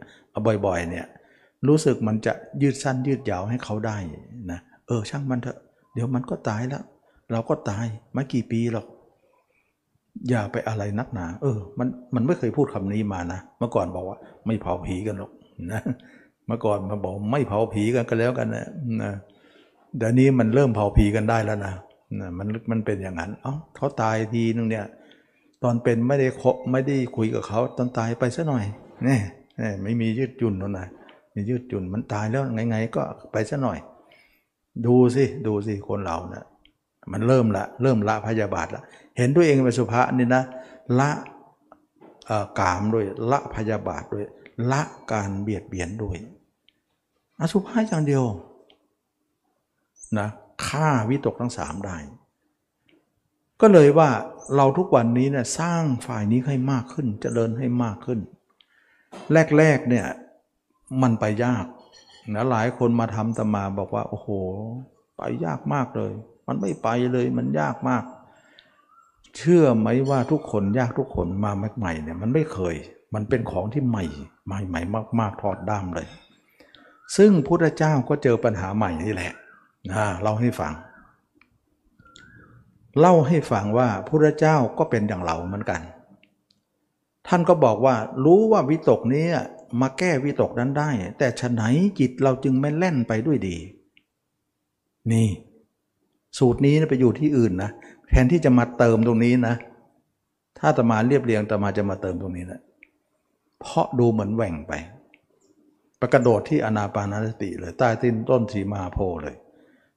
[0.65, 1.05] บ่อยๆเนี่ย
[1.67, 3.97] รู้สึกมันจะยืดสั้นยืดยาวให้เขาได้
[4.51, 5.59] นะเออช่างมันเถอะ
[5.93, 6.83] เดี๋ยวมันก็ตายแล้ว
[7.31, 8.85] เราก็ตายไม่กี่ปีหรอก
[10.29, 15.31] อย่าไปอะไรนักหนา เออ มันมันไม่เคยพูดคำนี้มานะเมื่อก่อนบอกว่า ไม่เผาผีกันหรอก
[15.71, 15.81] นะ
[16.47, 18.67] เมื่อก่อนมาบอกไม่เผาผีกันก็แล้วกันนะ
[19.01, 19.11] นะ
[19.97, 21.73] เดี๋ยวนี้มันเริ่มเผาผีกันได้แล้วนะ
[22.19, 24.85] นะมันมันเป็นอย่างนั้นเอ้าเขาตายทีนึงเนี่ย
[25.63, 28.63] ตอนเป็นไม่ได้คบไม่ได้คุยกับเขาตอนตายไปซะหน่อย
[29.07, 29.19] นี่
[29.59, 30.87] นี่ไม่มียืดหยุ่นนั่นนะ
[31.31, 33.01] อย่ายืดหยุ่นมันตายแล้วไงๆก็
[33.31, 33.77] ไปซะหน่อย
[34.85, 36.43] ดูสิดูสิคนเรานะ
[37.11, 38.83] มันเริ่มละ เริ่มละพยาบาทละ
[39.17, 40.43] เห็นด้วยเองเป็นสุภาษนี่นะ
[40.99, 41.09] ละ
[42.59, 44.25] กามด้วยละพยาบาทด้วย
[44.71, 44.81] ละ
[45.11, 46.17] การเบียดเบียนด้วย
[47.39, 48.23] อสุภะอย่างเดียว
[50.19, 50.27] นะ
[50.65, 51.97] ฆ่าวิตกทั้งสามได้
[53.61, 54.09] ก็เลยว่า
[54.55, 58.19] เราทุกวันนี้เนี่ยสร้างฝ่ายนี้ให้มากขึ้นจเจริญให้มากขึ้น
[59.57, 60.05] แรกๆเนี่ย
[61.01, 61.65] มันไปยาก
[62.35, 64.29] นะหลายคนมาทำตมาบอกว่า โอ้โห
[65.17, 66.11] ไปยากมากเลย
[66.47, 68.03] มันไม่ไปเลยมันยากมาก
[69.37, 72.75] เชื่อไหมว่าทุกคนยากทุกคนมาใหม่เนี่ยมันไม่เคย
[73.13, 74.05] มันเป็นของที่ใหม่
[74.45, 74.81] ใหม่ใหม่
[75.19, 76.07] มากๆถอดด้ามเลย
[77.17, 79.33] ซึ่งพุทธเจ้าก็เจอปัญหาใหม่นี่แหละ
[79.91, 80.73] นะเล่าให้ฟัง
[82.99, 85.81] เล่าให้ฟังว่าพระเจ้าก็เป็นอย่างเราเหมือนกัน
[87.27, 87.95] ท่านก็บอกว่า
[88.25, 89.27] รู้ว่าวิตกนี้
[89.81, 91.63] มาแก้วิตกนั้นได้ แต่ฉะไหน
[91.99, 93.57] จิตเราจึงไม่แล่นไปด้วยดี
[95.11, 95.27] นี่
[96.37, 97.71] สูตรนี้ไปอยู่ที่อื่นนะ
[98.09, 99.55] แทนที่จะมาเติมตรงนี้นะ
[100.59, 102.61] ถ้าตมาเรียบเรียงตมาจะมาเติมตรงนี้นะ
[103.59, 104.73] เพราะดูเหมือนแหว่งไป
[105.99, 109.35] ประกระโดดที่อนาปานสติเลย ใต้ต้นต้นสีมาโพเลย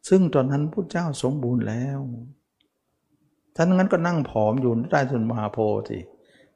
[0.09, 1.99] ซึ่งตอนนั้นพุทธเจ้าสมบูรณ์แล้ว
[3.57, 5.59] ท่านงั้นก็นั่งผอมอยู่ใต้ต้นมหาโพ
[5.89, 5.99] ธิ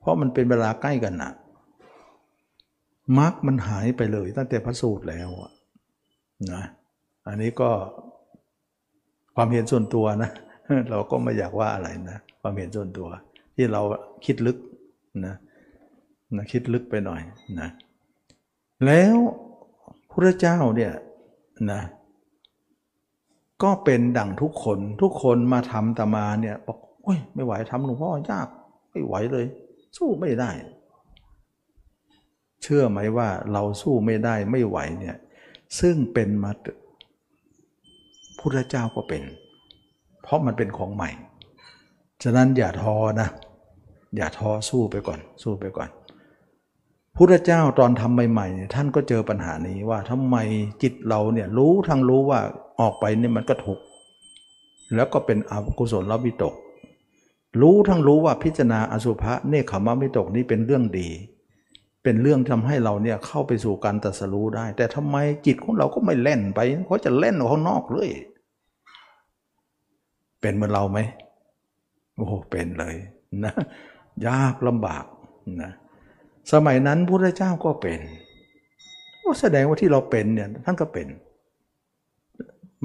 [0.00, 1.32] เพราะมันเป็นเวลาใกล้กันนะ
[3.18, 5.28] มรรคมันหายไปเลยตั้งแต่พระสูตรแล้ว
[6.52, 6.64] นะ
[7.26, 7.70] อันนี้ก็
[9.34, 10.30] ความเห็นส่วนตัวนะ
[10.90, 13.08] เราก็ไม่อยากว่าอะไรนะความเห็นส่วนตัว
[13.56, 13.82] ที่เรา
[14.24, 14.56] คิดลึก
[15.26, 15.34] นะ
[16.36, 17.20] นะคิดลึกไปหน่อย
[17.60, 17.68] นะ
[18.86, 19.16] แล้ว
[20.10, 20.92] พระเจ้าเนี่ย
[21.70, 21.80] นะ
[23.62, 28.48] ก็เป็นดั่งทุกคนทุกคนมาทำตมาเนี่ยบอกโอ้ยไม่ไหวทำหลวงพ่อยาก
[28.90, 29.46] ไม่ไหวเลย
[29.96, 30.50] สู้ไม่ได้
[32.62, 35.16] เชื่อไหมว่าเราสู้ไม่ได้ไม่ไหวเนี่ย
[35.80, 36.52] ซึ่งเป็นมา
[38.38, 39.22] พุทธเจ้าก็เป็น
[40.22, 41.10] เพราะมันเป็นของใหม่
[42.22, 43.28] ฉะนั้นอย่าท้อนะ
[44.16, 45.88] อย่าท้อสู้ไปก่อน สู้ไปก่อน
[47.16, 50.36] พุทธเจ้าตอนทำใหม่ๆเนี่ยท่านก็เจอปัญหานี้ว่าทำไม
[50.82, 52.40] จิตเราเนี่ยรู้ทั้งรู้ว่า
[52.80, 53.80] ออกไปเนี่ยมันก็ทุก
[54.94, 56.54] แล้วก็เป็นอกุศลลวิตก
[57.60, 61.08] รู้ทั้งรู้ว่าพิจารณาอสุภะเนคขมวิตกนี้เป็นเรื่องดี
[62.02, 65.16] เป็นเรื่องทำให้เราเนี่ยเข้าไปสู่การตรัสรู้ได้ แต่ทำไม
[65.46, 68.08] จิตของเราก็ไม่เล่นไปเขาจะเล่นออกข้างนอกเลย
[70.42, 70.98] เป็นเหมือนเราไหม
[72.16, 72.96] โอ้เป็นเลย
[73.44, 73.54] นะ
[74.28, 75.04] ยากลำบาก
[75.62, 75.72] นะ
[76.52, 78.00] สมัยนั้นพระเจ้าก็เป็น
[79.22, 81.06] ก็แสดงว่าที่เราเป็นเนี่ยท่านก็เป็น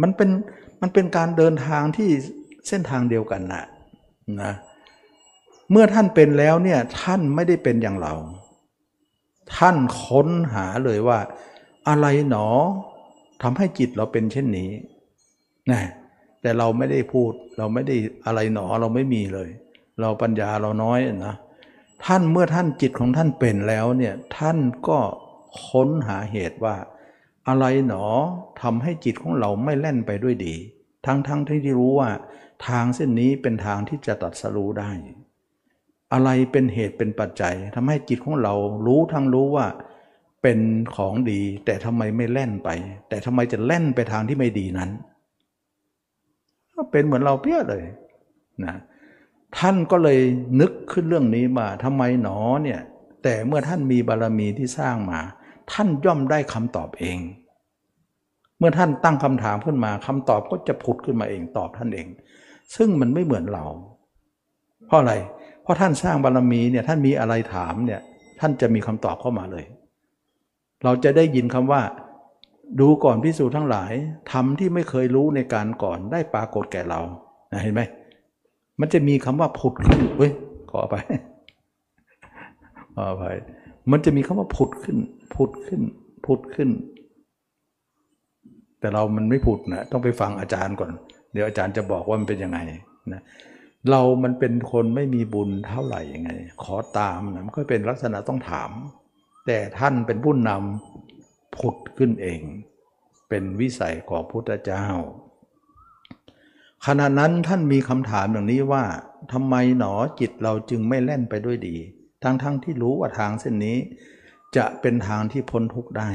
[0.01, 0.29] มันเป็น
[0.81, 2.09] มันเป็นการเดินทางที่
[2.67, 3.63] เส้นทางเดียวกันนะ
[4.41, 4.53] นะ
[5.71, 8.13] เมื่อท่านเป็นแล้วเนี่ยท่านไม่ได้เป็นอย่างเรา
[9.55, 11.19] ท่านค้นหาเลยว่า
[11.87, 12.47] อะไรหนอ
[13.41, 14.71] ทำให้จิตเราเป็นเช่นนี้
[15.71, 15.81] นะ
[16.41, 17.95] แต่เราไม่ได้พูด เราไม่ได้
[18.25, 19.49] อะไรหนอเราไม่มีเลย
[20.01, 21.35] เราปัญญาเราน้อยนะ
[22.05, 24.57] ท่านเมื่อท่านจิตของท่านเป็นแล้วเนี่ยท่าน
[24.87, 24.99] ก็
[25.65, 26.75] ค้นหาเหตุว่า
[27.47, 28.05] อะไรหนอ
[28.61, 30.55] ทำให้จิตของเราไม่แล่นไปด้วยดี
[31.05, 32.09] ทั้งทั้งที่รู้ว่า
[32.67, 34.89] ทางเส้นนี้เป็นทางที่จะตัดสรู้ได้
[36.13, 38.53] อะไรเป็นเหตุเป็นปัจจัยทำให้จิตของเรา
[38.85, 39.67] รู้ทั้งรู้ว่า
[40.43, 40.59] เป็น
[40.95, 42.69] ของดี แต่ทำไมไม่แล่นไป
[43.09, 44.89] แต่ทำไมจะแล่นไปทางที่ไม่ดีนั้น
[46.77, 47.83] ก็เป็นเหมือนเราเพี้ยเลย
[48.65, 48.75] นะ
[49.57, 50.19] ท่านก็เลย
[50.59, 52.79] นึกขึ้นเรื่องนี้มาทำไมหนอเนี่ย
[53.23, 55.19] แต่เมื่อท่านมีบารมีที่สร้างมา
[55.71, 57.19] ท่านย่อมได้คำตอบเอง
[58.57, 62.07] เมื่อท่านตั้งคำถามขึ้นมาคำตอบก็จะผุดขึ้นมาเองตอบท่านเอง
[62.75, 63.65] ซึ่งมันไม่เหมือนเรา
[64.87, 65.13] เพราะอะไร
[65.61, 68.01] เพราะท่านสร้างบารมีเนี่ยท่านมีอะไรถามเนี่ย
[68.39, 69.65] ท่านจะมีคำตอบเข้ามาเลย
[70.83, 71.81] เราจะได้ยินคำว่า
[72.79, 73.91] ดูก่อนพิสูจน์ทั้งหลาย
[74.31, 76.99] ทำที่ไม่เคยรู้ในการก่อนได้ปรากฏแก่เรา
[77.63, 77.81] เห็นไหม
[78.79, 80.33] มันจะมีคำว่าผุดขึ้นเว้ย
[80.71, 80.95] ขอไป
[82.95, 83.23] ขอไป
[83.91, 84.97] มันจะมีคำว่าผุดขึ้น
[85.35, 85.81] ผุดขึ้น
[86.25, 86.69] ผุดขึ้น
[88.79, 90.91] แต่เรามันไม่ผุดนะต้องไปฟังอาจารย์ก่อน
[91.33, 92.59] เดี๋ยวอาจารย์จะบอกว่ามันเป็นยังไง
[93.13, 93.21] นะ
[93.89, 96.31] เรามันเป็นคนไม่มีบุญเท่าไหร่ยังไง
[96.63, 98.71] ขอตามนะมันก็เป็นลักษณะต้องถาม
[99.47, 101.06] แต่ท่านเป็นผู้นำ
[101.57, 102.41] ผุดขึ้นเอง
[103.29, 104.85] เป็นวิสัยของพุทธเจ้า
[106.85, 108.83] ขณะนั้นท่านมีคำถามอย่างนี้ว่า
[109.31, 111.75] ทำไมหนอจิตเราจึงไม่แล่นไปด้วยดี
[112.23, 113.77] ทั้งๆทที่รู้ว่าทางเส้นนี้
[114.57, 116.09] จะเป็นทางที่พ้นทุกข์ได้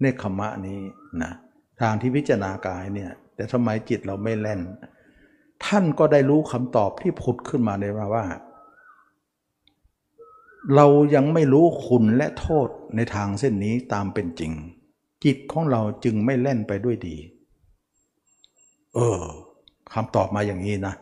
[0.00, 0.80] เนคขมะนี้
[1.22, 1.32] นะ
[1.80, 4.60] ทางที่พิจารณากายเนี่ยแต่ทำไมจิตเราไม่แล่น
[5.64, 8.24] ท่านก็ได้รู้คำตอบที่ผุดขึ้นมาในว่าว่า
[10.76, 14.52] เรายังไม่รู้คุณและโทษในทางเส้นนี้ตามเป็นจริง
[15.24, 17.16] จิตของเราจึงไม่เล่นไปด้วยดี
[18.94, 19.22] เออ
[19.92, 20.94] คำตอบมาอย่างนี้นะ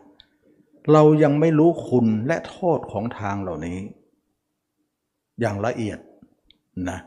[0.93, 3.79] เรายังไม่รู้คุณและโทษของทางเหล่านี้
[5.41, 5.99] อย่างละเอียด
[6.89, 6.99] นะ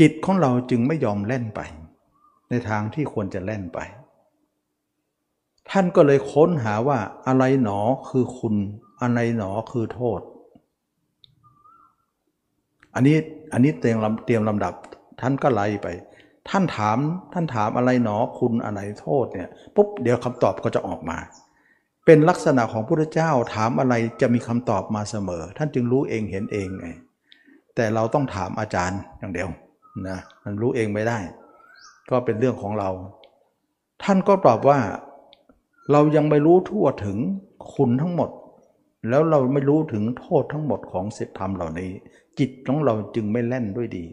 [0.00, 1.60] จิตของเราจึงไม่ยอมเล่นไป
[2.50, 3.78] ในทางที่ควรจะเล่นไป
[5.70, 8.54] ท่านก็เลยค้นหาว่าอะไรหนอคือคุณ
[9.02, 10.20] อะไรหนอคือโทษ
[12.94, 13.16] อันนี้
[13.52, 14.74] อันนี้เตรียมลำเตรียมลำดับ
[15.20, 15.88] ท่านก็ไล่ไป
[16.48, 16.98] ท่านถาม
[17.32, 21.18] ท่านถามอะไรหนอคุณอะไรโทษเนี่ยปุ๊บเดี๋ยวคำตอบก็จะออกมา
[22.06, 26.88] เป็นลักษณะของพระเจ้าถามอะไรจะมีคำตอบมาเสมอ ท่านจึงรู้เองเห็นเองไง
[27.74, 29.48] แต่เราต้องถามอาจารย์อย่างเดียว
[30.08, 31.18] นะมันรู้เองไม่ได้
[32.10, 32.90] ก็เป็นเรื่องของเรา
[34.02, 34.78] ท่านก็ตอบว่า
[35.92, 37.18] เรายังไม่รู้ทั่วถึง
[37.74, 38.30] คุณทั้งหมด
[39.08, 41.90] แล้วเราไม่รู้ถึงโทษทั้งหมดของศีลธรรมเหล่านี้
[42.38, 44.04] จิตของเราจึงไม่แล่นด้วยดี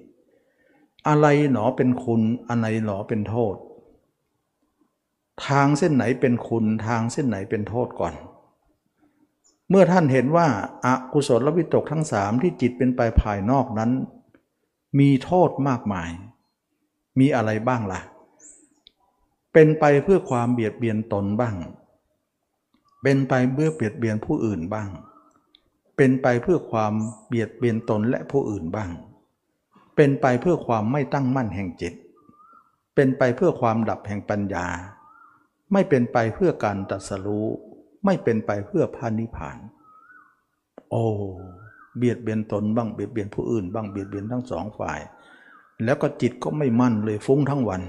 [1.08, 3.56] อะไรหนอเป็นคุณอะไรหนอเป็นโทษ
[5.48, 8.14] ทางเส้นไหนเป็นคุณทางเส้นไหนเป็นโทษก่อน
[9.70, 10.48] เมื่อท่านเห็นว่า
[10.86, 13.92] อากุศลวิตกทั้งสามที่จิตเป็นไปภายนอกนั้น
[15.00, 16.10] มีโทษมากมาย
[17.20, 18.02] มีอะไรบ้างละ่ะ
[19.54, 21.56] เป็นไปเพื่อความเบียดเบียนตนบ้าง
[23.04, 24.90] เป็นไปเพื่อเบียดเบียนผู้อื่นบ้าง
[25.98, 26.94] เป็นไปเพื่อความ
[27.28, 28.92] เบียดเบียนตนและผู้อื่นบ้าง
[29.96, 31.94] เป็นไปเพื่อความไม่ตั้งมั่นแห่งจิต
[32.96, 34.68] เป็นไปเพื่อความดับแห่งปัญญา
[35.74, 37.48] ไม่เป็นไปเพื่อการตัดสรู้
[38.06, 39.58] ไม่เป็นไปเพื่อพานิพาน
[40.92, 41.04] โอ้
[41.98, 45.00] เบียดเบียนตนบ้างเบียดเบียนผู้อื่นบ้างเบียดเบียนทั้งสองฝ่าย
[45.86, 47.82] แล้วก็จิตก็ไม่มั่นเลยฟุ้งทั้งวัน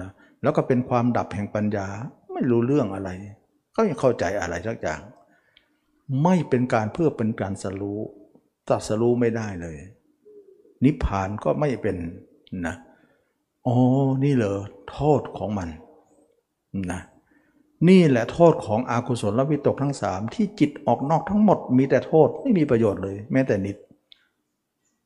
[0.00, 0.10] นะ
[0.42, 1.86] แล้วก็เป็นความดับแห่งปัญญา
[2.32, 3.10] ไม่รู้เรื่องอะไร
[3.74, 5.00] ก็ยังเข้าใจอะไรสักอย่าง
[6.22, 8.00] ไม่เป็นการเพื่อเป็นการสรู้
[8.68, 9.76] ตัดสรู้ไม่ได้เลย
[10.84, 11.96] นิพพานก็ไม่เป็น
[12.66, 12.74] นะ
[13.66, 13.76] อ๋อ
[14.24, 14.58] นี่เหรอ
[14.90, 15.68] โทษของมัน
[16.92, 17.00] นะ
[17.88, 23.76] นี่แหละโทษของอากุศลวิตกทั้งสามที่จิตออกนอกทั้งหมด มีแต่โทษไม่มีประโยชน์เลย แม้แต่นิด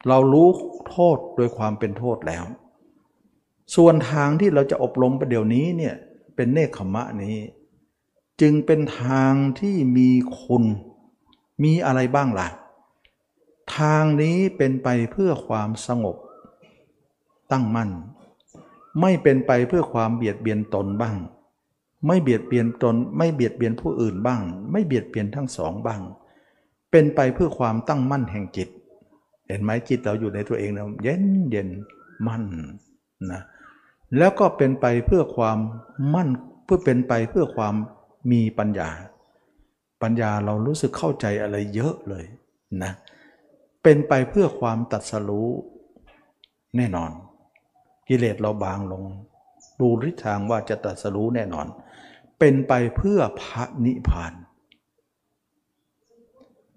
[0.08, 0.48] เรารู้
[0.90, 2.44] โทษโดยความเป็นโทษแล้ว
[3.76, 5.94] ส่วนทางที่เราจะอบรมประเดี๋ยวนี้เนี่ย
[6.36, 7.36] เป็นเนคขมะนี้
[8.40, 10.10] จึงเป็นทางที่มี
[10.40, 10.64] คุณ
[11.62, 12.48] มีอะไรบ้างล่ะ
[13.76, 16.16] ทางนี้เป็นไปเพื่อความสงบ
[17.52, 17.90] ตั้งมั่น
[19.00, 21.16] ไม่เป็นไปเพื่อความเบียดเบียนตนบ้าง
[22.06, 26.00] ไม่เบียดเบียนตน ไม่เบียดเบียนผู้อื่นบ้าง ไม่เบียดเบียนทั้งสองบ้าง
[26.90, 28.68] เป็นไปเพื่อความตั้งมั่นแห่งจิต
[29.46, 31.68] เห็นไหมจิตเราอยู่ในตัวเองนะเย็นเย็น
[32.26, 32.44] มั่น
[33.32, 33.42] นะ
[34.18, 35.58] แล้วก็เป็นไปเพื่อความ
[36.14, 36.28] มั่น
[36.64, 37.74] เพื่อเป็นไปเพื่อความ
[38.30, 38.88] มีปัญญา
[40.02, 42.24] ปัญญาเรารู้สึกเข้าใจอะไรเยอะเลย
[42.82, 42.92] นะ
[43.82, 45.50] เป็นไปเพื่อความตัดสรู้
[46.76, 47.10] แน่นอน
[48.08, 49.04] กิเลสเราบางลง
[49.80, 51.66] ดูทิศทางว่าจะตัดสรู้แน่นอน
[52.38, 54.32] เป็นไปเพื่อพระนิพพาน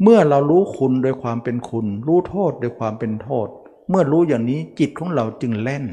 [0.04, 3.48] เมื่อเรารู้คุณโดยความเป็นคุณ รู้โทษโดยความเป็นโทษ
[3.90, 5.86] เมื่อรู้อย่างนี้จิตของเราจึงเล่น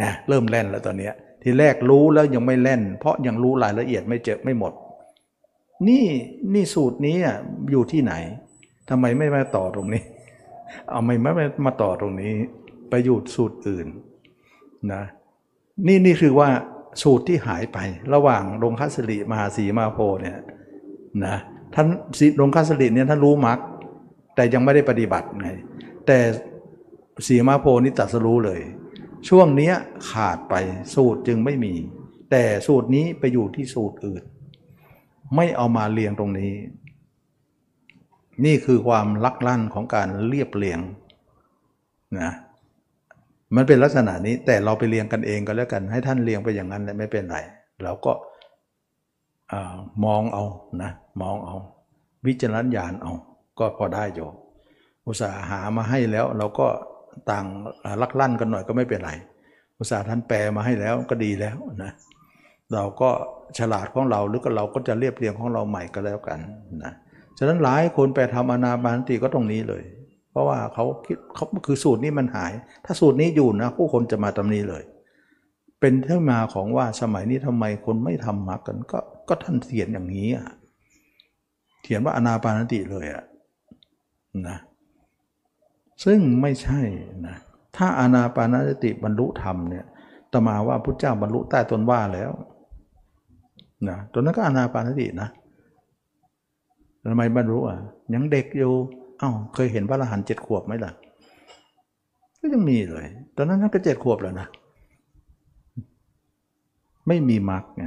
[0.00, 1.10] นะเริ่มแล่นแล้วตอนนี้
[1.42, 4.72] ทีแรกรู้แล้วยังไม่แล่น เพราะยังรู้รายละเอียดไม่เจอไม่หมด
[5.88, 6.04] นี่
[6.54, 7.16] นี่สูตรนี้
[7.70, 8.12] อยู่ที่ไหน
[8.88, 10.02] ทำไมไม่มาต่อตรงนี้
[10.88, 12.32] เอาไม่ไม่มาต่อตรงนี้
[12.90, 13.86] ไปอยู่สูตรอื่น
[14.92, 15.02] นะ
[15.86, 16.48] นี่นี่คือว่า
[17.02, 17.78] สูตรที่หายไป
[18.14, 20.38] ระหว่างลงคัสริมหาสีมาโพเนี่ย
[21.26, 21.36] นะ
[21.74, 21.86] ท่าน
[22.40, 23.58] ลงคัสริเนี่ยท่านรู้มรรค
[24.34, 25.48] แต่ยังไม่ได้ปฏิบัติไง
[26.06, 26.18] แต่
[27.26, 28.60] สีมาโพนี่ตัดสรู้เลย
[29.28, 29.72] ช่วงนี้
[30.10, 30.54] ขาดไป
[30.94, 31.74] สูตรจึงไม่มี
[32.30, 34.22] แต่สูตรนี้ไปอยู่ที่สูตรอื่น
[35.36, 36.52] ไม่เอามาเรียงตรงนี้
[38.44, 40.80] นี่คือความลักลั่นของการเรียบเรียง
[42.20, 42.32] นะ
[43.56, 47.38] มันเป็นลักษณะนี้แต่เราไปเรียงกันเองก็แล้วกัน ให้ท่านเรียงไปอย่างนั้นไม่เป็นไร
[47.82, 48.12] เราก็
[50.04, 50.44] มองเอา
[50.82, 50.90] นะ
[51.22, 51.56] มองเอา
[52.26, 53.12] วิจารณญาณเอา
[53.58, 54.20] ก็พอได้โย
[55.06, 56.66] อุตสาหามาให้แล้วเราก็
[57.30, 57.46] ต่าง
[58.02, 59.12] ลักลั่นกันหน่อยก็ไม่เป็นไร
[59.78, 61.92] อุตสาห์ท่านแปลมาให้แล้วก็ดีแล้วนะ
[62.74, 63.10] เราก็
[63.58, 66.38] ฉลาดของเราหรือก็เราก็จะเรียบเรียงของเราใหม่ก็แล้วกัน
[66.84, 66.92] นะ
[67.38, 69.82] ฉะนั้นหลายคนไปทำอนาบานติก็ตรงนี้เลย
[70.30, 72.52] เพราะว่าเขาคิดเขาคือสูตรนี้มันหาย
[72.84, 74.82] ถ้าสูตรนี้อยู่นะผู้คนจะมาตำนี้เลย
[75.80, 80.46] เป็นที่มาของว่าสมัยนี้ทำไมคนไม่ทำมรรคกันก็ก็ท่านเขียนอย่างนี้อะ
[81.82, 83.24] เขียนว่าอนาปานติเลยอะ
[84.48, 84.58] นะ
[86.04, 86.80] ซึ่งไม่ใช่
[87.26, 87.36] นะ
[87.76, 89.84] ถ้าอนาปานสติบรรลุธรรมเนี่ย
[90.32, 92.30] ตมาว่าพุทธเจ้าบรรลุใต้ต้นว่าแล้ว
[93.88, 95.28] นะตัวนั้นก็อนาปานสตินะ
[97.10, 97.78] ทำไมบรรลุอะ
[98.14, 98.72] ยังเด็กอยู่
[99.20, 100.92] อ้าวเคยเห็นพระอรหันต์เจ็ดขวบไหมล่ะ
[102.40, 103.06] ก็ยังมีเลย
[103.36, 104.46] ตอนนั้นท่านก็เจ็ดขวบแล้วนะ
[107.08, 107.86] ไม่มีมรรคไง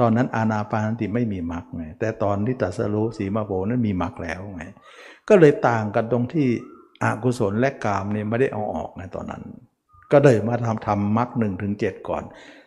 [0.00, 4.64] ตอนนั้นอาณาปานติไม่มีมรรคไงแต่ตอนที่ตัสรู้สีมาโบนั้นมีมรรคแล้วไง
[5.28, 6.46] ก็เลยต่างกันตรงที่
[7.02, 9.42] อากุศลและกามเนี่ยไม่ได้เอาออกไงตอนนั้น
[10.12, 12.22] ก็เลยมาทำทำมรรคหนึ่งถึงเจ็ดก่อน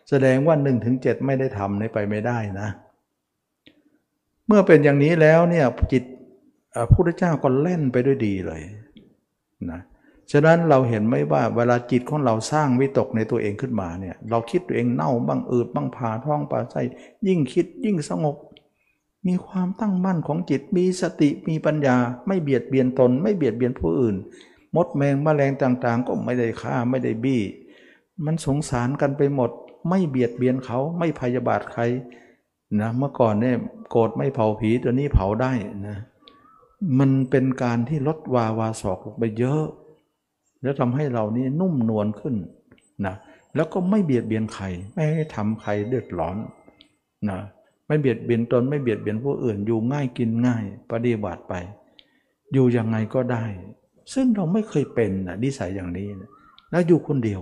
[0.08, 2.68] แสดงว่าหนึ่งถึงเจ็ดไม่ได้ทำในไปไม่ได้นะ
[4.46, 6.04] เมื่อเป็นอย่างนี้แล้วเนี่ยจิต
[6.74, 8.62] พระพุทธเจ้าก็เล่นไปด้วยดีเลย
[9.70, 9.80] นะ
[10.32, 16.82] ฉะนั้นเราเห็นไหมว่าเวลาจิตของเราสร้างวิตกในตัวเองขึ้นมาเนี่ยเราคิดตัวเองเน่าบ้างอืดบ้างผ่าท้องป่าไส้
[17.26, 18.36] ยิ่งคิดยิ่งสงบ
[19.26, 21.96] มีความตั้งมั่นของจิตมีสติมีปัญญา
[22.26, 24.16] ไม่เบียดเบียนตน ไม่เบียดเบียนผู้อื่น
[24.76, 27.42] มดแมงแมลงต่างๆ ก็ไม่ได้ฆ่าไม่ได้บี้
[28.24, 29.50] มันสงสารกันไปหมด
[29.88, 31.82] ไม่เบียดเบียนเขาไม่พยาบาทใคร
[32.80, 33.56] นะเมื่อก่อนเนี่ย
[33.90, 35.52] โกรธไม่เผาผีตัวนี้เผาได้
[35.88, 35.98] นะ
[36.98, 39.64] มันเป็นการที่ลดวาวาศอกลงไปเยอะ
[40.62, 42.34] แล้วทำให้เรานี่นุ่มนวลขึ้น
[43.06, 43.14] นะ
[43.54, 46.36] แล้วก็ไม่เบียดเบียนใครไม่ให้ทำใครเดือดร้อน
[47.28, 47.38] นะ
[47.86, 51.54] ไม่เบียดเบียนตนไม่เบียดเบียนผู้อื่นอยู่ง่ายกินง่าย ปฏิบัติไป
[52.52, 53.44] อยู่ยังไงก็ได้
[54.12, 56.30] ซึ่งเราไม่เคยเป็นนะนิสัยอย่างนี้นะ
[56.70, 57.40] แล้วอยู่คนเดียว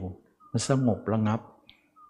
[0.53, 1.41] มันสงบระงับ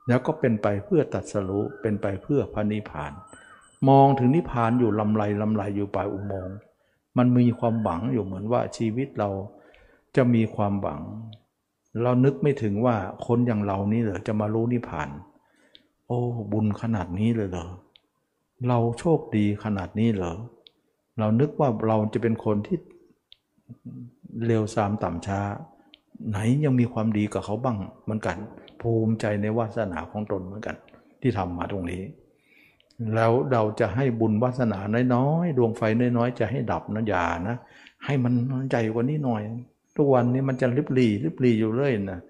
[0.09, 3.13] แล้วก็เป็นไปเพื่อตัดสรุเป็นไปเพื่อพระนิพพาน
[3.89, 6.57] มองถึงนิพพานอยู่ลำไรลำไรอยู่ปลายอุโมงค์
[7.19, 9.31] มันมีความหวังอยู่เหมือนว่าชีวิตเรา
[10.17, 11.01] จะมีความหวัง
[12.03, 15.09] เรานึกไม่ถึงว่าคนอย่างเรานี่เหรอจะมารู้นิพพาน
[16.07, 16.19] โอ้
[16.53, 17.67] บุญขนาดนี้เลยเหรอ
[18.69, 20.35] เราโชคดีขนาดนี้เหรอ
[21.19, 22.79] เรานึกว่าเราจะเป็นคนที่
[24.47, 25.41] เร็วซามต่ำช้า
[26.29, 28.37] ไหนยังมีความดีกับเขาบ้างเหมือนกัน
[28.85, 30.77] ภูมิใจในวาสนาของตนเหมือนกัน
[31.21, 32.03] ที่ทำมาตรงนี้
[33.15, 34.79] แล้วเราจะให้บุญวาสนา
[35.15, 35.83] น้อยๆดวงไฟ
[36.17, 37.57] น้อยๆจะให้ดับนะอย่านะ
[38.05, 38.33] ให้มัน
[38.71, 39.43] ใหญ่กว่านี้หน่อย
[39.97, 42.21] ทุกวันนี้มันจะริบหรี่ริบหรี่อยู่เรื่อยนะ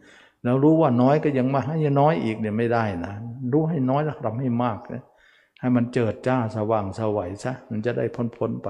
[0.42, 3.12] แล้วรู้ว่าน้อยก็ยังมาให้น้อยอีกเนี่ยไม่ได้นะ
[3.52, 5.02] รู้ให้น้อยแล้วทำให้มากนะ
[5.60, 8.68] ให้มันเจิดจ้าสว่างสวัยซะมันจะได้พ้นพ้นไป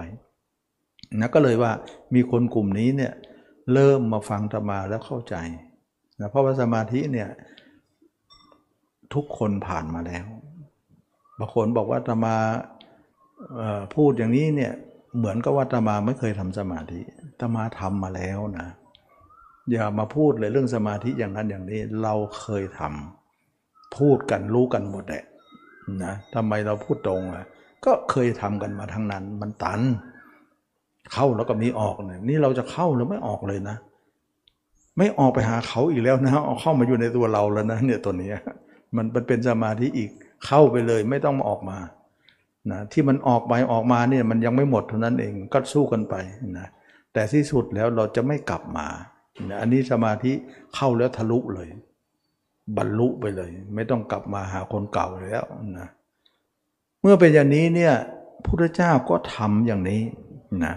[1.20, 1.72] นะก็เลยว่า
[2.14, 3.12] มีคนกลุ่มนี้เนี่ย
[3.72, 5.36] เริ่มมาฟังธรรมาแล้วเข้าใจ
[6.20, 7.28] นะเพราะว่าสมาธิเนี่ย
[9.14, 10.26] ทุกคนผ่านมาแล้ว
[11.38, 12.36] บางคนบอกว่าตมา
[13.94, 14.72] พูดอย่างนี้เนี่ย
[15.18, 17.00] เหมือนกับว่าตมาไม่เคยทำสมาธิ
[17.40, 18.68] ตมาทำมาแล้วนะ
[19.72, 25.24] อย่ามาพูดเลยเรื่องสมาธิอย่างนั้นอย่างนี้เราเคยทำพูดกันรู้กันหมดแหละ
[26.04, 27.44] นะทำไมเราพูดตรงอะ
[27.84, 29.80] ก็เคยทำกันมาทั้งนั้นมันตัน
[31.12, 33.76] เข้าแล้วก็มีออกเนี่ยนี่เราจะเข้าหรือไม่ออกเลยนะ
[34.98, 38.30] ไม่ออกไปหาเขาอีกแล้วนะเอาเข้ามาอยู่ในตัวเราแล้วนะเนี่ยตัวนี้
[38.96, 40.10] มันเป็นสมาธิอีก
[40.46, 41.78] เข้าไปเลยไม่ต้องมาออกมา
[42.70, 46.14] นะที่มันออกไปออกมาเนี่ยมันยังไม่หมดเท่านั้นเองก็สู้กันไป
[46.58, 46.68] นะ
[47.12, 48.86] แต่ที่สุดแล้วเราจะไม่กลับมา
[49.50, 50.32] นะอันนี้สมาธิ
[50.74, 51.68] เข้าแล้วทะลุเลย
[52.76, 55.44] บรรลุไปเลย ไม่ต้องกลับมาหาคนเก่าแล้ว
[55.78, 55.88] นะ
[57.00, 57.94] เมื่อเป็นอย่างนี้เนี่ย
[58.44, 60.02] พุทธเจ้าก็ทำอย่างนี้
[60.64, 60.74] นะ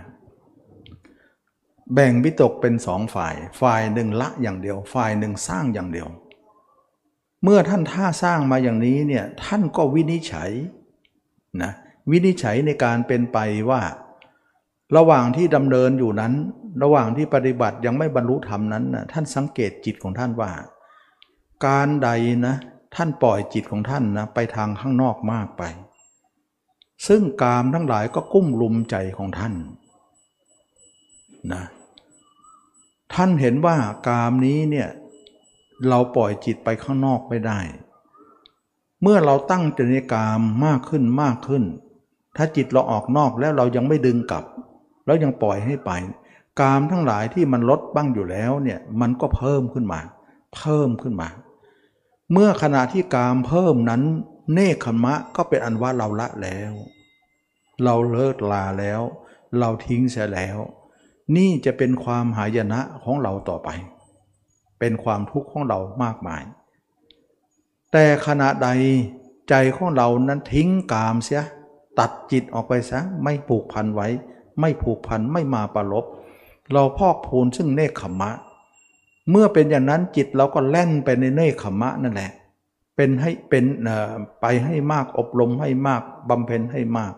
[1.94, 6.08] แบ่งวิตกเป็นสองฝ่าย ฝ่ายหนึ่งละอย่างเดียว ฝ่ายหนึ่งสร้างอย่างเดียว
[7.44, 10.52] เมื่อท่านท่าสร้างมาอย่างนี้เนี่ยท่านก็วินิจฉัย
[11.62, 11.72] นะ
[12.12, 13.38] วินิจฉัยในการเป็นไป
[13.70, 13.82] ว่า
[14.98, 16.34] ระหว่างที่ดำเนินอยู่นั้น
[16.84, 20.52] ระหว่างที่ปฏิบัติยังไม่บรรลุธรรมนั้นนะท่านสังเกตจิตของท่านว่า
[21.66, 22.10] การใด
[22.48, 22.56] นะ
[22.96, 25.64] ท่านปล่อยจิตของท่านนะไปทางข้างนอกมากไป
[27.08, 29.54] ซึ่งกามทั้งหลายก็กุ้มลุมใจของท่าน
[31.54, 31.64] นะ
[33.14, 33.78] ท่านเห็นว่า
[34.08, 34.88] กามนี้เนี่ย
[35.90, 37.60] เราปล่อยจิตไปข้างนอกไม่ได้
[39.02, 41.64] เมื่อเราตั้งจริยกรรมมากขึ้นมากขึ้น
[42.38, 44.44] ถ้าจิตเราออกนอกแล้วเรายังไม่ดึงกลับ
[45.06, 45.92] แล้วยังปล่อยให้ไป
[46.60, 50.00] กามทั้งหลายที่มันลดบ้างอยู่แล้วเนี่ยมันก็เพิ่มขึ้นมา
[50.56, 51.30] เพิ่มขึ้นมา
[52.32, 54.02] เมื่อขณะที่กามเพิ่มนั้น
[54.54, 56.74] เนคขมะก็เป็นอันว่าเราละแล้ว
[57.84, 59.02] เราเลิกลาแล้ว
[59.60, 60.58] เราทิ้งเสียแล้ว
[61.36, 63.70] นี่จะเป็นความหายนะของเราต่อไป
[64.80, 66.44] เป็นความทุกข์ของเรามากมาย
[67.92, 68.70] แต่ขณะใด
[69.50, 71.44] ใจของเรานั้นทิ้งกามเสีย
[72.00, 74.08] ตัดจิตออกไปซะไม่ผูกพันไว้
[74.60, 76.06] ไม่ผูกพันไม่มาประลบ
[76.74, 78.32] เราพอกพูนซึ่งเนคขมะ
[79.30, 82.32] เมื่อเป็นอย่างนั้นจิตเราก็แล่นไปในเนคขมะนั่นแหละ
[82.96, 83.66] เป็นให้เป็น
[84.42, 87.14] ไปให้มากอบรมให้มากบำเพ็ญให้มาก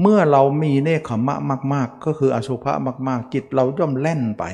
[0.00, 1.34] เมื่อเรามีเนคขมะ
[1.72, 2.72] มาก ๆ ก็คืออสุภะ
[3.08, 4.44] มาก ๆ จิตเราย่อมแล่นไป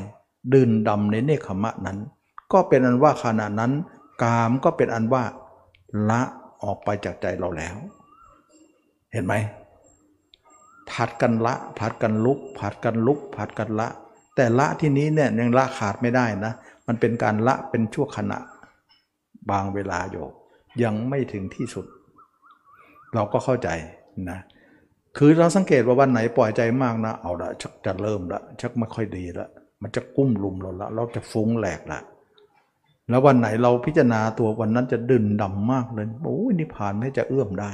[0.53, 1.99] ดื่นดำในเนคขมะนั้น
[2.53, 3.73] ก็เป็นอันว่าขณะนั้น
[4.23, 5.25] กามก็เป็นอันว่า
[6.11, 6.23] ละ
[6.63, 7.77] ออกไปจากใจเราแล้ว
[9.13, 9.35] เห็นไหม
[10.91, 13.89] ผัดกันละผัดกันลุกผัดกันลุกผัดกันละ
[14.37, 16.53] แต่ละที่นี้เนี่ยยังละขาดไม่ได้นะ
[16.87, 18.39] มันเป็นการละเป็นชั่วขณะ
[19.51, 20.17] บางเวลาโย
[20.83, 21.87] ยังไม่ถึงที่สุด
[23.15, 23.69] เราก็เข้าใจ
[24.31, 24.39] นะ
[25.17, 29.49] คือเราสังเกตว่าวันไหนปล่อยใจมากนะ เอาละชักจะเริ่มละชักไม่ค่อยดีละ
[29.83, 32.01] มันจะกุ้มลุมเราละเราจะฟุ้งแหลกละ
[33.09, 37.71] แล้ววันไหนเราพิจารณาตัววันนั้นจะดึนดำมากเลยโอ้ยนิพพานไม่จะเอื้อมได้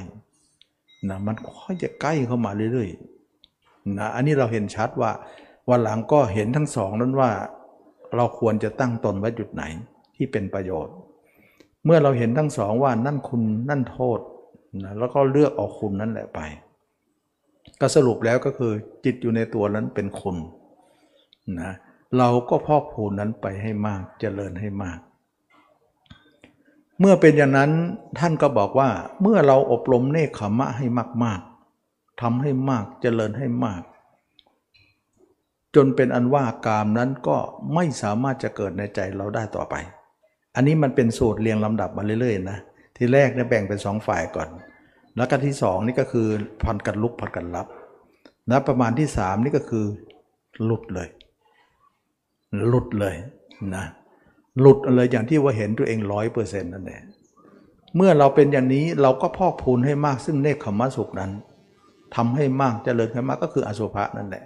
[1.09, 5.11] นะมันค่อยจะใกล้เข้ามาเรื่อยๆนะอันนี้เราเห็นชัดว่า
[5.71, 7.31] วันหลังก็เห็นทั้งสองนั้นว่า
[8.17, 9.63] เราควรจะตั้งตนไว้จุดไหน
[10.17, 10.95] ที่เป็นประโยชน์
[11.85, 14.21] เมื่อเราเห็นทั้งสองว่านั่นคุณนั่นโทษ
[14.85, 16.41] นะแล้วก็เลือกเอาคุณนั่นแหละไป
[17.81, 18.73] ก็สรุปแล้วก็คือ
[19.05, 20.37] จิตอยู่ในตัวนั้นเป็นคุณ
[21.61, 21.73] นะ
[22.19, 24.99] เราก็พอกพูนนั้นไปให้มากจเจริญให้มาก
[27.01, 27.71] เมื่อเป็นอย่างนั้น
[28.19, 28.91] ท่านก็บอกว่า
[29.23, 30.87] เมื่อเราอบรมเนคขมะให้
[31.25, 33.83] มากๆทำให้มากเจริญให้มาก
[35.75, 37.37] จนเป็นอันว่ากามนั้นก็
[37.75, 39.75] ไม่สามารถจะเกิดในใจเราได้ต่อไป
[40.55, 42.59] อันนี้มันเป็นสูตรเรียงลำดับมาเรื่อยๆนะ
[42.97, 44.49] ทีแรกเนี่ยแบ่งเป็นสองฝ่ายก่อน
[45.17, 46.27] แล้วก็ที่สองนี่ก็คือ
[46.65, 47.67] พันกันลุกพันกันรับ
[48.49, 49.85] แล้วประมาณที่สามนี่ก็คือ
[50.65, 51.09] หลุดเลย
[52.69, 53.15] หลุดเลย
[53.77, 53.85] นะ
[54.61, 57.03] หลุดเลยอย่างที่ว่าเห็นตัวเองร้อยเปอร์เซ็นต์นั่นแหละ
[57.97, 61.33] เมื่อเราเป็นอย่างนี้เราก็พอกพูนให้มากซึ่งเนคขมสุขนั้น
[62.17, 64.45] ทำให้มากจเจริญขึ้นมากก็คืออสุภะนั่นแหละ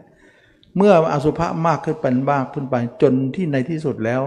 [0.76, 4.22] เมื่ออสุภะมากขึ้นไปมากขึ้นไปจนที่ในที่สุดแล้ว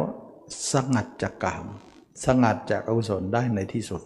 [0.74, 1.66] สงัดจากกาม
[2.26, 4.02] สงัดจากอกุศลได้ในที่สุด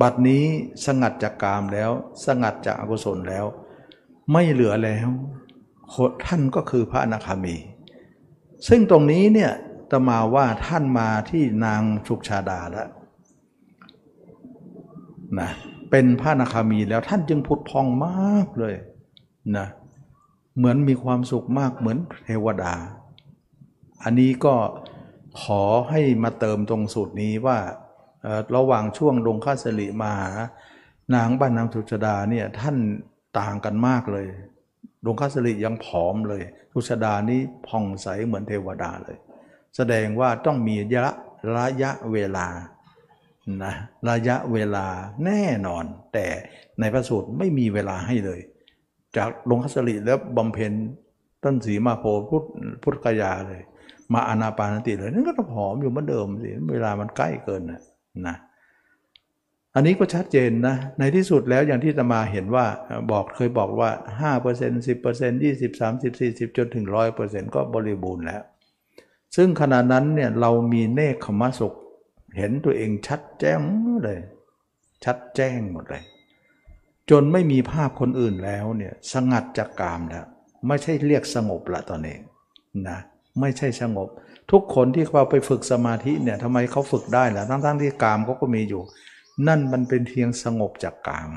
[0.00, 0.44] บัดนี้
[0.86, 1.90] สงัดจากกามแล้ว
[2.26, 3.44] สงัดจากอกุศลแล้ว
[4.32, 5.08] ไม่เหลือแล้ว
[6.26, 7.56] ท่านก็คือพระอนาคามี
[8.68, 9.52] ซึ่งตรงนี้เนี่ย
[9.90, 12.88] ตมาว่าท่านมาที่นางสุกชาดาแล้ว
[15.40, 15.50] นะ
[15.90, 18.74] เป็นพระนาคามีแล้วท่านจึงพุทพองมากเลย
[19.56, 19.66] นะ
[20.56, 22.74] เหมือนมีความสุขมากเหมือนเทวดา
[24.02, 24.54] อันนี้ก็
[25.42, 27.58] ขอให้มาเติมตรงสูตรนี้ว่า
[28.56, 30.14] ระหว่างช่วงลงข้าสลิมา
[31.14, 32.76] นางบ้านนางสุชดาเนี่ยท่าน
[33.38, 34.26] ต่างกันมากเลย
[35.04, 39.18] ดวงคัสริยังผอมเลย ทุชดานี้ผ่องใสเหมือนเทวดาเลย
[39.76, 41.12] แสดงว่าต้องมีระ
[41.56, 42.46] ระยะเวลา
[43.64, 43.74] นะ
[44.08, 44.86] ระยะเวลา
[45.24, 46.26] แน่นอน แต่
[46.80, 48.40] ในพระสูตรไม่มีเวลาให้เลย
[49.16, 50.72] จากลงคัสริแล้วบำเพ็ญ
[51.44, 52.44] ต้นสีมาโพพุทธ
[52.82, 53.62] พุทธกยาเลย
[54.14, 57.80] มาอนาปานติเลยนั่นก็ต้องผอมอยู่เหมือนเดิมสิเวลามันใกล้เกินนะ
[58.26, 58.36] นะ
[59.74, 62.66] อันนี้ก็ชัดเจนนะ ในที่สุดแล้วอย่างที่ตมาเห็นว่า
[63.12, 63.90] บอกเคยบอกว่า
[64.30, 66.86] 5% 10% 20 30 40 จนถึง
[67.20, 68.42] 100%ก็บริบูรณ์แล้ว
[69.36, 71.76] ซึ่งขณะนั้นเนี่ยเรามีเนคขมสุข
[72.36, 73.60] เห็นตัวเองชัดแจ้ง
[74.04, 74.20] เลย
[75.04, 76.04] ชัดแจ้งหมดเลย
[77.10, 80.24] จนไม่มีภาพคนอื่นแล้วเนี่ยสงัดจากกามแล้ว
[80.68, 82.16] ไม่ใช่เรียกสงบละตอนนี้
[82.88, 82.98] นะ
[83.40, 84.08] ไม่ใช่สงบ
[84.50, 88.82] ทุกคนที่เขาไปฝึกสมาธิเนี่ยทำไมเขาฝึกได้ล่ะทั้งๆที่กามเขาก็มีอยู่
[89.46, 91.30] นั่นมันเป็นเพียงสงบจากกาม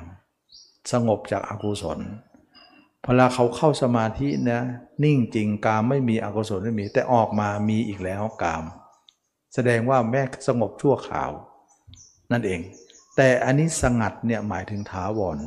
[0.92, 2.00] สงบจากอากุศล
[3.04, 4.62] พอลาเขาเข้าสมาธินะ
[5.04, 8.64] นิ่งจริงกามไม่มีอกุศลไม่มี แต่ออกมามีอีกแล้วกาม
[9.54, 11.32] แสดงว่าแม่สงบชั่วข่าว
[12.32, 12.62] นั่นเอง
[13.16, 15.38] แต่อันนี้สงัดเนี่ยหมายถึงถาวร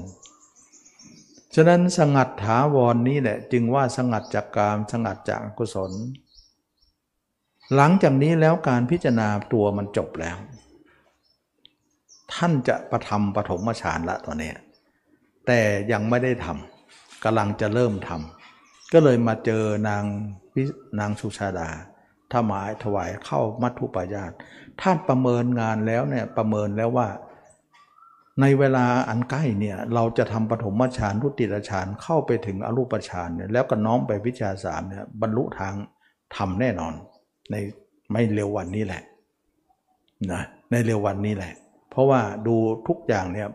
[1.55, 5.93] ฉะนั้นสงัดถาวรนนี้แหละ จึงว่าสงัดจากกามสงัดจากอกุศล
[7.75, 10.37] หลังจากนี้แล้วการพิจารณาตัวมันจบแล้ว
[12.37, 14.53] ท่านจะประทำปฐมฌานละตอนนี้
[15.47, 15.61] แต่
[15.93, 20.05] ยังไม่ได้ทำกำลังจะเริ่มทำก็เลยมาเจอนาง
[21.01, 21.69] นางสุชาดา
[22.35, 24.33] ถวายถวายเข้ามัทธุปายาต
[24.81, 27.09] ท่านประเมินงานแล้วเนี่ยประเมินแล้วว่า
[28.41, 35.75] ในเวลาอันใกล้เนี่ยเราจะทำปฐมฌานทุติยฌานเข้าไปถึงอรูปฌานเนี่ยแล้วก็น้อมไปวิชาสามเนี่ยบรรลุทาง
[36.37, 36.95] ทำแน่นอน
[37.51, 37.55] ใน
[38.13, 39.03] ไม่เร็ววันนี้แหละ
[40.33, 41.55] นะในเร็ววันนี้แหละ
[41.97, 42.57] เพราะว่าดู
[42.89, 43.49] ทุกอย่างเนี่ย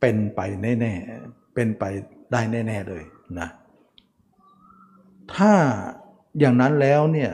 [0.00, 1.84] เป็นไปแน่ๆ เป็นไป
[2.32, 3.02] ได้แน่ ๆ เลย
[3.38, 3.48] นะ
[5.34, 5.52] ถ้า
[6.38, 7.30] อย่างนั้นแล้วเนี่ย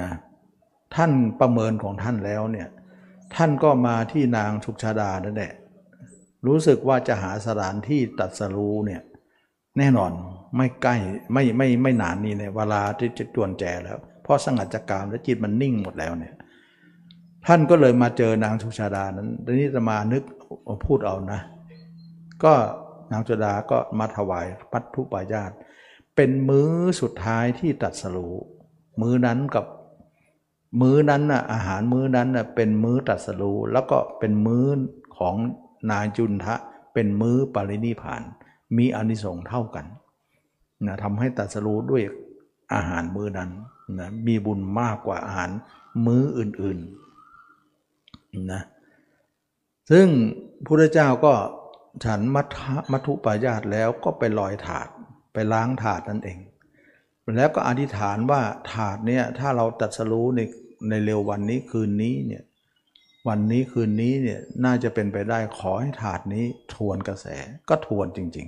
[0.00, 0.10] นะ
[0.94, 2.68] ท่านประเมินของท่านแล้วเนี่ย
[3.34, 5.52] ท่านก็มาที่นางชุกชาดานั่นแหละ
[6.46, 9.02] รู้สึกว่าจะหาสถานที่ตัดสรู้เนี่ย
[9.78, 10.12] แน่นอน
[10.56, 10.96] ไม่ใกล้
[11.32, 16.34] ไม่ไม่ไม่นานนี้ในเวลาที่จะจวนแจแล้ว เพราะสงัดจากกามและจิตมันนิ่งหมดแล้วเนี่ย
[17.46, 20.22] ท่านก็เลยมาเจอนางสุชาดานั้นทีนี้จะมานึก
[20.84, 21.40] พูดเอานะ
[22.44, 22.52] ก็
[23.12, 25.50] นางสุดาก็มาถวายพัทธุปายาต
[26.16, 26.70] เป็นมื้อ
[27.00, 28.28] สุดท้ายที่ตัดสรู
[29.00, 29.66] มื้อนั้นกับ
[30.80, 34.66] มื้อนั้นน่ะอาหารมื้อนั้นน่ะเป็นมื้อตัดสรูแล้วก็เป็นมื้อ
[35.18, 35.34] ของ
[35.90, 36.54] นายจุนทะ
[36.94, 38.22] เป็นมื้อปรินิพาน
[38.76, 39.86] มีอนิสงส์เท่ากัน
[40.86, 42.02] นะทำให้ตัดสรู้ด้วย
[42.74, 43.50] อาหารมื้อนั้น
[43.98, 45.50] นะมีบุญมากกว่าอาหาร
[46.06, 47.01] มื้ออื่นๆ
[48.52, 48.62] นะ
[49.90, 50.06] ซึ่ง
[50.66, 51.34] พระเจ้าก็
[52.04, 52.56] ฉันมัท
[52.92, 54.88] มัทุปายาตแล้วก็ไปลอยถาด
[55.32, 56.38] ไปล้างถาดนั่นเอง
[57.36, 58.42] แล้วก็อธิษฐานว่า
[58.72, 60.40] ถาดเนี่ยถ้าเราตัดสรู้ใน
[60.88, 62.42] ในเร็ววันนี้คืนนี้เนี่ย
[63.28, 66.44] วันนี้คืนนี้เนี่ยน่าจะเป็นไปได้ขอให้ถาดนี้
[66.74, 67.26] ทวนกระแส
[67.68, 68.46] ก็ทวนจริง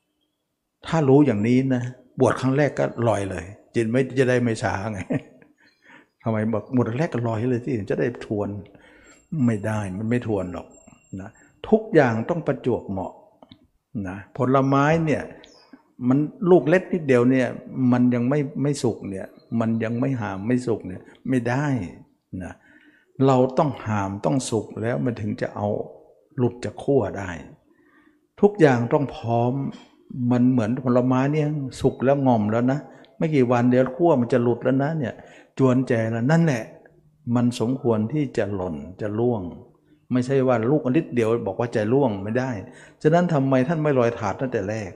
[0.00, 1.82] ๆ ถ้ารู้อย่างนี้นะ
[2.20, 3.44] บวชครั้งแรกก็ลอยเลย
[3.74, 5.00] จิตไม่จะได้ไม่ช้าไง
[6.22, 8.48] ทำไมบอกบวชแรกก็ลอยเลยที่จะได้ทวน
[9.46, 10.66] ไม่ได้มันไม่ทวนหรอก
[11.20, 11.30] นะ
[11.68, 13.12] ทุกอย่างต้องประจวบเหมาะ
[14.08, 15.22] นะผลไม้เนี่ย
[16.08, 16.18] มัน
[16.50, 17.48] ลูกเล็กนิดเดียวเนี่ย
[17.92, 19.26] มันยังไม่ไม่สุกเนี่ย
[19.60, 21.66] มันยังไม่หามไม่สุกเนี่ยไม่ได้
[22.44, 22.52] นะ
[23.26, 25.68] เราต้องหามต้องสุกแล้วมันถึงจะเอา
[26.36, 27.30] หลุดจากขั้วได้
[28.40, 29.52] ทุกอย่างต้องพร้อม
[30.30, 31.48] มันเหมือนผลไม้เนี่ย
[31.80, 32.78] สุกแล้วงอมแล้วนะ
[33.18, 35.14] ไม่กี่วันเดี๋ยวขั้วมันจะหลุดแล้วนะเนี่ย
[35.60, 36.64] จวนแจแล้วนั่นแหละ
[37.36, 39.42] มันสมควรที่จะหล่นจะล่วง
[40.12, 42.50] ไม่ใช่ว่าลูกอนิดเดียวบอกว่าจะล่วงไม่ได้
[43.02, 44.90] ฉะนั้นทำไมท่านไม่ลอยถาดตั้งแต่แรก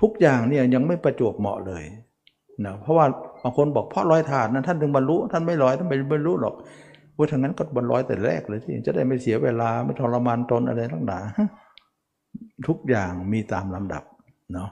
[0.00, 1.84] ทุกอย่างเนี่ยยังไม่ประจวบเหมาะเลย
[2.64, 3.06] นะเพราะว่า
[3.42, 6.54] บางคนบอกเพราะลอยถาดนะท่านถึงบรรลุท่านไม่ลอยท่านไม่บรรลุหรอก
[7.16, 11.20] ว่าทางนั้นก็บรรลอยแต่แรกเลยที่จะได้ไม่เสียเวลาไม่ทรมานตนอะไรทั้งหลา
[12.66, 14.04] ทุกอย่างมีตามลำดับ
[14.52, 14.70] เนาะ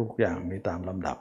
[0.00, 1.16] ทุกอย่างมีตามลำดับ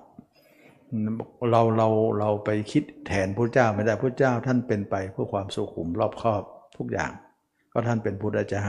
[1.51, 1.87] เราเรา
[2.19, 6.43] เราไปคิดแทนพระเจ้าไม่ได้พระเจ้าท่านเป็นไปเพื่อความสุขุมรอบครอบ
[6.77, 7.11] ทุกอย่าง
[7.71, 8.65] ก็ท่านเป็นพุทธเจ้า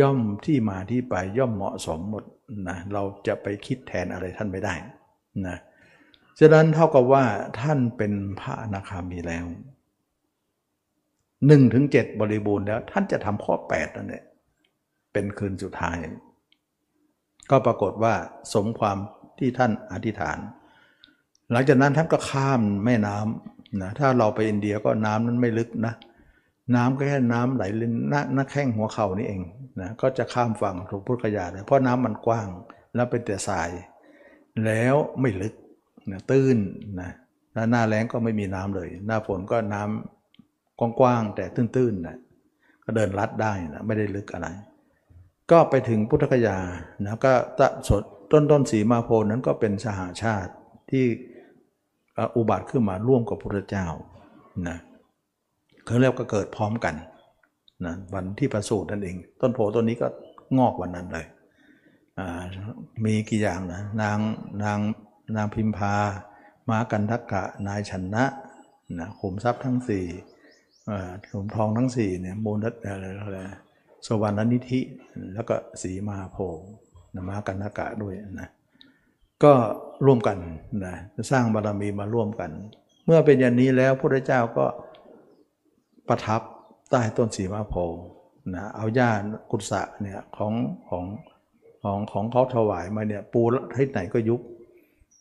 [0.00, 2.24] ย่อมที่มาที่ไปย่อมเหมาะสมหมด
[2.68, 4.74] นะเราจะไปคิดแทนอะไรท่านไม่ได้
[5.46, 5.58] นะ
[6.40, 7.24] ฉะนั้นเท่ากับว่า
[7.60, 9.46] ท่านเป็นพระอนาคามีแล้ว
[11.46, 14.24] หนึ่งถึงเจ็ดบริบูรณ์แล้ว ท่านจะทำข้อแปดนั่นแหละ
[15.12, 15.96] เป็นคืนสุดท้าย
[17.50, 18.14] ก็ปรากฏว่า
[18.54, 18.98] สมความ
[19.38, 20.38] ที่ท่านอธิษฐาน
[21.52, 25.94] หลังจากนั้นท่านก็ข้ามแม่น้ำนะถ้าเราไปอินเดียก็น้ำนั้นไม่ลึกนะ
[26.76, 29.42] น้ำก็แค่น้ำไหลลินหน้าหน้าแข้งหัวเข่านี่เอง
[29.80, 32.48] นะก็จะข้ามฝั่งถูกพุทธคยาเลยเพราะน้ำมันกว้าง
[32.94, 33.70] แล้วเป็นแต่ทราย
[34.64, 35.54] แล้วไม่ลึก
[36.10, 36.56] นะตื้น
[37.00, 37.10] นะ
[37.70, 42.16] หน้าแล้งก็ไม่มีน้ำเลย หน้าฝนก็น้ำกว้างๆแต่ตื้นๆนะ
[42.84, 44.48] ก็เดินลัดได้นะไม่ได้ลึกอะไร
[45.50, 46.58] ก็ไปถึงพุทธคยา
[47.04, 48.02] นะก็ตะสด
[48.32, 50.52] ต้นต้นสีมาโพนั้นก็เป็นสหาชาติ
[50.90, 51.04] ที่
[52.36, 53.86] อุบัติขึ้นมาร่วมกับพระเจ้า
[54.68, 54.76] นะ
[55.84, 56.94] เขาเรียกก็เกิดพร้อมกัน
[57.84, 60.08] นะวันที่ประสูตินั่นเอง ต้นโพต้นนี้ก็
[60.58, 61.26] งอกวันนั้นเลย
[63.04, 64.18] มีกี่อย่างนะนาง
[64.64, 64.78] นาง
[65.36, 65.94] นางพิมพา
[66.70, 68.24] มากันทักกะนายชนะ
[68.98, 70.06] นะขุมทรัพย์ทั้งสี่
[71.32, 73.38] ขุมทองทั้งสี่เนี่ยมูลอะไรอะไร
[74.06, 74.80] สวรรค์นิธิ
[75.34, 76.38] แล้วก็สีมาโพ
[77.14, 78.48] นะมากันทักกะด้วยนะ
[79.44, 79.52] ก็
[80.06, 80.38] ร่วมกัน
[80.84, 80.96] นะ
[81.30, 82.50] สร้างบารมีมาร่วมกัน
[83.06, 84.66] เมื่อเป็นอย่างนี้แล้วพระเจ้าก็
[86.08, 86.40] ประทับ
[86.90, 87.74] ใต้ต้นสีมาโพ
[88.54, 89.10] นะเอาหญ้า
[89.50, 90.52] กุศะเนี่ยของ
[90.88, 91.04] ของ
[91.82, 93.42] ของของเขาถวายมาเนี่ยปู
[93.78, 94.40] ทิศไหนก็ยุบ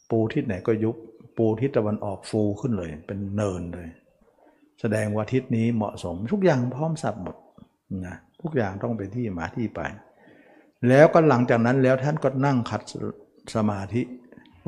[0.10, 0.96] ปูทิศไหนก็ยุบ
[1.38, 3.90] ปูทิศตะวันออกฟูขึ้นเลย เป็นเนินเลย
[4.82, 7.36] แสดงว่าทิศนี้เหมาะสมทุกอย่างพร้อมสับหมด
[8.06, 9.80] นะทุกอย่างต้องเป็นที่มาที่ไป
[10.90, 12.82] แล้วก็หลังจากนั้นแล้วท่านก็นั่งขัด
[13.56, 14.02] สมาธิ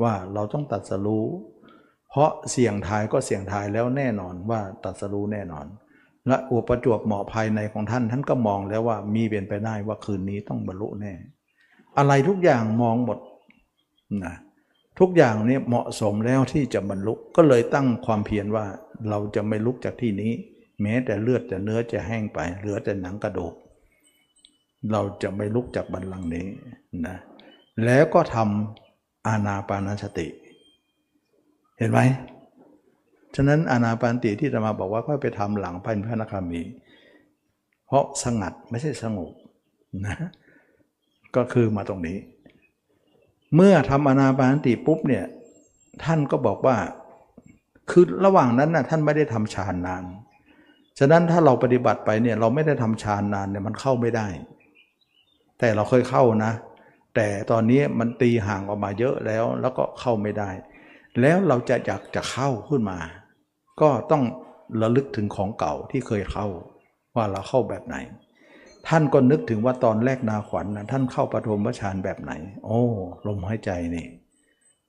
[0.02, 1.26] ว่าเราต้องตัดสรู้
[2.10, 5.66] เพราะเสี่ยงทายก็เสี่ยงทายแล้วแน่นอนว่าตัดสรู้แน่นอน
[6.26, 11.12] และอุปจวบเหมาะภายในของท่านท่านก็มองแล้วว่ามีเป็นไปได้ว่าคืนนี้ต้องบรรลุแน่
[11.98, 13.18] อะไรทุกอย่างมองหมด
[14.24, 14.34] นะ
[15.00, 18.66] ทุกอย่างเนี้เหมาะสมแล้วที่จะบรรลุก็เลยตั้งความเพียรว่า
[19.08, 20.32] เราจะไม่ลุกจากที่นี้
[20.82, 23.54] แม้แต่เลือดแต่เนื้อจะแห้งไป เหลือแต่หนังกระดูก
[24.92, 26.46] เราจะไม่ลุกจากบันลังนี้
[27.06, 27.16] นะ
[27.84, 30.26] แล้วก็ทำอานาปานสติ
[31.78, 32.00] เห็นไหม
[33.36, 36.62] ฉะนั้นอานาปานติที่จะมาบอกว่าก็ไปทำหลังพันพระนาคามี
[37.86, 39.30] เพราะสงัดไม่ใช่สงบ
[40.06, 40.16] นะ
[41.36, 42.18] ก็คือมาตรงนี้
[43.54, 45.24] เมื่อทำอานาปานติปุ๊บเนี่ย
[46.04, 46.76] ท่านก็บอกว่า
[47.90, 50.04] คือระหว่างนั้นนะท่านไม่ได้ทำฌานนาน
[50.98, 54.26] ฉะนั้นถ้าเราปฏิบัติไปเนี่ยเราไม่ได้ทำฌานนานเนี่ยมันเข้าไม่ได้
[55.58, 56.52] แต่เราเคยเข้านะ
[57.14, 60.50] แต่ตอนนี้มันตีห่างออกมาเยอะแล้วแล้วก็เข้าไม่ได้
[61.20, 62.98] แล้วเราจะอยากจะเข้าขึ้นมา
[63.80, 64.22] ก็ต้อง
[64.82, 66.46] ระลึกถึงของเก่าที่เคยเข้า
[67.16, 67.96] ว่าเราเข้าแบบไหน
[68.88, 72.32] ท่านก็นึกถึงว่าตอนแรกนาขวัญนะท่านเข้าปฐมฌานแบบไหน
[72.64, 72.80] โอ้
[73.26, 74.06] ลมหายใจนี่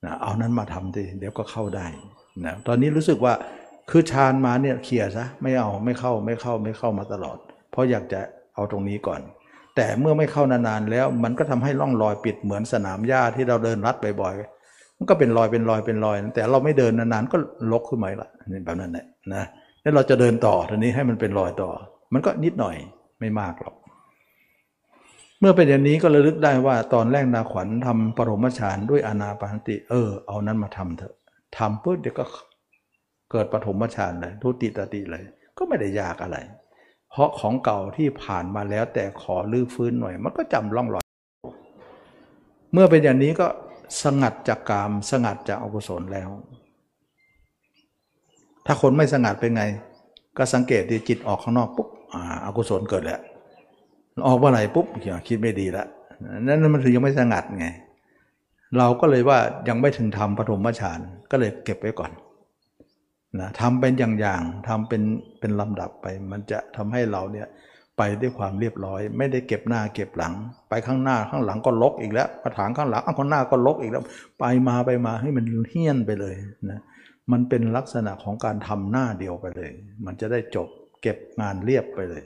[0.04, 1.86] นะเอานั้นมาทำดิเดี๋ยวก็เข้าได้
[2.44, 3.34] นะตอนนี้รู้สึกว่า
[3.90, 7.38] คือฌานมาเนี่ยเคลียร์ซะไม่เอาไม่เข้าไม่เข้าไม่เข้ามาตลอด
[7.70, 8.20] เพราะอยากจะ
[8.54, 9.20] เอาตรงนี้ก่อน
[9.76, 17.36] แต่เมื่อไม่เข้านานๆแล้ว มันก็ทำให้ร่องรอยปิดเหมือนสนามหญ้าที่เราเดินรัดบ่อยๆมันก็เป็นรอยเป็นรอยเป็นรอย แต่เราไม่เดินนานๆก็
[17.72, 19.44] ลกขึ้นมาละนี่แบบนั้นแหละนะ
[19.82, 21.70] แล้วเราจะเดินต่อทีนี้ให้มันเป็นรอยต่อ
[22.12, 22.76] มันก็นิดหน่อย
[23.20, 23.74] ไม่มากหรอก
[25.40, 31.14] เมื่อเป็นอย่างนี้ก็ระลึกได้ว่าตอนแรกนาขวัญทำปรมฌานด้วยอนาปานติ เออ เอานั้นมาทำเถอะ
[31.58, 32.24] ทำปุ๊บเดี๋ยวก็
[33.32, 35.24] เกิดปฐมฌานเลยทุติตติเลย
[35.58, 36.36] ก็ไม่ได้ยากอะไร
[37.12, 41.04] เพราะของเก่าที่ผ่านมาแล้วแต่ขอลื้อฟื้นหน่อย มันก็จำร่องรอย
[42.72, 43.46] เมื่อเป็นอย่างนี้ก็
[44.02, 46.28] สงัดจากกามสงัดจากอกุศลแล้ว
[48.66, 49.64] ถ้าคนไม่สงัดเป็นไง
[50.38, 53.20] ก็สังเกตที่จิตออกข้างนอกปุ๊บอ่าอกุศลเกิดแล้ว
[54.26, 54.86] ออกเมื่อไหร่ปุ๊บ
[55.28, 55.86] คิดไม่ดีแล้ว
[56.46, 57.66] นั่นมันถือยังไม่สงัดไง
[58.78, 62.10] เราก็เลยว่ายังไม่ถึงทำปฐมฌานก็เลยเก็บไว้ก่อน
[63.40, 65.02] นะทำเป็นอย่างๆทำเป็น
[65.40, 67.46] เป็นลำดับไป มันจะทำให้เราเนี่ย
[67.98, 70.34] ไปด้วยความเรียบร้อย ไม่ได้เก็บหน้าเก็บหลัง
[70.68, 74.02] ไปข้างหน้าข้างหลังก็ลกอีกแล้วมาถางข้างหลังข้างหน้าก็ลกอีกแล้ว
[74.38, 76.34] ไปมาไปมาให้มันเฮี้ยนไปเลย
[76.70, 76.80] นะ
[77.32, 79.70] มันเป็นลักษณะของการทำหน้าเดียวไปเลย
[80.04, 80.68] มันจะได้จบ
[81.02, 82.24] เก็บงานเรียบไปเลย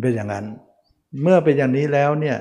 [0.00, 0.46] เป็นอย่างนั้น
[1.22, 2.38] เมื่อเป็นอย่างนี้แล้วเนี่ย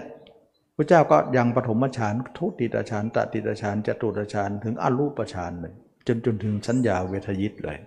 [0.76, 5.76] พระเจ้าก็ยังปฐมฌานทุติตฌานตติตฌานจตุตฌานถึงอรูปฌานเลย
[6.08, 7.78] จนจนถึงสัญญาเวทยิตเลย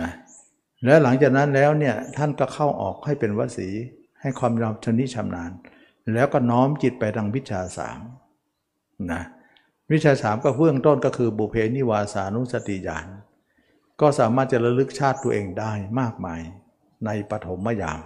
[0.00, 0.10] นะ
[0.84, 3.68] แล้วหลังจากนั้นแล้วเนี่ยท่านก็เข้าออกให้เป็นวสี
[4.20, 5.50] ให้ความยอมชนิชำนาญ
[6.14, 8.00] แล้วก็น้อมจิตไปทางวิชาสาม
[9.12, 9.22] นะ
[9.92, 13.06] วิชาสามก็เบื้องต้นก็คือบุเพนิวาสานุสติญาณ
[14.00, 16.40] ก็สามารถจะระลึกชาติตัวเองได้มากมาย
[17.06, 18.00] ในปฐมยาม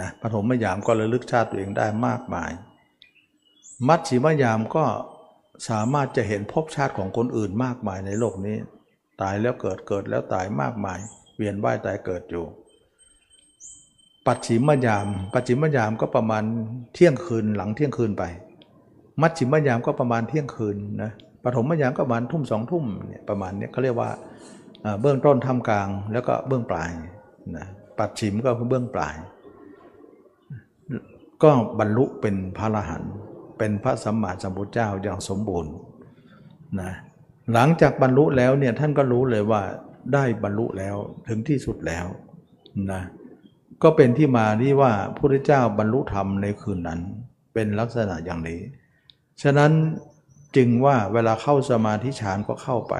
[0.00, 2.50] นะปฐมยามก็ระลึกชาติตัวเองได้มากมาย
[3.88, 4.84] มัชชิมยามก็
[5.68, 8.56] สามารถจะเห็นภพชาติของคนอื่นมากมายในโลกนี้
[9.22, 10.98] ตายแล้วเกิดเกิดแล้วตายมากมาย
[11.36, 12.44] เวียนว่ายตายเกิดอยู่
[14.26, 16.44] ปัจฉิมยาม ปัจฉิมยามก็ประมาณ
[16.94, 18.24] เที่ยงคืนหลังเที่ยงคืนไป
[19.20, 21.10] มัชชิมยามก็ประมาณเที่ยงคืนนะ
[21.44, 24.10] ปฐมยามก็ประมาณทุ่มสองทุ่มเนี่ยประมาณนี้เขาเรียกว่า
[25.00, 26.90] เบื้องต้นท่ามกลางแล้วก็เบื้องปลาย
[27.56, 27.66] นะ
[27.98, 29.14] ปัจฉิมก็คือเบื้องปลาย
[31.42, 33.12] ก็บรรลุเป็นพระอรหันต์
[33.58, 35.72] เป็นพระสัมมาสัมพุทธเจ้าอย่างสมบูรณ์
[36.80, 36.92] นะ
[37.52, 39.62] หลังจากบรรลุแล้วเนี่ยท่านก็รู้เลยว่า
[40.14, 40.96] ได้บรรลุแล้ว
[41.28, 42.06] ถึงที่สุดแล้ว
[42.92, 43.02] นะ
[43.82, 47.00] ก็เป็นที่มาที่ว่าพระพุทธเจ้าบรรลุธรรมในคืนนั้น
[47.54, 48.60] เป็นลักษณะอย่างนี้
[49.42, 49.72] ฉะนั้น
[50.56, 52.94] จึงว่าเวลาเข้าสมาธิฌานก็เข้าไป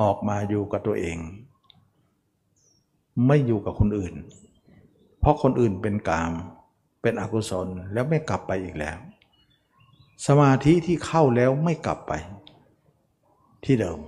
[0.00, 1.18] ออกมาอยู่กับตัวเอง
[3.26, 4.14] ไม่อยู่กับคนอื่น
[5.20, 6.32] เพราะคนอื่นเป็นกาม
[7.02, 8.96] เป็นอกุศลแล้วไม่กลับไปอีกแล้ว
[10.26, 12.12] สมาธิที่เข้าแล้วไม่กลับไป
[13.64, 13.98] ที่เดิม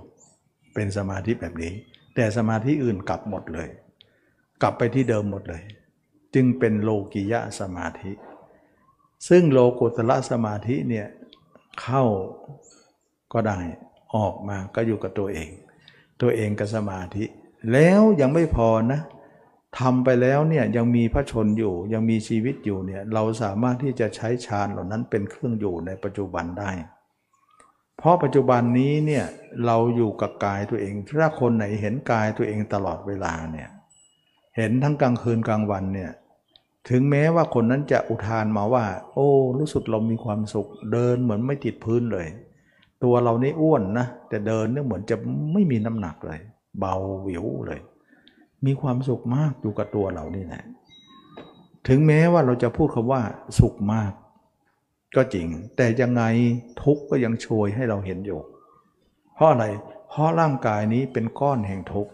[0.73, 1.73] เป็นสมาธิแบบนี้
[2.15, 3.69] แต่สมาธิอื่นกลับหมดเลย
[4.61, 5.63] กลับไปที่เดิมหมดเลย
[6.35, 8.11] จึงเป็นโลกิยะสมาธิ
[9.29, 11.07] ซึ่งโลกุตละสมาธิเนี่ย
[11.81, 12.03] เข้า
[13.33, 13.59] ก็ได้
[14.15, 15.49] ออกมาก็อยู่กับตัวเอง
[16.21, 17.23] ตัวเองกับสมาธิ
[17.71, 18.99] แล้วยังไม่พอนะ
[19.79, 26.71] ทำไปแล้วเนี่ยยังมีพระชนอยู่ยังมีชีวิตอยู่เนี่ยเราสามารถที่จะใช้ฌานเหล่านั้นเป็นเครื่องอยู่ในปัจจุบันได้
[27.97, 29.25] เพราะปัจจุบันนี้เนี่ย
[29.65, 33.69] เราอยู่กับกายตัวเองถ้าคนไหนเห็นกายตัวเองตลอดเวลาเนี่ย
[34.57, 36.11] เห็นทั้งกลางคืนกลางวันเนี่ย
[36.89, 39.29] ถึงแม้ว่าคนนั้นจะอุทานมาว่า โอ้
[39.59, 42.27] รู้สึกเรามีความสุข เดินเหมือนไม่ติดพื้นเลย
[43.03, 45.15] ตัวเรานี่อ้วนนะแต่เดินเนี่ยเหมือนจะ
[45.53, 46.39] ไม่มีน้ำหนักเลย
[46.79, 47.81] เบาหวิวเลย
[48.65, 50.63] มีความสุขมากอยู่กับตัวเรานี่แหละ
[51.87, 53.21] ถึงแม้ว่าเราจะพูดคำว่า
[53.59, 54.11] สุขมาก
[55.15, 56.23] ก็จริง แต่ยังไง
[56.83, 58.39] ทุกข์ก็ยังโชยให้เราเห็นอยู่
[59.35, 59.65] เพราะอะไร
[60.09, 62.11] เพราะร่างกายนี้เป็นก้อนแห่งทุกข์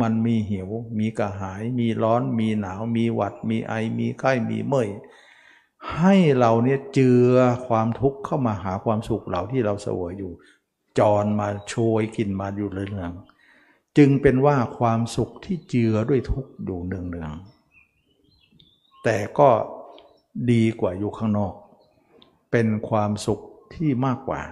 [0.00, 0.68] มันมีหิว
[0.98, 4.88] มีกระหาย มีร้อน มีหนาว มีหวัด มีไอ มีไข้ มีเมื่อย
[5.96, 7.32] ให้เราเนี่ยเจือ
[7.66, 10.32] ความทุกข์เข้ามาหาความสุขเราที่เราเสวยอยู่
[10.98, 13.12] จรมาโชยกินมาอยู่เรื่อย
[13.98, 19.50] จึงเป็นว่าความสุขที่เจือด้วยทุกข์อยู่เนืองๆแต่ก็
[20.50, 21.54] ดีกว่าอยู่ข้างนอก
[22.50, 23.40] เป็นความสุข
[23.74, 24.42] ที่มากกว่า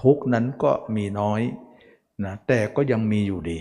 [0.00, 1.40] ทุกนั้นก็มีน้อย
[2.24, 3.60] นะแต่ก็ยังมีอยู่ดี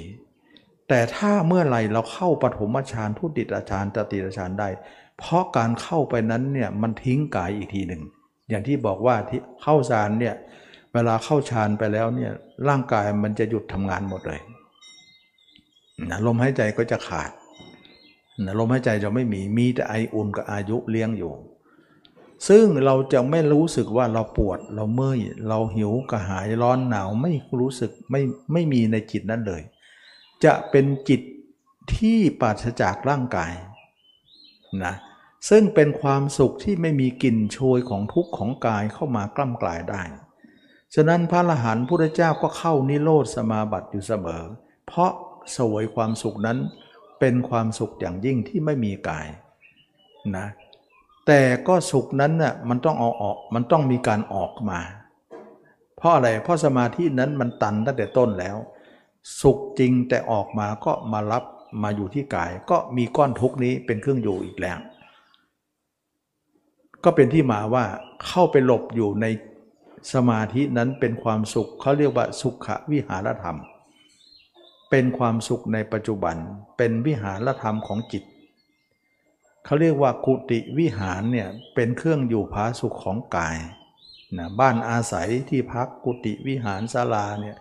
[0.88, 4.69] แต่ถ้าเมื่อไหร่เราเข้าปฐมฌานทุติยฌานตติยฌานได้
[5.17, 8.03] เพราะการเข้าไปนั้นเนี่ยมันทิ้งกายอีกทีหนึ่ง
[8.49, 10.35] อย่างที่บอกว่าที่เข้าฌานเนี่ย
[10.93, 12.31] เวลาเข้าฌานไปแล้วเนี่ย
[12.67, 14.41] ร่างกายมันจะหยุดทำงานหมดเลย
[16.10, 17.32] นะลมหายใจก็จะขาด
[18.45, 21.34] นะลมหายใจจะไม่มีมีแต่ไออุ่นกับอายุเลี้ยงอยู่
[22.49, 28.22] ซึ่งเราจะไม่รู้สึกว่าเราปวดเราเมื่อยเราหิวกระหายร้อนหนาวไม่รู้สึกไม่
[28.53, 29.61] ไม่มีในจิตนั้นเลย
[30.44, 31.22] จะเป็นจิต
[31.95, 33.53] ที่ปราศจากร่างกาย
[34.86, 34.95] นะ
[35.49, 40.02] ซึ่งเป็นความสุขที่ไม่มีกลิ่นโชยของทุกข์ของกายเข้ามากล้ำกลายได้
[40.95, 44.44] ฉะนั้นพระอรหันต์พุทธเจ้าก็เข้านิโรธสมาบัติอยู่เสมอ
[44.88, 45.11] เพราะ
[45.57, 46.57] สวยความสุขนั้น
[47.19, 49.27] เป็นความสุขอย่างยิ่งที่ไม่มีกาย
[50.38, 50.47] นะ
[51.27, 54.80] แต่ก็สุขนั้นน่ะมันต้องเอาออกมันต้องมีการออกมา
[55.97, 58.57] เพราะอะไรเพราะสมาธินั้นมันตันตั้งแต่ต้นแล้ว
[59.41, 61.43] สุขจริงแต่ออกมาก็มารับ
[61.84, 64.80] มาอยู่ที่กาย ก็มีก้อนทุกนี้เป็นเครื่องอยู่อีกแล้ว
[67.03, 67.85] ก็เป็นที่มาว่า
[68.27, 69.26] เข้าไปหลบอยู่ใน
[70.13, 73.57] สมาธินั้นเป็นความสุขเขาเรียกว่าสุขวิหารธรรม
[74.91, 76.35] เป็นความสุขในปัจจุบัน
[76.77, 78.23] เป็นวิหารธรรมของจิต
[79.65, 83.57] เขาเรียกว่ากุฏิวิหารเนี่ยเป็นเครื่องอยู่ผาสุขของกาย
[84.38, 87.55] นะบ้านอาศัยที่พักกุฏิวิหารศาลาเนี่ย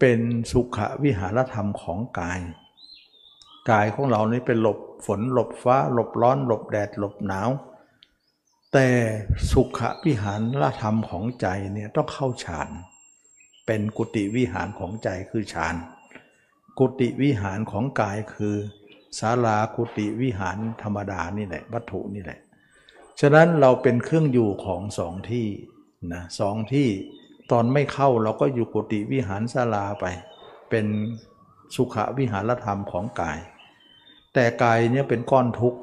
[0.00, 0.18] เป็น
[0.52, 2.40] สุขวิหารธรรมของกาย
[3.70, 7.50] กายของเรานี่เป็นหลบฝนหลบฟ้า หลบร้อน หลบแดดหลบหนาว
[8.72, 8.88] แต่
[9.52, 12.68] สุขวิหารละธรรมของใจเนี่ยต้องเข้าฌาน
[13.66, 15.74] เป็นกุฏิวิหารของใจคือฌาน
[16.80, 18.56] กุฏิวิหารของกายคือ
[19.18, 22.40] ศาลากุฏิวิหารธรรมดานี่แหละ วัตถุนี่แหละ
[23.20, 25.46] ฉะนั้นเราเป็นเครื่องอยู่ของสองที่
[26.12, 26.88] นะสองที่
[27.50, 30.04] ตอนไม่เข้าเราก็อยู่กุฏิวิหารศาลาไป
[30.70, 30.86] เป็น
[31.74, 33.38] สุขวิหารธรรมของกาย
[34.34, 35.80] แต่กายเนี่ยเป็นก้อนทุกข์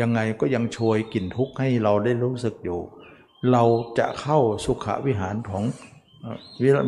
[0.00, 2.80] ยังไงก็ยังโชยกลิ่นทุกข์ให้เราได้รู้สึกอยู่
[3.52, 3.62] เรา
[3.98, 5.64] จะเข้าสุขวิหารของ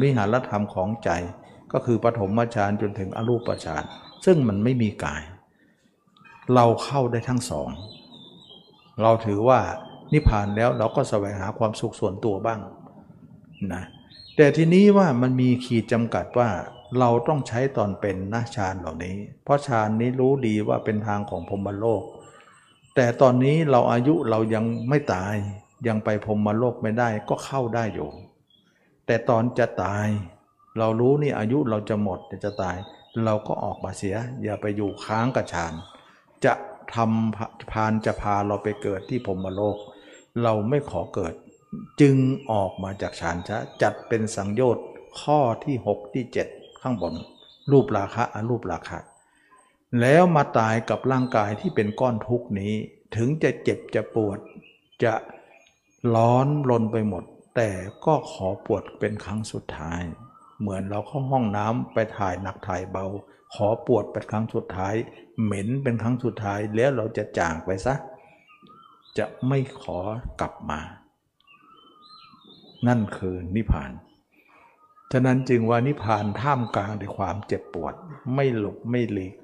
[0.03, 1.11] วิหารธรรมของใจ
[1.73, 3.83] ก็คือปฐมฌานจนถึงอรูปฌาน
[4.25, 5.23] ซึ่งมันไม่มีกาย
[6.55, 7.69] เราเข้าได้ทั้งสอง
[9.03, 9.61] เราถือว่า
[10.13, 12.61] นิพพานแล้วเราก็แสวงหาความสุขส่วนตัวบ้าง
[13.73, 13.85] นะ
[14.37, 16.49] แต่ทีนี้ว่ามันมีขีดจำกัดว่า
[16.99, 22.03] เราต้องใช้ตอนเป็นนะฌานเหล่านี้ เพราะฌานนี้รู้ดีว่าเป็นทางของพรมโลก
[22.95, 25.35] แต่ตอนนี้เราอายุเรายังไม่ตาย
[25.89, 28.11] ยังไปพรมโลกไม่ได้ก็เข้าได้อยู่
[29.07, 30.07] แต่ตอนจะตาย
[30.79, 32.77] เรารู้นี่อายุเราจะหมดจะตาย
[33.25, 35.73] เราก็ออกมาเสีย อย่าไปอยู่ค้างกับฌาน
[36.45, 36.53] จะ
[36.95, 39.77] ทำพานจะพาเราไปเกิดที่พรมโลก
[40.43, 41.35] เราไม่ขอเกิด
[42.01, 42.17] จึง
[42.53, 44.87] ออกมาจากฌานชะจัดเป็นสังโยชน์
[45.21, 47.15] ข้อที่ 6 ที่ 7 ข้างบน
[47.71, 48.99] รูปราคะอรูปราคะ
[50.01, 52.75] แล้วมาตายกับร่างกายที่เป็นก้อนทุกนี้
[53.17, 54.39] ถึงจะเจ็บจะปวด
[55.05, 55.15] จะ
[56.15, 57.25] ร้อนลนไปหมด
[57.57, 57.71] แต่
[58.05, 60.03] ก็ขอปวดเป็นครั้งสุดท้าย
[60.61, 63.07] เหมือนเราเข้าห้องน้ำไปถ่ายหนักถ่ายเบา
[63.55, 64.95] ขอปวดเป็นครั้งสุดท้าย
[65.43, 67.95] เหม็นเป็นครั้งสุดท้ายแล้วเราจะจางไปซะ
[69.19, 69.99] จะไม่ขอ
[70.41, 70.81] กลับมา
[72.87, 73.91] นั่นคือนิพพาน
[75.12, 77.95] ฉะนั้นจึงว่านิพพานท่ามกลางในความเจ็บปวด
[78.35, 79.35] ไม่หลบไม่หลีก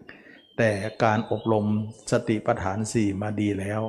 [0.58, 0.70] แต่
[1.02, 1.66] การอบรม
[2.10, 3.82] สติปัฏฐานสี่มาดีแล้ว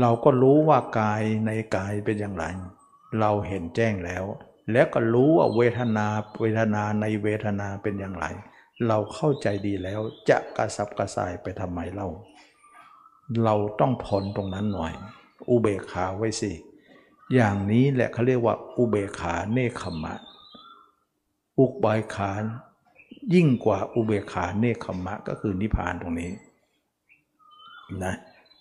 [0.00, 2.44] เราก็รู้ว่ากายในกายเป็นอย่างไร
[3.20, 4.24] เราเห็นแจ้งแล้ว
[4.72, 6.06] แล้วก็รู้ว่าเวทนา
[6.40, 8.26] เวทนาในเวทนาเป็นอย่างไร
[8.88, 10.00] เราเข้าใจดีแล้ว
[10.30, 12.08] จะกระสับกระส่ายไปทำไมเล่า
[13.44, 14.92] เราต้องทนตรงนั้นหน่อย
[15.50, 16.52] อุเบกขาไว้สิ
[17.34, 20.14] อย่างนี้แหละเขาเรียกว่าอุเบกขาเนคขมะ
[21.58, 22.44] อุบายขาน
[23.34, 26.30] ยิ่งกว่าอุเบกขาเนคขมะก็คือนิพพานตรงนี้
[28.04, 28.14] นะ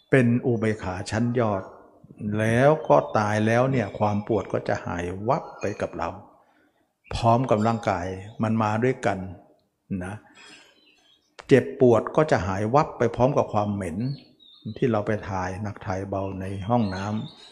[0.10, 1.64] เป็นอุเบกขาชั้นยอด
[2.38, 6.10] แล้วก็ตายแล้วเนี่ยความปวดก็จะหายวับไปกับเรา
[7.14, 8.06] พร้อมกับร่างกาย
[8.44, 9.18] มันมาด้วยกัน
[10.06, 10.14] นะ
[11.48, 13.98] เจ็บปวดก็จะหายวับไปพร้อมกับความเหม็น
[14.78, 17.06] ที่เราไปถ่ายนักถ่ายเบาในห้องน้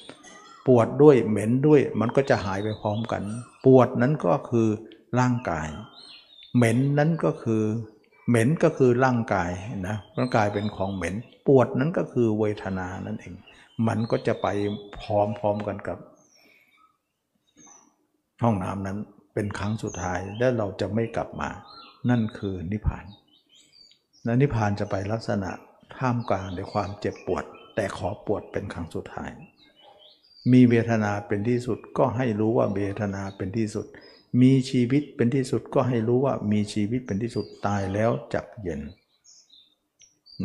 [0.09, 3.23] ำปวดด้วยเหม็นด้วยมันก็จะหายไปพร้อมกัน
[3.65, 4.67] ปวดนั้นก็คือ
[5.19, 5.67] ร่างกาย
[6.55, 7.63] เหม็นนั้นก็คือ
[8.29, 9.51] เหม็นก็คือร่างกาย
[9.87, 11.15] นะร่างกายเป็นของเหม็น
[11.47, 13.35] ปวดนั้นก็คือเวทนานั่นเอง
[13.87, 14.47] มันก็จะไป
[14.99, 15.97] พร้อมๆกันกับ
[18.43, 18.97] ห้องน้ำนั้น
[19.33, 21.49] เป็นครั้งสุดท้ายและเราจะไม่กลับมา
[22.09, 23.05] นั่นคือนิพพาน
[24.25, 25.51] และนิพพานจะไปลักษณะ
[25.97, 27.43] ท่ามกลางในความเจ็บปวด
[27.75, 29.31] แต่ขอปวดเป็นครั้งสุดท้าย
[30.51, 33.85] มีเวทนาเป็นที่สุดก็ให้รู้ว่าเวทนาเป็นที่สุด
[34.41, 38.81] มีชีวิตเป็นที่สุดก็ให้รู้ว่ามีชีวิตเป็นที่สุดตายแล้วจักเย็น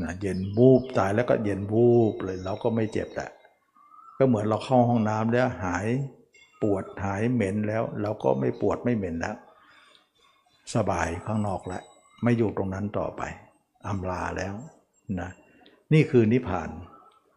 [0.01, 3.31] นะเย็นวูบตายแล้วก็เย็นวูบเลยเราก็ไม่เจ็บแหละ
[4.19, 5.87] ก็เหมือนเราเข้าห้องน้ำแล้วหาย
[6.63, 9.37] ปวดหายเหม็นแล้ว เราก็ไม่ปวดไม่เหม็นแล้ว
[10.75, 11.83] สบายข้างนอกแล้ว
[12.23, 13.23] ไม่อยู่ตรงนั้นต่อไป
[13.87, 14.55] อำลาแล้ว
[15.21, 15.31] นะ
[15.93, 16.71] นี่คือนิพพาน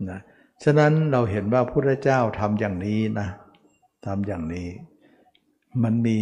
[0.09, 0.19] นะ
[0.63, 3.27] ฉะนั้นเราเห็นว่าพระพุทธเจ้าทำอย่างนี้นะ
[4.05, 4.69] ทำอย่างนี้
[5.83, 6.19] มันมี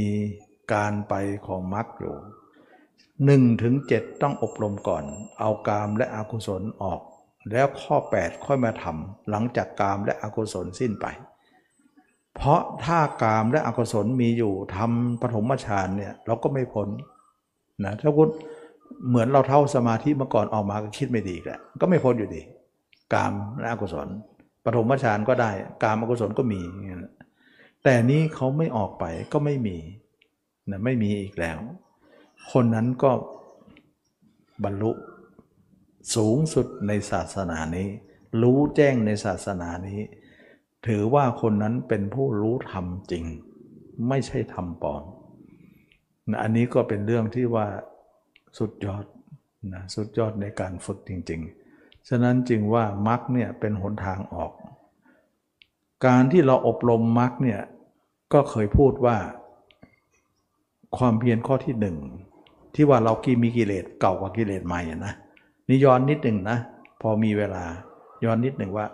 [0.73, 1.13] การไป
[1.45, 2.15] ของมรรคอยู่
[3.25, 5.03] หนึ่งถึงเจ็ดต้องอบรมก่อน
[5.39, 7.01] เอากามและอกุศลออก
[7.51, 11.05] แล้วข้อ 8 ค่อยมาทำหลังจากกามและอกุศลสิ้นไป
[12.35, 16.87] เพราะถ้ากามและอกุศลมีอยู่ทำปฐมฌานเนี่ยเราก็ไม่พ้น
[17.83, 18.29] นะถ้าคุณ
[19.07, 22.41] เหมือนเราเท่าสมาธิมื่อก่อนออกมาก็คิดไม่ดีแหละก็ไม่พ้นอยู่ดี
[23.13, 24.07] กามและอกุศล
[24.65, 25.51] ปฐมฌานก็ได้
[25.83, 26.61] กามอกุศลก็มี
[27.83, 29.77] แต่นี้เขาไม่ออกไปก็ไม่มี
[30.69, 31.59] นะไม่มีอีกแล้ว
[32.51, 33.11] คนนั้นก็
[34.63, 34.91] บรรลุ
[36.15, 37.87] สูงสุดในศาสนานี้
[38.41, 39.99] รู้แจ้งในศาสนานี้
[40.87, 43.25] ถือว่าคนนั้นเป็นผู้รู้ธรรมจริง
[44.07, 45.03] ไม่ใช่ธรรมปลอม
[46.29, 47.67] นะอันนี้ก็เป็นเรื่องที่ว่า
[48.57, 49.05] สุดยอด
[49.73, 51.41] นะสุดยอดในการฝึกจริง
[51.75, 54.51] ๆ ฉะนั้นจึงว่ามรรคเนี่ยเป็นหนทางออก
[56.05, 57.61] การที่เราอบรมมรรคเนี่ย
[58.33, 59.17] ก็เคยพูดว่า
[60.97, 61.97] ความเพียรข้อที่หนึ่ง
[62.75, 65.13] ที่ว่าเรากีมีกิเลสเก่ากว่ากิเลสใหม่นะ
[65.67, 66.57] นี่ย้อนนิดหนึ่งนะ
[67.01, 67.63] พอมีเวลา
[68.23, 68.85] ย้อนนิดหนึ่งว่า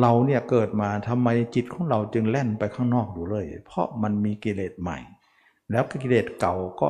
[0.00, 4.98] เราเนี่ยเกิดมาทำไมจิตของเราจึงแล่นไปข้างนอกอยู่เลย เพราะมันมีกิเลสใหม่
[5.70, 6.88] แล้วกิเลสเก่าก็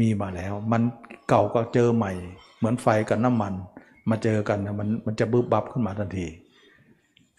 [0.00, 0.82] มีมาแล้ว มัน
[1.28, 2.12] เก่าก็เจอใหม่
[2.56, 3.52] เหมือนไฟกับน้ำมัน
[4.10, 6.26] มาเจอกันมันมันจะบึบบับขึ้นมาทันที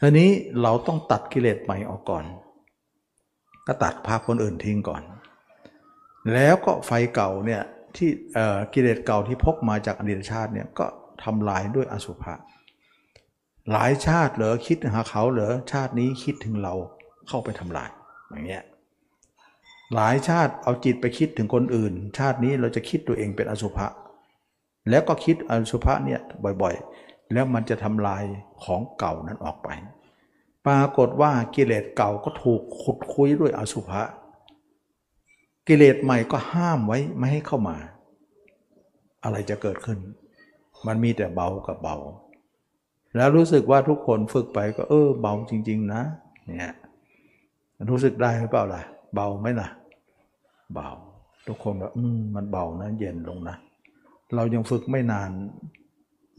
[0.02, 0.30] ทีนี้
[0.61, 2.26] เราต้องตัดกิเลสใหม่ออกก่อน
[3.68, 5.03] ก็ตัดภาพคนอื่นทิ้งก่อน
[6.34, 7.61] แล้วก็ไฟเก่าเนี่ย
[7.97, 8.09] ที่
[8.73, 10.85] กิเลสเก่าที่พกมาจากอดีตชาติเนี่ยก็
[11.23, 12.34] ทำลายด้วยอสุภะ
[13.72, 16.73] หลายชาติเหรอคิดหาเขาเหรอชาตินี้คิดถึงเรา
[17.27, 17.89] เข้าไปทำลาย
[18.30, 18.63] อย่างเงี้ย
[19.95, 23.88] หลายชาติเอาจิตไปคิดถึงคนอื่น ชาตินี้เราจะคิดตัวเองเป็นอสุภะ
[24.89, 26.19] แล้วก็คิดอสุภะเนี่ย
[26.61, 28.23] บ่อยๆ แล้วมันจะทำลาย
[28.63, 29.69] ของเก่านั้นออกไป
[30.68, 34.01] ปรากฏว่ากิเลสเก่าก็ถูกขุดคุยด้วยอสุภะ
[35.68, 37.78] กิเลสใหม่ก็ห้ามไว้ไม่ให้เข้ามา
[39.24, 40.00] อะไรจะเกิดขึ้น
[40.88, 41.96] มันมีแต่เบากับเบา
[43.16, 46.02] แล้วรู้สึกว่าทุกคนฝึกไปก็เออเบาจริง ๆ นะ
[46.46, 46.76] เนี่ย
[47.90, 48.82] รู้สึกได้หรือเปล่าล่ะ
[49.16, 49.70] เบาไหมล่ะ
[50.74, 50.90] เบา
[51.48, 53.56] ทุกคนแบบอืมมันเบานะ เย็นลงนะ
[54.36, 55.32] เรายังฝึกไม่นาน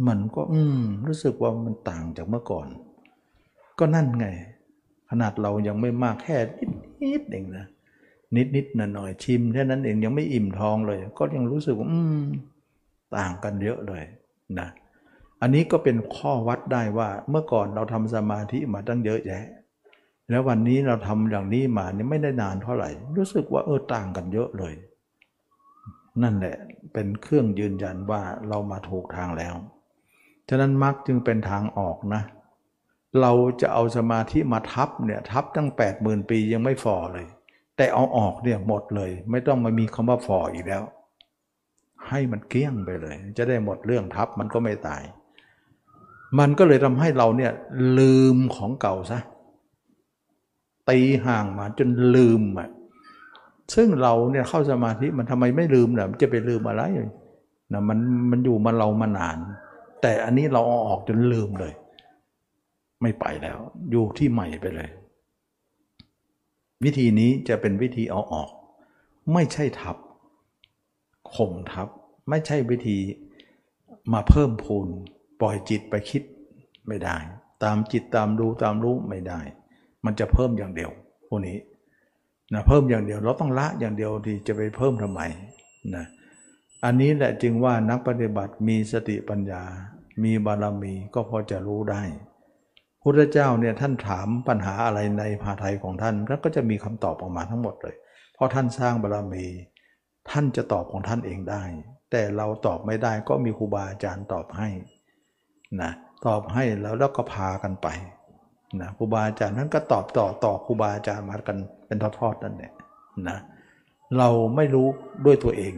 [0.08, 2.66] มันก็อืมรู้สึกว่ามันต่างจากเมื่อก่อน
[3.78, 4.26] ก็นั่นไง
[5.10, 6.36] ขนาดเรายังไม่มากแค่
[7.02, 7.66] นิดๆเองนะ
[8.36, 12.22] นิดนิดหน่อยหน่อยชิมแค่นั้นเองยังไม่อิ่มท้องเลย ก็ยังรู้สึกว่าอืม
[13.16, 14.04] ต่างกันเยอะเลย
[14.58, 14.68] นะ
[15.40, 19.44] อันนี้ก็เป็นข้อวัดได้ว่าเมื่อก่อนเราทำสมาธิมาตั้งเยอะแยะ
[20.30, 24.74] แล้ววันนี้เราทำอย่างนี้มาเนี่ยไม่ได้นานเท่าไหร่ รู้สึกว่าเออต่างกันเยอะเลย
[26.22, 26.56] นั่นแหละ
[26.92, 29.54] เป็นเครื่องยืนยันว่าเรามาถูกทางแล้ว
[30.48, 32.22] ฉะนั้นมรรคจึงเป็นทางออกนะ
[33.20, 37.26] เราจะเอาสมาธิมาทับเนี่ยทับตั้ง 8 0,000 ปียังไม่ฟอเลย
[37.82, 40.82] แต่เอาออกเนี่ยหมดเลย ไม่ต้องมามีคำว่าฟออีกแล้ว
[42.08, 45.02] ให้มันเกลี้ยงไปเลย จะได้หมดเรื่องทับมันก็ไม่ตาย
[46.38, 47.52] มันก็เลยทำให้เราเนี่ย
[47.98, 49.20] ลืมของเก่าซะ
[50.90, 52.68] ตีห่างมาจนลืมอะ
[53.74, 56.82] ซึ่งเราเนี่ยเข้าสมาธิมันทำไมไม่ลืมล่ะมันจะไปลืมอะไร
[57.72, 57.98] นะมัน
[58.30, 59.38] มันอยู่มาเรามานาน
[60.02, 61.72] แต่อันนี้เราเอาออกจนลืมเลย
[63.02, 63.58] ไม่ไปแล้ว
[63.90, 64.90] อยู่ที่ใหม่ไปเลย
[66.84, 68.50] วิธีนี้จะเป็นวิธีเอาออก
[69.32, 69.96] ไม่ใช่ทับ
[71.34, 71.88] ข่มทับ
[72.28, 72.98] ไม่ใช่วิธี
[74.12, 74.86] มาเพิ่มพูน
[75.40, 76.22] ปล่อยจิตไปคิด
[76.88, 77.16] ไม่ได้
[77.64, 79.40] ตามจิตตามดูตามรู้ไม่ได้
[80.04, 80.90] มันจะเพิ่มอย่างเดียว
[81.28, 81.58] พวกนี้
[82.52, 85.20] นะเพิ่มอย่างเดียวเราต้องละอย่างเดียวที่จะไปเพิ่มทำไม
[85.94, 86.06] นะ
[86.84, 89.62] อันนี้แหละจึงว่านักปฏิบัติมีสติปัญญา
[90.24, 92.02] มีบารมีก็พอจะรู้ได้
[93.02, 97.96] พุทธเจ้าเนี่ยท่านถามปัญหาอะไรในภาไทยของท่านแล้วก็จะมีคำตอบออกมาทั้งหมดเลย
[98.34, 99.46] เพราะท่านสร้างบารมี
[100.30, 101.62] ท่านจะตอบของท่านเองได้
[102.10, 104.68] แต่เราตอบไม่ได้ก็มีครูบาอาจารย์ตอบให้
[105.82, 105.92] นะ
[106.26, 107.88] ตอบให้แล้วแล้วก็พากันไป
[108.80, 112.72] นะครูบาอาจารย์ท่านก็ตอบต่อต่อครูบาอาจารย์มากันเป็นทอดๆนั่นแหละ
[113.28, 113.38] นะ
[114.18, 114.86] เราไม่รู้
[115.24, 115.74] ด้วยตัวเอง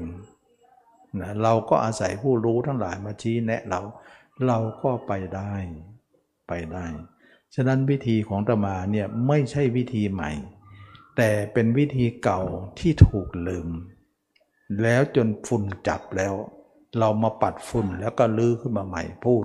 [1.20, 3.80] นะเราก็อาศัยผู้รู้ทั้งหลายมาชี้แนะเรา
[4.46, 5.52] เราก็ไปได้
[6.48, 6.84] ไปได้
[7.54, 10.30] ฉะนั้นวิธีของตมาเนี่ยไม่ใช่วิธีใหม่
[11.16, 12.42] แต่เป็นวิธีเก่า
[12.78, 13.68] ที่ถูกลืม
[14.82, 16.34] แล้วจนฝุ่นจับแล้ว
[16.98, 19.44] เรามาปัดฝุ่นแล้วก็ลื้อขึ้นมาใหม่พูด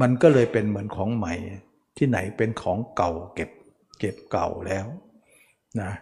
[0.00, 1.32] มันก็เลยเป็นเหมือนของใหม่
[1.96, 3.50] ที่ไหนเป็นของเก่าเก็บ
[3.98, 4.86] เก็บเก่าแล้ว
[5.80, 5.92] นะ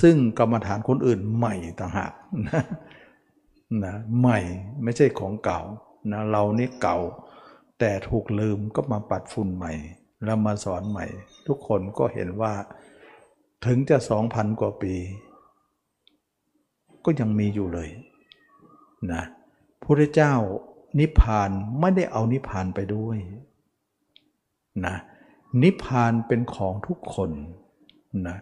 [0.00, 2.12] ซึ่งกรรมฐานคนอื่นใหม่ต่างหาก
[2.48, 2.62] นะ
[3.84, 4.38] นะใหม่
[4.82, 5.60] ไม่ใช่ของเก่า
[6.12, 6.98] นะเรานี่เก่า
[7.86, 9.72] แต่ถูกลืมก็มาปัดฝุ่นใหม่
[10.24, 11.06] แล้วมาสอนใหม่
[11.46, 12.52] ทุกคนก็เห็นว่า
[13.66, 14.94] ถึงจะสองพันกว่าปี
[17.04, 17.88] ก็ยังมีอยู่เลย
[19.12, 19.22] นะ
[19.82, 20.34] พระเจ้า
[20.98, 21.50] นิพพาน
[21.80, 23.18] ไม่ได้เอานิพพานไปด้วย
[24.86, 24.96] นะ
[25.62, 27.30] นิพพานเป็นของทุกคน
[28.26, 28.36] นะ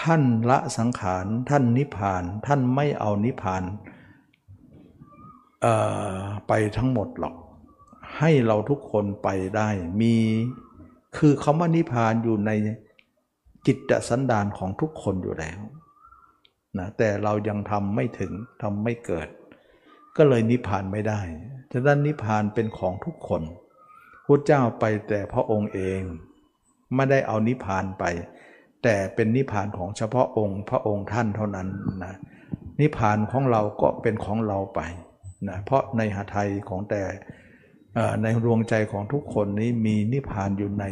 [0.00, 3.62] ท่านละสังขารท่านนิพพาน ท่านไม่เอานิพพาน
[6.48, 7.34] ไปทั้งหมดหรอก
[8.16, 9.68] ให้เราทุกคนไปได้
[10.00, 10.16] มี
[11.16, 12.50] คือคำว่านิพพานอยู่ใน
[13.66, 15.60] จิตสันดานของทุกคนอยู่แล้ว
[16.78, 18.32] นะแต่เรายังทำไม่ถึง
[18.62, 19.28] ทำไม่เกิด
[20.16, 21.20] ก็เลยนิพพานไม่ได้
[21.72, 23.42] ฉะนั้นนิพพานเป็นของทุกคน
[24.26, 26.00] พุทธเจ้าไปแต่พระองค์เอง
[26.94, 28.04] ไม่ได้เอานิพพานไป
[28.82, 31.68] แต่เป็นนิพพานของเฉพาะองค์พระองค์ท่านเท่านั้น
[32.04, 32.14] นะ
[32.80, 34.80] นิพพานของเราก็เป็นของเราไป
[35.48, 37.02] นะเพราะในหาไทยของแต่
[38.22, 40.84] ในดวงใจของทุกคนนี้มีนิพพานอยู่ใน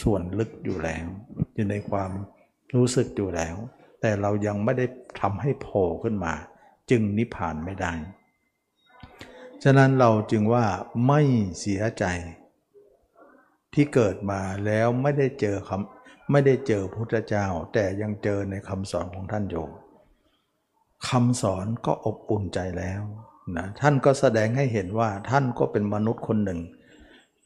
[0.00, 1.06] ส่วนลึกอยู่แล้ว
[1.54, 2.10] อยู่ในความ
[2.74, 3.56] รู้สึกอยู่แล้ว
[4.00, 4.86] แต่เรายังไม่ได้
[5.20, 6.34] ทำให้โผล่ขึ้นมา
[6.90, 7.92] จึงนิพพานไม่ได้
[9.62, 10.64] ฉะนั้นเราจึงว่า
[11.06, 11.20] ไม่
[11.58, 12.04] เสียใจ
[13.74, 19.56] ที่เกิดมาแล้วไม่ได้เจอคำไม่ได้เจอพุทธเจ้า แต่ยังเจอในคำสอนของท่านโย
[21.08, 23.02] คำสอนก็อบอุ่นใจแล้ว
[23.56, 26.60] นะท่านก็แสดงให้เห็นว่าท่านก็เป็นมนุษย์คนหนึ่ง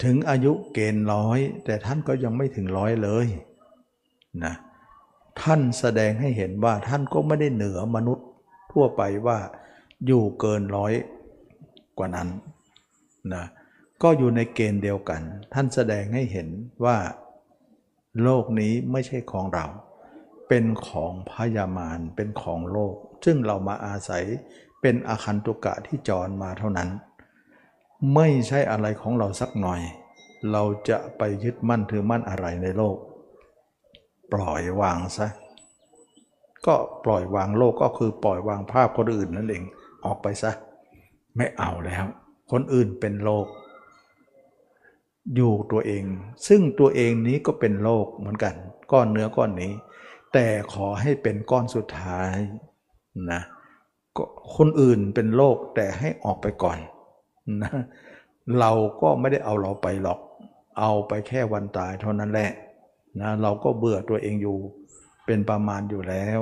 [0.04, 3.26] ถึงอายุเกณฑ์ร้อย แต่ท่านก็ยังไม่ถึงร้อยเลย
[4.44, 4.54] นะ
[5.42, 8.26] ท่านแสดงให้เห็นว่าท่านก็ไม่ได้เหนือมนุษย์
[8.72, 9.38] ทั่วไปว่า
[10.06, 10.92] อยู่เกินร้อย
[11.98, 12.28] กว่านั้น
[13.34, 13.44] นะ
[14.02, 15.22] ก็อยู่ในเกณฑ์เดียวกัน
[15.54, 16.48] ท่านแสดงให้เห็น
[16.84, 16.96] ว่า
[18.22, 19.66] โลกนี้ไม่ใช่ของเรา
[20.48, 22.94] เป็นของพยามารเป็นของโลก
[23.24, 24.24] ซึ่งเรามาอาศัย
[24.80, 26.88] เป็นอาคันตุกะที่จรมาเท่านั้น
[28.14, 29.80] ไม่ใช่อะไรของเราสักหน่อย
[30.52, 32.96] เราจะไปยึดมั่นถือมั่นอะไรในโลก
[34.32, 35.28] ปล่อยวางซะ
[36.66, 36.74] ก็
[37.04, 39.64] ปล่อยวางโลกก็คือปล่อยวางภาพคนอื่นนั่นเอง
[40.04, 40.52] ออกไปซะ
[41.36, 42.04] ไม่เอาแล้ว
[42.52, 43.46] คนอื่นเป็นโลก
[45.34, 46.04] อยู่ตัวเอง
[46.48, 48.54] ซึ่งตัวเองนี้ก็เป็นโลกเหมือนกัน
[48.92, 49.72] ก้อนเนื้อก้อนนี้
[50.32, 52.32] แต่ขอให้เป็นก้อนสุดท้าย
[53.32, 53.42] นะ
[54.56, 56.78] คนอื่นเป็นโลกแต่ให้ออกไปก่อน
[57.62, 57.72] นะ
[58.60, 58.70] เรา
[59.02, 60.20] ก็ไม่ได้เอาเราไปหรอก
[60.78, 62.50] เอาไปแค่วันตายเท่านั้นแหละ
[63.20, 64.58] นะเราก็เบื่อตัวเองอยู่
[65.26, 66.40] เป็นประมาณอยู่แล้ว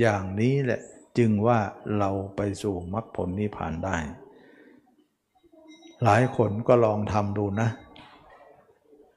[0.00, 0.80] อย่างนี้แหละ
[1.18, 1.58] จึงว่า
[1.98, 3.96] เราไปสู่มรรคผลนิพพานได้
[6.04, 7.68] หลายคนก็ลองทำดูนะ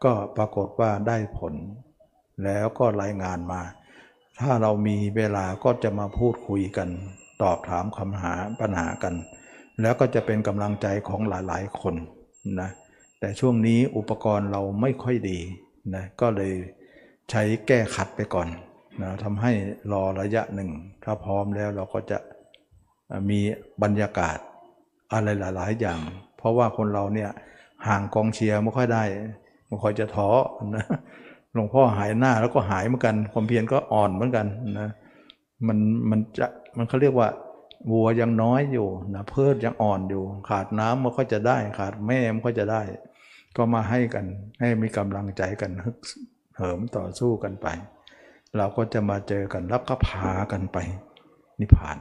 [0.04, 1.54] ก็ปรากฏว่าได้ผล
[2.44, 3.62] แล้วก็รายงานมา
[4.40, 6.90] ถ้าเรามีเวลาก็จะมาพูดคุยกัน
[7.44, 9.14] ตอบถามคำหาปัญหากัน
[9.82, 11.96] แล้วก็จะเป็นกำลังใจของหลายๆคน
[12.62, 12.70] นะ
[13.20, 15.40] แต่ช่วงนี้อุปกรณ์เราไม่ค่อยดี
[15.96, 16.54] นะก็เลย
[17.30, 18.48] ใช้แก้ขัดไปก่อน
[19.02, 19.52] นะทำให้
[19.92, 20.70] รอระยะหนึ่ง
[21.04, 22.18] ถ้าพร้อมแล้วเราก็จะ
[23.30, 23.40] มี
[23.84, 24.38] บรรยากาศ
[25.14, 26.00] อะไรหลาย ๆ อย่าง
[26.38, 27.30] เพราะว่าคนเราเนี่ย
[27.88, 29.04] ห่างกองเชียร์ไม่ค่อยได้
[29.68, 30.30] ไม่ค่อยจะท้อ
[30.76, 30.86] นะ
[31.54, 34.48] หลวงพ่อหายหน้าแล้วก็หายเหมือนกัน ความเพียรก็อ่อนเหมือนกัน
[34.80, 34.90] นะ
[35.68, 35.78] มัน
[36.10, 37.30] มันจะ มันเขาเรียกว่า
[37.92, 42.82] วัวยังน้อยอยู่นะเพิดยังอ่อนอยู่ ขาดน้ำมันก็จะได้ ขาดแม่มันก็จะได้
[43.58, 44.26] ก็มาให้กัน
[44.60, 45.98] ให้มีกำลังใจกันฮึก
[46.58, 47.68] เหิมต่อสู้กันไป
[48.58, 50.78] เราก็จะมาเจอกันแล้วก็พากันไป
[51.60, 51.98] นิพพาน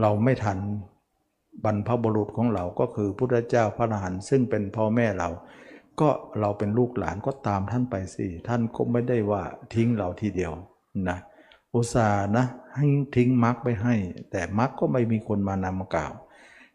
[0.00, 0.58] เราไม่ทัน
[1.64, 5.28] บรรพบุรุษของเราก็คือพุทธเจ้าพระอรหันต์ซึ่งเป็นพ่อแม่เรา
[6.00, 6.08] ก็
[6.40, 9.42] เราเป็นลูกหลานก็ตามท่านไปสิท่านก็ไม่ได้ว่า
[9.74, 10.52] ทิ้งเราทีเดียว
[11.08, 12.46] นะเอุตส่าห์นะ
[12.76, 12.86] ให้
[13.16, 13.94] ทิ้งมรรคไปให้
[14.30, 16.12] แต่มรรคก็ไม่มีคนมานำมากล่าว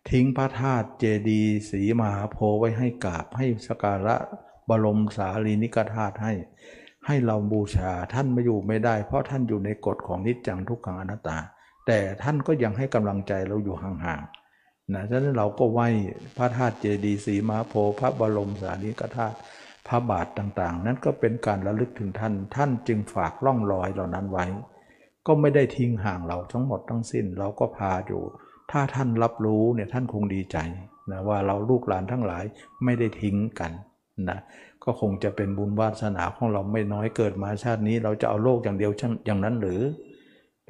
[0.10, 4.16] ทิ้งพระธาตุเจดีย์ศรีมหาโพธิ์ไว้ให้กราบให้สักการะ
[4.70, 6.34] บรมสารีริกธาตุให้
[7.06, 11.38] ให้เราบูชาท่านไม่อยู่ไม่ได้ เพราะท่านอยู่ในกฎของอนิจจังทุกขังอนัตตา
[11.88, 15.88] แต่ท่านก็ยังให้กำลังใจเราอยู่ห่างๆนะฉะนั้นเราก็ไหว้
[16.38, 19.38] พระธาตุเจดีย์ศรีมหาโพธิ์พระบรมสารีริกธาตุ
[19.88, 24.46] พระบาทต่างๆ นั้นก็เป็นการระลึกถึงท่าน ท่านจึงฝากร่องรอยเหล่านั้นไว้
[25.28, 28.24] ก็ไม่ได้ทิ้งห่างเราทั้งหมดทั้งสิ้น เราก็พาอยู่
[28.72, 30.58] ถ้าท่านรับรู้เนี่ยท่านคงดีใจ
[31.12, 32.44] นะว่าเราลูกหลานทั้งหลาย
[32.84, 33.72] ไม่ได้ทิ้งกัน
[34.30, 34.40] นะ
[34.84, 38.92] ก็คงจะเป็นบุญวาสนาของเราไม่น้อยเกิดมาชาตินี้ เราจะเอาโลกอย่างเดียว
[39.26, 39.82] อย่างนั้นหรือ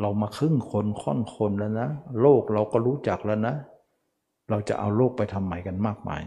[0.02, 1.90] เรามาครึ่งคนค่อนคนแล้วนะ
[2.22, 3.56] โลกเราก็รู้จักแล้วนะ
[4.50, 6.22] เราจะเอาโลกไปทำใหม่กันมากมาย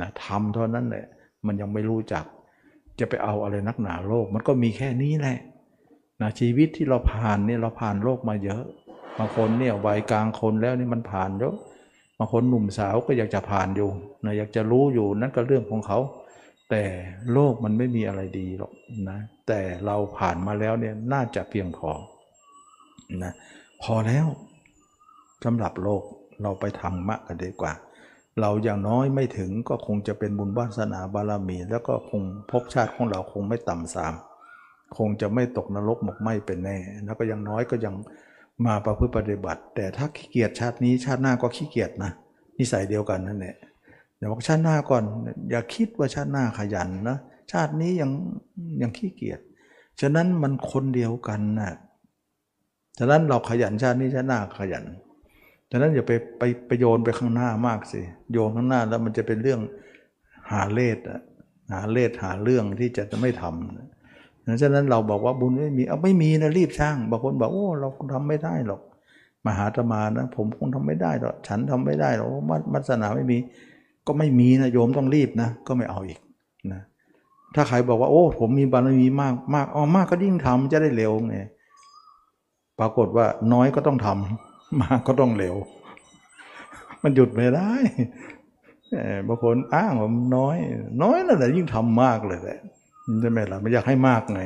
[0.00, 1.04] นะทำเท่านั้นแหละ
[1.46, 2.24] มันยังไม่รู้จัก
[2.98, 5.38] จะไปเอาอะไรนักหนาโลก มันก็มีแค่นี้แหละ
[6.24, 8.62] นะชีวิตที่เราผ่านเนี่ยเราผ่านโลกมาเยอะ
[9.18, 11.54] บางคนเนี่ยวัยกลางคนแล้วนี่มันผ่านเยอะ
[12.18, 13.90] บางคนหนุ่มสาวก็อยากจะผ่านอยู่
[14.24, 15.98] นะอยากจะรู้อยู่นั่นก็เรื่องของเขา
[16.70, 16.82] แต่
[17.32, 18.72] โลกมันไม่มีอะไรดีหรอก
[19.10, 19.18] นะ
[19.48, 21.90] แต่เราผ่านมาแล้วเนี่ยน่าจะเพียงพอ
[23.22, 23.32] นะ
[23.82, 24.26] พอแล้ว
[25.44, 26.02] สำหรับโลก
[26.42, 27.72] เราไปทำมะกันดีกว่า
[28.40, 34.14] เราอย่างน้อยไม่ถึงก็คงจะเป็นบุญวาสนาบารมี แล้วก็คงภพชาติของเราคงไม่ต่ำสาม
[34.98, 37.94] คงจะไม่ตกนรกหมกไหมเป็นแน่ แล้วก็ยังน้อยก็ยัง
[38.66, 42.12] มาประพฤติปฏิบัติ แต่ถ้าขี้เกียจชาตินี้ชาติหน้าก็ขี้เกียจนะ
[42.58, 43.56] นิสัยเดียวกันนั่นแหละ
[44.16, 45.02] เดี๋ยวบอกชาติหน้าก่อน
[45.50, 47.18] อย่าคิดว่าชาติหน้าขยันนะ
[47.52, 48.10] ชาตินี้ยัง
[48.82, 49.40] ยังขี้เกียจ
[50.00, 51.72] ฉะนั้นมันคนเดียวกันนะ
[52.98, 54.84] ฉะนั้นเราขยันชาตินี้ชาติหน้าขยัน
[55.70, 58.00] ฉะนั้นอย่าไปไปไปโยนไปข้างหน้ามากสิ
[58.32, 59.60] โยนข้างหน้าแล้วมันจะเป็นเรื่อง
[60.52, 61.20] หาเลสอะ
[61.72, 63.93] หาเลสหาเรื่องที่จะไม่ทำ
[64.62, 68.80] ฉะนั้นเราบอกว่าบุญไม่มีเอาไม่มีนะรีบช่างบางคนบอกโอ้เราทำไม่ได้หรอก
[69.46, 72.28] มหาตมานะ ผมคงทำไม่ได้หรอกฉันทำไม่ได้หรอก
[72.72, 73.38] มัมสนาไม่มี
[74.06, 76.18] ก็ไม่มีนะโยมต้องรีบนะ ก็ไม่เอาอีก
[76.72, 76.80] นะ
[77.54, 81.36] ถ้าใครบอกว่าโอ้ ผมมีบารมีมากมากอ๋อมากก็ยิ่งทำจะได้เร็วไง
[82.78, 85.56] ปรากฏว่าน้อยก็ต้องทำมากก็ต้องเร็ว
[87.02, 87.72] มันหยุดไม่ได้
[89.26, 90.56] บางคนอ้างว่าน้อย
[91.02, 92.58] น้อยนั่นแหละยิ่งทำมากเลยแหละ
[93.20, 94.42] ใช่ไหมล่ะไม่อยากให้มากไง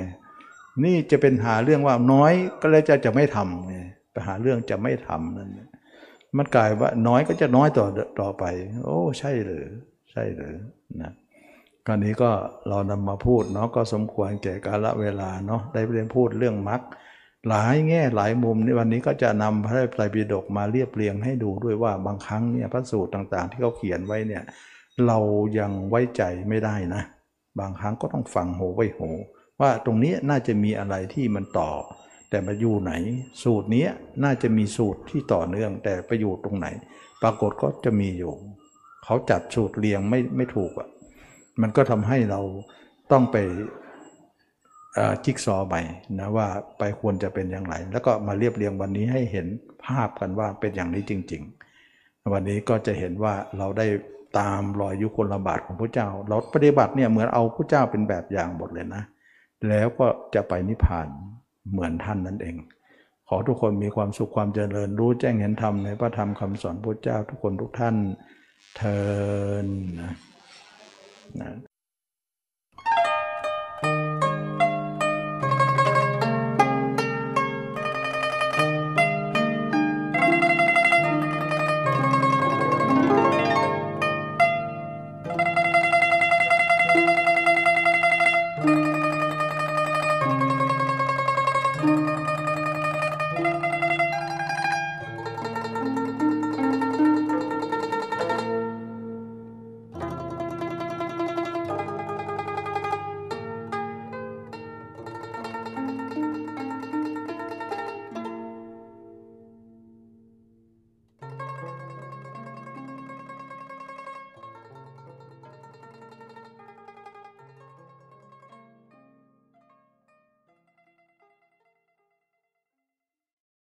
[0.84, 2.32] นี่จะเป็นหาเรื่องว่าน้อย
[2.62, 3.74] ก็เลยจะจะไม่ทำไง
[4.12, 5.50] ไปหาเรื่องจะไม่ทำนั่น
[6.36, 7.86] มันกลายว่าน้อยก็จะน้อยต่อ
[8.20, 8.44] ต่อไป
[8.84, 9.66] โอ้ใช่หรือ
[10.10, 10.54] ใช่หรือ
[11.02, 11.12] นะ
[11.86, 12.30] กรณีก็
[12.68, 16.80] เรานำมาพูดเนาะก็สมควรแก่กาลเวลาเนาะได้เรียนพูดเรื่องมรรค
[17.48, 24.42] หลายแง่หลายมุมในวันนี้ก็จะนำพระไตรปิฎกมาเรียบเรียงให้ดูด้วยว่าบางครั้งเนี่ยพระสูตรต่างๆ ที่เขาเขียนไว้เนี่ย
[25.06, 25.18] เรา
[25.58, 27.02] ยังไว้ใจไม่ได้นะ
[27.60, 29.00] บางครั้งก็ต้องฟังโหไว้โห
[29.60, 31.70] ว่าตรงนี้น่าจะมีอะไรที่มันต่อ
[32.30, 32.92] แต่มาอยู่ไหน
[33.42, 33.86] สูตรนี้
[34.24, 36.66] น่าจะมีสูตรที่ต่อเนื่องแต่ไปอยู่ตรงไหน
[37.22, 38.32] ปรากฏก็จะมีอยู่
[39.04, 40.88] เขาจัดสูตรเรียงไม่ไม่ถูกอะ่ะ
[41.60, 42.40] มันก็ทำให้เรา
[43.12, 43.36] ต้องไป
[45.24, 45.82] จิ๊กซอใหม่
[46.18, 46.46] นะว่า
[46.78, 49.46] ไปควรจะเป็นอย่างไร แล้วก็มาเรียบเรียงวันนี้ให้เห็น
[49.84, 51.42] ภาพกันว่าเป็นอย่างนี้จริง
[51.86, 53.86] ๆ วันนี้ก็จะเห็นว่าเราได้
[54.38, 59.02] ตามรอยยุคนลบาทของพระเจ้า เราปฏิบัติเนี่ยเหมือนเอาพระเจ้าเป็นแบบอย่างหมดเลยนะ
[59.68, 61.06] แล้วก็จะไปนิพพาน
[61.70, 62.56] เหมือนท่านนั่นเอง
[63.28, 67.96] ขอทุกคนมีความสุขความเจริญรู้แจ้งเห็นธรรมในพระธรรมคำสอนพระเจ้าทุกคนทุกท่าน
[68.76, 69.00] เทิ
[69.64, 69.66] น
[70.00, 70.12] นะ